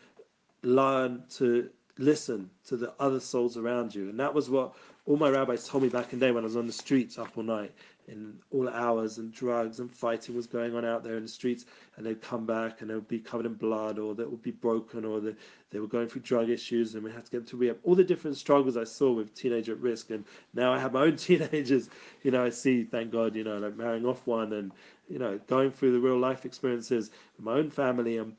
learn 0.63 1.23
to 1.37 1.69
listen 1.97 2.49
to 2.65 2.77
the 2.77 2.93
other 2.99 3.19
souls 3.19 3.57
around 3.57 3.93
you. 3.93 4.09
And 4.09 4.19
that 4.19 4.33
was 4.33 4.49
what 4.49 4.73
all 5.05 5.17
my 5.17 5.29
rabbis 5.29 5.67
told 5.67 5.83
me 5.83 5.89
back 5.89 6.13
in 6.13 6.19
the 6.19 6.25
day 6.25 6.31
when 6.31 6.43
I 6.43 6.45
was 6.45 6.55
on 6.55 6.67
the 6.67 6.73
streets 6.73 7.17
up 7.17 7.37
all 7.37 7.43
night 7.43 7.71
in 8.07 8.33
all 8.51 8.67
hours 8.67 9.17
and 9.17 9.31
drugs 9.31 9.79
and 9.79 9.91
fighting 9.91 10.35
was 10.35 10.47
going 10.47 10.75
on 10.75 10.83
out 10.83 11.03
there 11.03 11.15
in 11.15 11.23
the 11.23 11.29
streets 11.29 11.65
and 11.95 12.05
they'd 12.05 12.21
come 12.21 12.45
back 12.45 12.81
and 12.81 12.89
they 12.89 12.93
would 12.93 13.07
be 13.07 13.19
covered 13.19 13.45
in 13.45 13.53
blood 13.53 13.99
or 13.99 14.13
they 14.13 14.23
would 14.23 14.41
be 14.41 14.51
broken 14.51 15.05
or 15.05 15.19
they, 15.19 15.35
they 15.71 15.79
were 15.79 15.87
going 15.87 16.07
through 16.07 16.21
drug 16.21 16.49
issues 16.49 16.93
and 16.93 17.03
we 17.03 17.11
had 17.11 17.25
to 17.25 17.31
get 17.31 17.37
them 17.39 17.47
to 17.47 17.57
rehab. 17.57 17.77
All 17.83 17.95
the 17.95 18.03
different 18.03 18.37
struggles 18.37 18.75
I 18.75 18.83
saw 18.83 19.11
with 19.11 19.33
teenager 19.33 19.73
at 19.73 19.79
risk 19.79 20.09
and 20.09 20.25
now 20.53 20.73
I 20.73 20.79
have 20.79 20.93
my 20.93 21.03
own 21.03 21.15
teenagers, 21.17 21.89
you 22.23 22.31
know, 22.31 22.43
I 22.43 22.49
see, 22.49 22.83
thank 22.83 23.11
God, 23.11 23.35
you 23.35 23.43
know, 23.43 23.59
like 23.59 23.77
marrying 23.77 24.05
off 24.05 24.25
one 24.25 24.53
and, 24.53 24.71
you 25.09 25.19
know, 25.19 25.39
going 25.47 25.71
through 25.71 25.93
the 25.93 25.99
real 25.99 26.19
life 26.19 26.45
experiences 26.45 27.11
with 27.37 27.45
my 27.45 27.53
own 27.53 27.69
family 27.69 28.17
and 28.17 28.35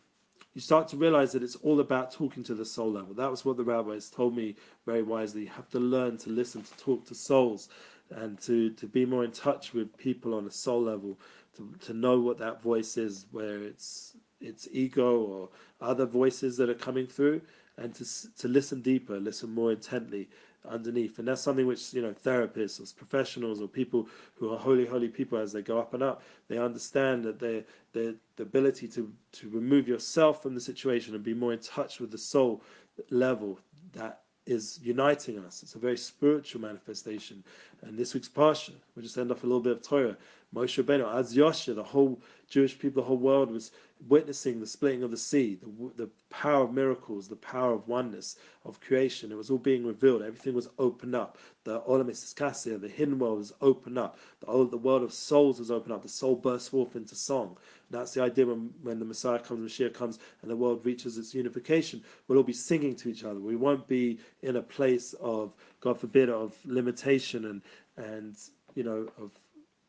you 0.55 0.61
start 0.61 0.89
to 0.89 0.97
realize 0.97 1.33
that 1.33 1.43
it's 1.43 1.57
all 1.57 1.81
about 1.81 2.13
talking 2.13 2.43
to 2.45 2.55
the 2.55 2.65
soul 2.65 2.91
level. 2.93 3.15
That 3.15 3.31
was 3.31 3.45
what 3.45 3.57
the 3.57 3.65
rabbis 3.65 4.11
told 4.11 4.37
me 4.37 4.57
very 4.85 5.03
wisely. 5.03 5.43
You 5.43 5.49
have 5.49 5.69
to 5.71 5.81
learn 5.81 6.19
to 6.19 6.31
listen, 6.31 6.63
to 6.63 6.77
talk 6.77 7.07
to 7.07 7.15
souls, 7.15 7.69
and 8.11 8.39
to, 8.43 8.71
to 8.71 8.87
be 8.87 9.07
more 9.07 9.25
in 9.25 9.33
touch 9.33 9.73
with 9.73 9.97
people 9.97 10.35
on 10.35 10.47
a 10.47 10.51
soul 10.51 10.83
level, 10.83 11.19
to, 11.57 11.73
to 11.87 11.95
know 11.95 12.21
what 12.21 12.39
that 12.39 12.63
voice 12.63 12.97
is, 12.97 13.27
where 13.31 13.63
it's 13.63 14.17
it's 14.41 14.67
ego 14.73 15.21
or 15.21 15.49
other 15.81 16.05
voices 16.05 16.57
that 16.57 16.69
are 16.69 16.75
coming 16.75 17.07
through, 17.07 17.41
and 17.79 17.95
to 17.95 18.05
to 18.37 18.49
listen 18.49 18.83
deeper, 18.83 19.19
listen 19.19 19.55
more 19.55 19.73
intently, 19.73 20.29
underneath. 20.69 21.19
And 21.19 21.27
that's 21.29 21.41
something 21.43 21.67
which, 21.67 21.93
you 21.93 22.03
know, 22.03 22.13
therapists 22.13 22.81
or 22.81 22.97
professionals 22.97 23.61
or 23.61 23.69
people 23.69 24.09
who 24.37 24.53
are 24.53 24.59
holy, 24.59 24.87
holy 24.87 25.09
people 25.09 25.39
as 25.39 25.53
they 25.53 25.63
go 25.63 25.79
up 25.79 25.95
and 25.95 26.03
up, 26.03 26.23
they 26.49 26.59
understand 26.59 27.25
that 27.25 27.39
they 27.39 27.65
the 27.93 28.17
ability 28.39 28.89
to, 28.89 29.13
to 29.33 29.49
remove 29.51 29.87
yourself 29.87 30.43
from 30.43 30.55
the 30.55 30.61
situation 30.61 31.15
and 31.15 31.23
be 31.23 31.35
more 31.35 31.53
in 31.53 31.59
touch 31.59 32.01
with 32.01 32.11
the 32.11 32.19
soul 32.19 32.63
level 33.11 33.59
that 33.93 34.23
is 34.47 34.81
uniting 34.83 35.39
us. 35.39 35.63
It's 35.63 35.75
a 35.75 35.79
very 35.79 35.97
spiritual 35.97 36.61
manifestation. 36.61 37.45
And 37.83 37.97
this 37.97 38.15
week's 38.15 38.29
Parsha, 38.29 38.73
we'll 38.95 39.03
just 39.05 39.17
end 39.19 39.31
off 39.31 39.45
a 39.45 39.47
little 39.47 39.61
bit 39.61 39.73
of 39.73 39.83
Torah. 39.83 40.17
Moshe 40.55 40.83
Rabbeinu, 40.83 41.07
Az 41.15 41.35
Yashir, 41.35 41.75
the 41.75 41.83
whole 41.83 42.21
Jewish 42.49 42.79
people, 42.79 43.03
the 43.03 43.09
whole 43.09 43.19
world 43.19 43.51
was 43.51 43.71
witnessing 44.09 44.59
the 44.59 44.67
splitting 44.67 45.03
of 45.03 45.11
the 45.11 45.17
sea, 45.17 45.57
the, 45.57 46.05
the 46.05 46.11
power 46.31 46.65
of 46.65 46.73
miracles, 46.73 47.29
the 47.29 47.37
power 47.37 47.73
of 47.73 47.87
oneness, 47.87 48.37
of 48.65 48.81
creation. 48.81 49.31
It 49.31 49.37
was 49.37 49.51
all 49.51 49.59
being 49.59 49.87
revealed. 49.87 50.23
Everything 50.23 50.55
was 50.55 50.69
opened 50.79 51.15
up. 51.15 51.39
The 51.65 51.81
Olam 51.83 52.11
Iskasia, 52.11 52.81
the 52.81 52.89
hidden 52.89 53.19
world 53.19 53.39
was 53.39 53.53
opened 53.61 53.99
up. 53.99 54.19
The, 54.41 54.47
the 54.69 54.77
world 54.77 55.03
of 55.03 55.13
souls 55.13 55.59
was 55.59 55.71
opened 55.71 55.93
up. 55.93 56.03
The 56.03 56.09
soul 56.09 56.35
burst 56.35 56.71
forth 56.71 56.97
into 56.97 57.15
song. 57.15 57.57
That's 57.91 58.15
the 58.15 58.23
idea 58.23 58.47
when, 58.47 58.71
when 58.83 58.99
the 58.99 59.05
Messiah 59.05 59.39
comes, 59.39 59.73
Mashiach 59.73 59.95
comes, 59.95 60.19
and 60.43 60.51
the 60.51 60.57
world 60.57 60.85
reaches 60.85 61.19
its 61.19 61.35
unification. 61.35 62.03
We'll 62.27 62.39
all 62.39 62.45
be 62.45 62.53
singing 62.53 62.97
to 62.97 63.11
each 63.11 63.25
other. 63.25 63.41
We 63.41 63.57
won't 63.57 63.87
be 63.87 64.19
in 64.43 64.57
a 64.57 64.63
place 64.63 65.15
of, 65.21 65.53
God 65.81 65.99
forbid, 66.01 66.29
of 66.29 66.55
limitation 66.65 67.45
and, 67.45 67.63
and 67.97 68.37
you 68.75 68.83
know, 68.83 69.09
of 69.19 69.31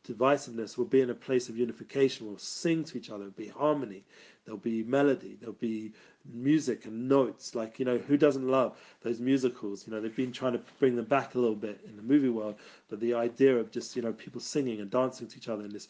divisiveness, 0.07 0.77
we'll 0.77 0.87
be 0.87 1.01
in 1.01 1.09
a 1.09 1.15
place 1.15 1.49
of 1.49 1.57
unification. 1.57 2.27
We'll 2.27 2.37
sing 2.37 2.83
to 2.85 2.97
each 2.97 3.09
other. 3.09 3.19
There'll 3.19 3.31
be 3.31 3.47
harmony. 3.47 4.03
There'll 4.45 4.59
be 4.59 4.83
melody. 4.83 5.37
There'll 5.39 5.53
be 5.55 5.91
music 6.31 6.85
and 6.85 7.07
notes. 7.07 7.55
Like, 7.55 7.79
you 7.79 7.85
know, 7.85 7.97
who 7.97 8.17
doesn't 8.17 8.47
love 8.47 8.77
those 9.01 9.19
musicals? 9.19 9.87
You 9.87 9.93
know, 9.93 10.01
they've 10.01 10.15
been 10.15 10.31
trying 10.31 10.53
to 10.53 10.61
bring 10.79 10.95
them 10.95 11.05
back 11.05 11.35
a 11.35 11.39
little 11.39 11.55
bit 11.55 11.81
in 11.87 11.95
the 11.95 12.03
movie 12.03 12.29
world, 12.29 12.55
but 12.89 12.99
the 12.99 13.13
idea 13.13 13.55
of 13.55 13.71
just, 13.71 13.95
you 13.95 14.01
know, 14.01 14.13
people 14.13 14.41
singing 14.41 14.81
and 14.81 14.91
dancing 14.91 15.27
to 15.27 15.37
each 15.37 15.49
other 15.49 15.63
in 15.63 15.71
this 15.71 15.87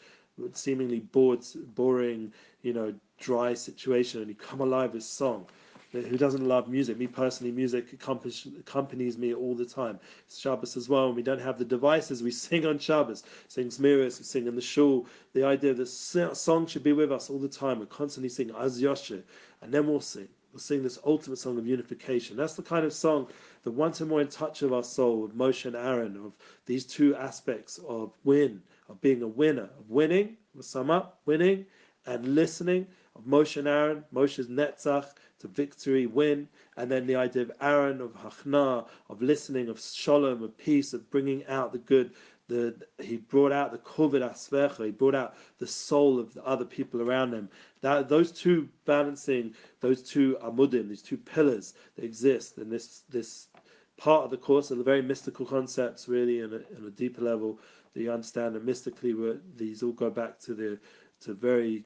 seemingly 0.52 1.00
bored, 1.00 1.44
boring, 1.74 2.32
you 2.62 2.72
know, 2.72 2.92
dry 3.18 3.54
situation 3.54 4.20
and 4.20 4.28
you 4.28 4.34
come 4.34 4.60
alive 4.60 4.92
with 4.92 5.04
song 5.04 5.46
who 6.02 6.16
doesn't 6.16 6.46
love 6.46 6.68
music? 6.68 6.98
Me 6.98 7.06
personally, 7.06 7.52
music 7.52 7.92
accompanies 7.92 9.18
me 9.18 9.32
all 9.32 9.54
the 9.54 9.64
time. 9.64 10.00
It's 10.26 10.38
Shabbos 10.38 10.76
as 10.76 10.88
well. 10.88 11.06
When 11.06 11.16
we 11.16 11.22
don't 11.22 11.40
have 11.40 11.58
the 11.58 11.64
devices, 11.64 12.22
we 12.22 12.30
sing 12.30 12.66
on 12.66 12.78
Shabbos, 12.78 13.22
sing 13.48 13.68
Zmiris, 13.68 14.18
we 14.18 14.24
sing 14.24 14.46
in 14.46 14.56
the 14.56 14.60
shul. 14.60 15.06
The 15.32 15.44
idea 15.44 15.72
that 15.74 15.86
song 15.86 16.66
should 16.66 16.82
be 16.82 16.92
with 16.92 17.12
us 17.12 17.30
all 17.30 17.38
the 17.38 17.48
time. 17.48 17.78
We 17.78 17.86
constantly 17.86 18.28
sing 18.28 18.50
Az 18.50 18.82
Yashir, 18.82 19.22
and 19.62 19.72
then 19.72 19.86
we'll 19.86 20.00
sing. 20.00 20.28
We'll 20.52 20.60
sing 20.60 20.82
this 20.84 21.00
ultimate 21.04 21.38
song 21.38 21.58
of 21.58 21.66
unification. 21.66 22.36
That's 22.36 22.54
the 22.54 22.62
kind 22.62 22.84
of 22.84 22.92
song 22.92 23.26
that 23.64 23.72
once 23.72 24.00
and 24.00 24.08
more 24.08 24.20
in 24.20 24.28
touch 24.28 24.62
of 24.62 24.72
our 24.72 24.84
soul, 24.84 25.22
with 25.22 25.36
Moshe 25.36 25.64
and 25.64 25.74
Aaron, 25.74 26.16
of 26.16 26.32
these 26.66 26.84
two 26.84 27.16
aspects 27.16 27.78
of 27.88 28.12
win, 28.22 28.62
of 28.88 29.00
being 29.00 29.22
a 29.22 29.26
winner, 29.26 29.68
of 29.78 29.90
winning, 29.90 30.36
we'll 30.54 30.62
sum 30.62 30.90
up, 30.90 31.20
winning, 31.26 31.66
and 32.06 32.36
listening, 32.36 32.86
of 33.16 33.24
Moshe 33.24 33.56
and 33.56 33.66
Aaron, 33.66 34.04
Moshe's 34.14 34.46
Netzach, 34.46 35.06
to 35.44 35.48
victory, 35.48 36.06
win, 36.06 36.48
and 36.76 36.90
then 36.90 37.06
the 37.06 37.16
idea 37.16 37.42
of 37.42 37.52
Aaron, 37.60 38.00
of 38.00 38.14
Hachna, 38.14 38.86
of 39.10 39.20
listening, 39.20 39.68
of 39.68 39.78
Shalom, 39.78 40.42
of 40.42 40.56
peace, 40.56 40.94
of 40.94 41.10
bringing 41.10 41.44
out 41.46 41.72
the 41.72 41.78
good. 41.78 42.12
The, 42.48 42.74
he 42.98 43.16
brought 43.16 43.52
out 43.52 43.72
the 43.72 43.78
kovid 43.78 44.22
asvecha, 44.22 44.84
he 44.84 44.90
brought 44.90 45.14
out 45.14 45.34
the 45.58 45.66
soul 45.66 46.18
of 46.18 46.34
the 46.34 46.44
other 46.44 46.64
people 46.64 47.00
around 47.00 47.32
him. 47.32 47.48
That 47.80 48.08
those 48.08 48.32
two 48.32 48.68
balancing, 48.84 49.54
those 49.80 50.02
two 50.02 50.36
amudim, 50.42 50.88
these 50.88 51.02
two 51.02 51.16
pillars 51.16 51.74
that 51.96 52.04
exist 52.04 52.58
in 52.58 52.68
this 52.68 53.02
this 53.08 53.48
part 53.96 54.24
of 54.24 54.30
the 54.30 54.36
course 54.36 54.72
are 54.72 54.76
the 54.76 54.82
very 54.82 55.02
mystical 55.02 55.46
concepts, 55.46 56.08
really, 56.08 56.40
in 56.40 56.52
a, 56.52 56.76
in 56.76 56.86
a 56.86 56.90
deeper 56.90 57.22
level 57.22 57.58
that 57.92 58.02
you 58.02 58.10
understand. 58.10 58.56
And 58.56 58.64
mystically, 58.64 59.14
these 59.56 59.82
all 59.82 59.92
go 59.92 60.10
back 60.10 60.38
to 60.40 60.54
the 60.54 60.78
to 61.20 61.32
very 61.32 61.84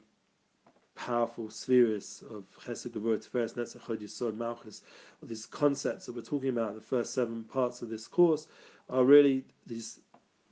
powerful 0.99 1.49
spheres 1.49 2.25
of 2.29 2.45
Chesed, 2.61 2.91
Gevurah, 2.91 3.25
Tiferes, 3.25 3.55
Netzach, 3.55 3.81
Hod, 3.81 4.01
Yesod, 4.01 4.37
Malchus, 4.37 4.83
these 5.23 5.47
concepts 5.47 6.07
that 6.07 6.15
we're 6.15 6.23
talking 6.23 6.49
about 6.49 6.71
in 6.71 6.75
the 6.75 6.81
first 6.81 7.15
seven 7.15 7.45
parts 7.45 7.83
of 7.83 7.89
this 7.89 8.09
course 8.09 8.49
are 8.91 9.05
really 9.05 9.45
these 9.67 10.01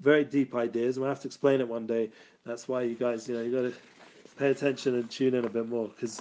very 0.00 0.24
deep 0.24 0.54
ideas. 0.54 0.96
And 0.96 1.02
we'll 1.02 1.10
have 1.10 1.20
to 1.22 1.28
explain 1.28 1.60
it 1.60 1.68
one 1.68 1.86
day. 1.86 2.10
That's 2.44 2.68
why 2.68 2.82
you 2.82 2.94
guys, 2.94 3.28
you 3.28 3.34
know, 3.34 3.42
you 3.42 3.50
got 3.50 3.62
to 3.62 3.74
pay 4.38 4.50
attention 4.50 4.94
and 4.94 5.10
tune 5.10 5.34
in 5.34 5.44
a 5.44 5.50
bit 5.50 5.68
more 5.68 5.88
because 5.88 6.20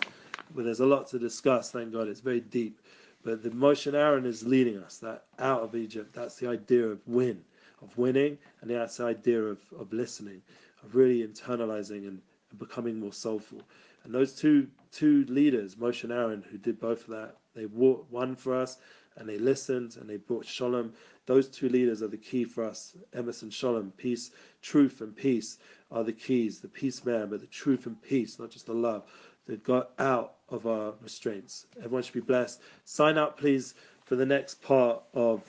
well, 0.56 0.66
there's 0.66 0.80
a 0.80 0.86
lot 0.86 1.08
to 1.10 1.20
discuss. 1.20 1.72
Thank 1.72 1.94
God, 1.94 2.08
it's 2.08 2.22
very 2.22 2.40
deep. 2.40 2.80
But 3.24 3.44
the 3.44 3.50
Moshe 3.50 3.94
Aaron 3.94 4.26
is 4.26 4.44
leading 4.44 4.78
us 4.80 4.98
that 5.00 5.26
out 5.38 5.62
of 5.62 5.76
Egypt. 5.76 6.14
That's 6.14 6.36
the 6.38 6.50
idea 6.50 6.88
of 6.88 7.00
win, 7.08 7.44
of 7.82 7.96
winning, 7.98 8.38
and 8.62 8.72
that's 8.72 8.98
the 8.98 9.06
idea 9.06 9.42
of, 9.42 9.60
of 9.80 9.94
listening, 9.94 10.42
of 10.84 10.96
really 10.96 11.28
internalizing 11.28 12.08
and, 12.08 12.22
and 12.50 12.60
becoming 12.60 13.00
more 13.00 13.14
soulful. 13.14 13.62
And 14.06 14.14
those 14.14 14.34
two 14.34 14.68
two 14.92 15.26
leaders, 15.26 15.76
Moshe 15.76 16.04
and 16.04 16.14
Aaron, 16.14 16.44
who 16.50 16.58
did 16.58 16.80
both 16.80 17.02
of 17.02 17.08
that, 17.08 17.36
they 17.54 17.66
walked 17.66 18.12
one 18.12 18.36
for 18.36 18.56
us 18.56 18.78
and 19.18 19.28
they 19.28 19.38
listened 19.38 19.98
and 20.00 20.10
they 20.10 20.18
brought 20.18 20.46
shalom. 20.46 20.94
Those 21.26 21.50
two 21.50 21.70
leaders 21.70 22.02
are 22.02 22.08
the 22.08 22.18
key 22.18 22.44
for 22.44 22.64
us. 22.64 22.96
Emerson 23.14 23.50
Shalom, 23.50 23.92
peace, 23.98 24.32
truth, 24.62 25.02
and 25.02 25.16
peace 25.16 25.58
are 25.92 26.04
the 26.04 26.14
keys. 26.14 26.60
The 26.60 26.68
peace 26.68 27.04
man, 27.04 27.30
but 27.30 27.42
the 27.42 27.48
truth 27.48 27.88
and 27.88 28.00
peace, 28.02 28.38
not 28.40 28.52
just 28.52 28.68
the 28.68 28.74
love 28.74 29.04
that 29.48 29.64
got 29.64 29.92
out 30.00 30.36
of 30.50 30.68
our 30.68 30.94
restraints. 31.02 31.66
Everyone 31.78 32.04
should 32.04 32.14
be 32.14 32.20
blessed. 32.20 32.62
Sign 32.84 33.18
up, 33.18 33.40
please, 33.40 33.74
for 34.04 34.16
the 34.16 34.26
next 34.26 34.62
part 34.62 35.02
of 35.14 35.44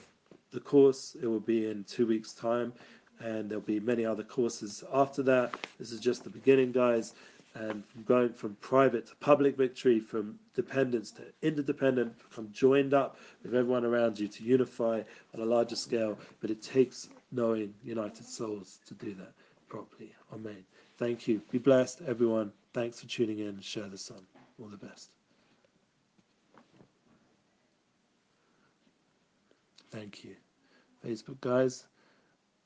the 0.51 0.61
course. 0.61 1.17
It 1.21 1.27
will 1.27 1.41
be 1.41 1.69
in 1.69 1.85
two 1.85 2.07
weeks' 2.07 2.33
time, 2.33 2.73
and 3.21 3.51
there'll 3.51 3.63
be 3.63 3.81
many 3.81 4.07
other 4.07 4.23
courses 4.23 4.83
after 4.93 5.23
that. 5.25 5.55
This 5.79 5.93
is 5.93 6.01
just 6.01 6.25
the 6.25 6.31
beginning, 6.31 6.73
guys 6.73 7.15
and 7.61 7.85
from 7.87 8.03
going 8.03 8.33
from 8.33 8.55
private 8.61 9.07
to 9.07 9.15
public 9.17 9.57
victory, 9.57 10.01
from 10.01 10.39
dependence 10.55 11.11
to 11.13 11.23
interdependent, 11.43 12.13
become 12.29 12.51
joined 12.53 12.93
up 12.93 13.19
with 13.43 13.55
everyone 13.55 13.85
around 13.85 14.19
you 14.19 14.29
to 14.29 14.43
unify 14.45 15.03
on 15.35 15.41
a 15.41 15.45
larger 15.45 15.77
scale. 15.77 16.19
But 16.41 16.51
it 16.51 16.63
takes 16.63 17.09
knowing 17.33 17.75
united 17.85 18.27
souls 18.27 18.79
to 18.87 18.95
do 18.95 19.15
that 19.15 19.33
properly. 19.69 20.13
Amen. 20.33 20.65
Thank 20.99 21.29
you. 21.29 21.41
Be 21.51 21.59
blessed, 21.59 22.03
everyone. 22.07 22.53
Thanks 22.73 23.01
for 23.01 23.07
tuning 23.09 23.39
in. 23.39 23.61
Share 23.61 23.89
the 23.89 23.99
sun. 23.99 24.21
All 24.61 24.69
the 24.69 24.77
best. 24.77 25.11
Thank 29.91 30.25
you. 30.25 30.37
Facebook 31.07 31.41
guys, 31.41 31.85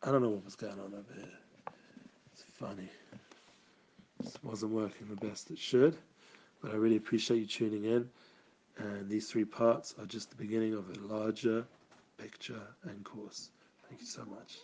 I 0.02 0.10
don't 0.10 0.22
know 0.22 0.30
what 0.30 0.44
was 0.44 0.56
going 0.56 0.72
on 0.72 0.94
over 0.94 1.14
here. 1.14 1.74
It's 2.32 2.44
funny. 2.58 2.88
Wasn't 4.42 4.72
working 4.72 5.06
the 5.08 5.26
best 5.26 5.50
it 5.50 5.58
should, 5.58 5.96
but 6.62 6.72
I 6.72 6.74
really 6.74 6.96
appreciate 6.96 7.38
you 7.38 7.46
tuning 7.46 7.84
in. 7.84 8.08
And 8.78 9.08
these 9.08 9.30
three 9.30 9.44
parts 9.44 9.94
are 9.98 10.06
just 10.06 10.30
the 10.30 10.36
beginning 10.36 10.74
of 10.74 10.84
a 10.88 11.12
larger 11.14 11.64
picture 12.18 12.60
and 12.84 13.04
course. 13.04 13.50
Thank 13.88 14.00
you 14.00 14.06
so 14.06 14.24
much. 14.24 14.58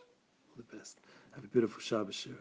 All 0.51 0.63
the 0.71 0.77
best. 0.77 0.99
Have 1.35 1.45
a 1.45 1.49
beautiful 1.49 1.81
Shabbat 1.81 2.13
Shira. 2.13 2.37